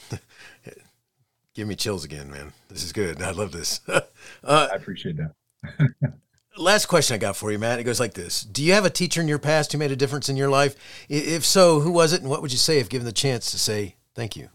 give 1.55 1.67
me 1.67 1.75
chills 1.75 2.05
again, 2.05 2.31
man. 2.31 2.53
This 2.69 2.85
is 2.85 2.93
good. 2.93 3.21
I 3.21 3.33
love 3.33 3.53
this. 3.53 3.81
uh, 3.89 4.01
I 4.45 4.77
appreciate 4.77 5.17
that. 5.17 5.33
Last 6.57 6.87
question 6.87 7.15
I 7.15 7.19
got 7.19 7.37
for 7.37 7.51
you, 7.51 7.59
Matt. 7.59 7.81
It 7.81 7.85
goes 7.85 8.01
like 8.01 8.15
this: 8.15 8.43
Do 8.43 8.63
you 8.63 8.73
have 8.73 8.85
a 8.85 8.91
teacher 8.91 9.21
in 9.21 9.29
your 9.29 9.39
past 9.39 9.73
who 9.73 9.79
made 9.79 9.93
a 9.93 9.97
difference 9.97 10.29
in 10.29 10.37
your 10.37 10.49
life? 10.49 10.75
If 11.09 11.45
so, 11.45 11.81
who 11.81 11.91
was 11.91 12.13
it, 12.13 12.21
and 12.21 12.31
what 12.31 12.43
would 12.43 12.53
you 12.53 12.59
say 12.59 12.79
if 12.79 12.89
given 12.89 13.07
the 13.07 13.13
chance 13.13 13.51
to 13.51 13.59
say 13.59 13.97
thank 14.15 14.37
you? 14.37 14.49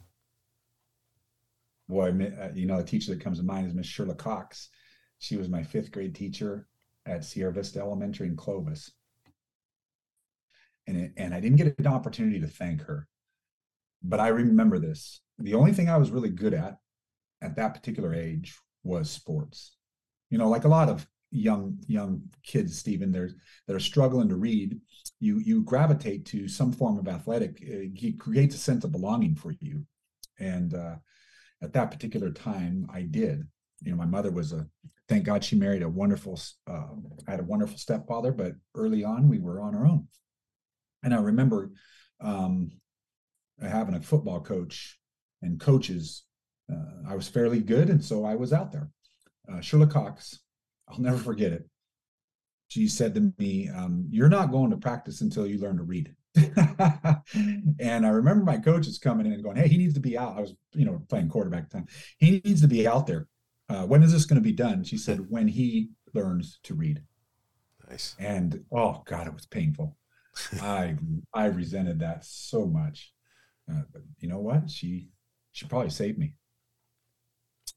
Boy, 1.88 2.10
uh, 2.10 2.50
you 2.54 2.68
know, 2.68 2.80
a 2.80 2.84
teacher 2.84 3.14
that 3.14 3.24
comes 3.24 3.40
to 3.40 3.44
mind 3.44 3.68
is 3.68 3.74
Miss 3.74 3.88
Shirley 3.88 4.16
Cox. 4.16 4.70
She 5.18 5.38
was 5.38 5.50
my 5.50 5.64
fifth 5.64 5.92
grade 5.92 6.14
teacher 6.16 6.68
at 7.06 7.26
Sierra 7.26 7.52
Vista 7.52 7.80
Elementary 7.80 8.28
in 8.28 8.36
Clovis. 8.36 8.92
And, 10.88 10.98
it, 10.98 11.14
and 11.18 11.34
I 11.34 11.40
didn't 11.40 11.58
get 11.58 11.78
an 11.78 11.88
opportunity 11.88 12.40
to 12.40 12.48
thank 12.48 12.82
her. 12.84 13.08
But 14.04 14.20
I 14.20 14.30
remember 14.30 14.80
this. 14.80 15.22
The 15.40 15.56
only 15.56 15.74
thing 15.74 15.90
I 15.90 15.98
was 15.98 16.12
really 16.12 16.30
good 16.30 16.54
at 16.54 16.78
at 17.42 17.56
that 17.56 17.74
particular 17.74 18.14
age 18.14 18.56
was 18.84 19.10
sports. 19.10 19.76
You 20.30 20.38
know, 20.38 20.50
like 20.50 20.66
a 20.66 20.70
lot 20.70 20.90
of 20.90 21.08
young 21.32 21.78
young 21.88 22.22
kids, 22.44 22.78
Stephen, 22.78 23.12
there's 23.12 23.34
that 23.68 23.76
are 23.76 23.80
struggling 23.80 24.30
to 24.30 24.36
read, 24.36 24.80
you 25.20 25.40
you 25.40 25.64
gravitate 25.64 26.26
to 26.28 26.48
some 26.48 26.72
form 26.72 26.98
of 26.98 27.08
athletic. 27.08 27.58
It 27.62 28.20
creates 28.20 28.56
a 28.56 28.60
sense 28.60 28.84
of 28.84 28.92
belonging 28.92 29.36
for 29.36 29.54
you. 29.60 29.86
And 30.40 30.74
uh, 30.74 30.96
at 31.62 31.74
that 31.74 31.92
particular 31.92 32.32
time, 32.32 32.88
I 32.92 33.02
did. 33.04 33.48
You 33.82 33.92
know, 33.92 33.98
my 33.98 34.06
mother 34.06 34.32
was 34.32 34.54
a 34.54 34.68
thank 35.10 35.24
God 35.26 35.44
she 35.44 35.56
married 35.56 35.82
a 35.82 35.90
wonderful, 35.90 36.40
uh, 36.70 36.90
I 37.28 37.32
had 37.32 37.40
a 37.40 37.44
wonderful 37.44 37.78
stepfather, 37.78 38.32
but 38.32 38.54
early 38.76 39.04
on 39.04 39.28
we 39.28 39.40
were 39.40 39.60
on 39.60 39.76
our 39.76 39.86
own. 39.86 40.08
And 41.04 41.14
I 41.14 41.18
remember 41.18 41.72
um, 42.22 42.72
having 43.62 43.96
a 43.96 44.02
football 44.02 44.40
coach 44.42 45.00
and 45.42 45.60
coaches. 45.60 46.24
Uh, 46.72 47.10
I 47.10 47.16
was 47.16 47.28
fairly 47.28 47.62
good, 47.62 47.90
and 47.90 48.04
so 48.04 48.24
I 48.24 48.36
was 48.36 48.54
out 48.54 48.72
there. 48.72 48.90
Uh, 49.52 49.62
Shirley 49.62 49.88
Cox, 49.88 50.40
I'll 50.88 51.00
never 51.00 51.18
forget 51.18 51.52
it. 51.52 51.68
She 52.68 52.88
said 52.88 53.16
to 53.16 53.34
me, 53.38 53.70
um, 53.70 54.06
"You're 54.10 54.30
not 54.30 54.52
going 54.52 54.70
to 54.72 54.78
practice 54.78 55.22
until 55.22 55.48
you 55.48 55.58
learn 55.58 55.78
to 55.78 55.84
read." 55.84 56.14
and 56.36 58.06
I 58.06 58.10
remember 58.10 58.44
my 58.44 58.58
coaches 58.58 59.00
coming 59.00 59.26
in 59.26 59.34
and 59.34 59.44
going, 59.44 59.58
"Hey, 59.58 59.68
he 59.68 59.78
needs 59.78 59.96
to 59.96 60.00
be 60.00 60.18
out." 60.18 60.38
I 60.38 60.42
was, 60.42 60.54
you 60.74 60.86
know, 60.86 61.02
playing 61.10 61.30
quarterback 61.30 61.64
at 61.64 61.70
the 61.72 61.78
time. 61.78 61.88
He 62.18 62.42
needs 62.44 62.62
to 62.62 62.68
be 62.68 62.88
out 62.88 63.08
there 63.08 63.28
uh, 63.70 63.86
when 63.86 64.02
is 64.04 64.12
this 64.12 64.26
going 64.26 64.42
to 64.42 64.42
be 64.42 64.52
done? 64.52 64.84
She 64.84 64.98
said, 64.98 65.30
when 65.30 65.48
he 65.48 65.90
learns 66.14 66.60
to 66.64 66.74
read. 66.74 67.04
Nice. 67.88 68.16
And 68.20 68.66
oh 68.72 69.04
God, 69.06 69.28
it 69.28 69.34
was 69.34 69.46
painful. 69.46 69.96
I 70.62 70.96
I 71.34 71.46
resented 71.46 72.00
that 72.00 72.24
so 72.26 72.66
much. 72.66 73.14
Uh, 73.72 73.82
but 73.92 74.02
you 74.20 74.28
know 74.28 74.40
what? 74.40 74.70
She 74.70 75.10
she 75.52 75.66
probably 75.66 75.90
saved 75.90 76.18
me. 76.18 76.36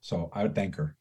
So 0.01 0.31
I 0.33 0.43
would 0.43 0.55
thank 0.55 0.77
her. 0.77 0.97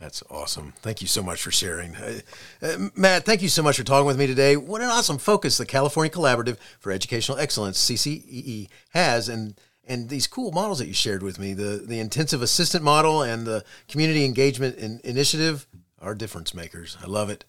That's 0.00 0.22
awesome. 0.28 0.72
Thank 0.78 1.00
you 1.00 1.06
so 1.06 1.22
much 1.22 1.42
for 1.42 1.52
sharing. 1.52 1.94
Uh, 1.94 2.20
uh, 2.60 2.88
Matt, 2.96 3.24
thank 3.24 3.40
you 3.40 3.48
so 3.48 3.62
much 3.62 3.76
for 3.76 3.84
talking 3.84 4.06
with 4.06 4.18
me 4.18 4.26
today. 4.26 4.56
What 4.56 4.80
an 4.80 4.88
awesome 4.88 5.18
focus 5.18 5.58
the 5.58 5.66
California 5.66 6.10
Collaborative 6.10 6.56
for 6.80 6.90
Educational 6.90 7.38
Excellence, 7.38 7.78
CCEE, 7.78 8.68
has. 8.90 9.28
And 9.28 9.54
and 9.84 10.08
these 10.08 10.26
cool 10.26 10.52
models 10.52 10.78
that 10.78 10.86
you 10.86 10.94
shared 10.94 11.22
with 11.22 11.38
me 11.38 11.54
the 11.54 11.82
the 11.86 11.98
intensive 11.98 12.42
assistant 12.42 12.84
model 12.84 13.22
and 13.22 13.46
the 13.46 13.64
community 13.88 14.24
engagement 14.24 14.76
in, 14.76 15.00
initiative 15.04 15.66
are 16.00 16.14
difference 16.14 16.54
makers 16.54 16.96
i 17.02 17.06
love 17.06 17.30
it 17.30 17.44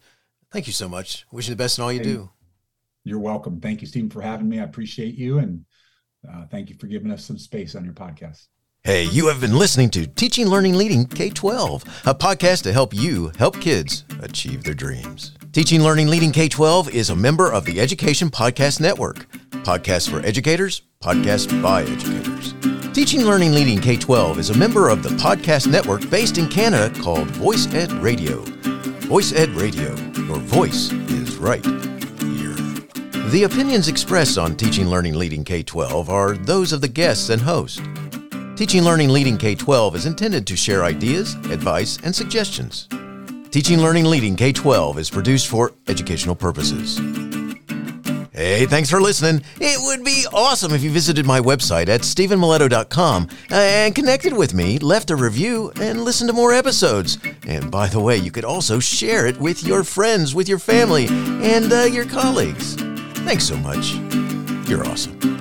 thank 0.51 0.67
you 0.67 0.73
so 0.73 0.89
much 0.89 1.25
wishing 1.31 1.51
the 1.51 1.55
best 1.55 1.77
in 1.77 1.83
all 1.83 1.91
you 1.91 1.99
hey, 1.99 2.05
do 2.05 2.29
you're 3.03 3.19
welcome 3.19 3.59
thank 3.59 3.81
you 3.81 3.87
stephen 3.87 4.09
for 4.09 4.21
having 4.21 4.49
me 4.49 4.59
i 4.59 4.63
appreciate 4.63 5.15
you 5.15 5.37
and 5.39 5.65
uh, 6.29 6.45
thank 6.49 6.69
you 6.69 6.75
for 6.77 6.87
giving 6.87 7.11
us 7.11 7.23
some 7.23 7.37
space 7.37 7.75
on 7.75 7.83
your 7.83 7.93
podcast 7.93 8.47
Hey, 8.85 9.05
you 9.05 9.27
have 9.27 9.39
been 9.39 9.57
listening 9.57 9.89
to 9.91 10.05
Teaching, 10.05 10.45
Learning, 10.47 10.73
Leading 10.73 11.05
K 11.05 11.29
12, 11.29 11.83
a 12.05 12.13
podcast 12.13 12.63
to 12.63 12.73
help 12.73 12.93
you 12.93 13.31
help 13.37 13.61
kids 13.61 14.03
achieve 14.19 14.65
their 14.65 14.73
dreams. 14.73 15.37
Teaching, 15.53 15.81
Learning, 15.81 16.09
Leading 16.09 16.33
K 16.33 16.49
12 16.49 16.89
is 16.89 17.09
a 17.09 17.15
member 17.15 17.49
of 17.49 17.63
the 17.63 17.79
Education 17.79 18.29
Podcast 18.29 18.81
Network. 18.81 19.25
Podcasts 19.63 20.09
for 20.09 20.19
educators, 20.25 20.81
podcasts 21.01 21.47
by 21.63 21.83
educators. 21.83 22.53
Teaching, 22.93 23.21
Learning, 23.21 23.53
Leading 23.53 23.79
K 23.79 23.95
12 23.95 24.37
is 24.37 24.49
a 24.49 24.57
member 24.57 24.89
of 24.89 25.01
the 25.01 25.11
podcast 25.11 25.71
network 25.71 26.09
based 26.09 26.37
in 26.37 26.49
Canada 26.49 26.93
called 27.01 27.29
Voice 27.29 27.73
Ed 27.73 27.89
Radio. 27.93 28.41
Voice 29.07 29.31
Ed 29.31 29.51
Radio, 29.51 29.95
your 30.25 30.39
voice 30.39 30.91
is 30.91 31.37
right 31.37 31.63
here. 31.63 32.53
The 33.29 33.43
opinions 33.49 33.87
expressed 33.87 34.37
on 34.37 34.57
Teaching, 34.57 34.87
Learning, 34.87 35.13
Leading 35.13 35.45
K 35.45 35.63
12 35.63 36.09
are 36.09 36.33
those 36.33 36.73
of 36.73 36.81
the 36.81 36.89
guests 36.89 37.29
and 37.29 37.41
host. 37.41 37.79
Teaching, 38.55 38.83
Learning, 38.83 39.09
Leading 39.09 39.35
K 39.35 39.55
12 39.55 39.95
is 39.95 40.05
intended 40.05 40.45
to 40.45 40.55
share 40.55 40.83
ideas, 40.83 41.33
advice, 41.49 41.97
and 42.03 42.15
suggestions. 42.15 42.87
Teaching, 43.49 43.79
Learning, 43.79 44.05
Leading 44.05 44.35
K 44.35 44.51
12 44.51 44.99
is 44.99 45.09
produced 45.09 45.47
for 45.47 45.71
educational 45.87 46.35
purposes. 46.35 46.99
Hey, 48.31 48.67
thanks 48.67 48.91
for 48.91 49.01
listening. 49.01 49.43
It 49.59 49.79
would 49.81 50.05
be 50.05 50.27
awesome 50.31 50.71
if 50.71 50.83
you 50.83 50.91
visited 50.91 51.25
my 51.25 51.39
website 51.39 51.87
at 51.87 52.01
stephenmiletto.com 52.01 53.29
and 53.49 53.95
connected 53.95 54.33
with 54.33 54.53
me, 54.53 54.77
left 54.77 55.09
a 55.09 55.15
review, 55.15 55.71
and 55.81 56.03
listened 56.03 56.29
to 56.29 56.33
more 56.35 56.53
episodes. 56.53 57.17
And 57.47 57.71
by 57.71 57.87
the 57.87 57.99
way, 57.99 58.17
you 58.17 58.31
could 58.31 58.45
also 58.45 58.79
share 58.79 59.25
it 59.25 59.37
with 59.37 59.63
your 59.63 59.83
friends, 59.83 60.35
with 60.35 60.47
your 60.47 60.59
family, 60.59 61.07
and 61.09 61.73
uh, 61.73 61.83
your 61.83 62.05
colleagues. 62.05 62.75
Thanks 63.23 63.45
so 63.45 63.57
much. 63.57 63.93
You're 64.67 64.85
awesome. 64.85 65.32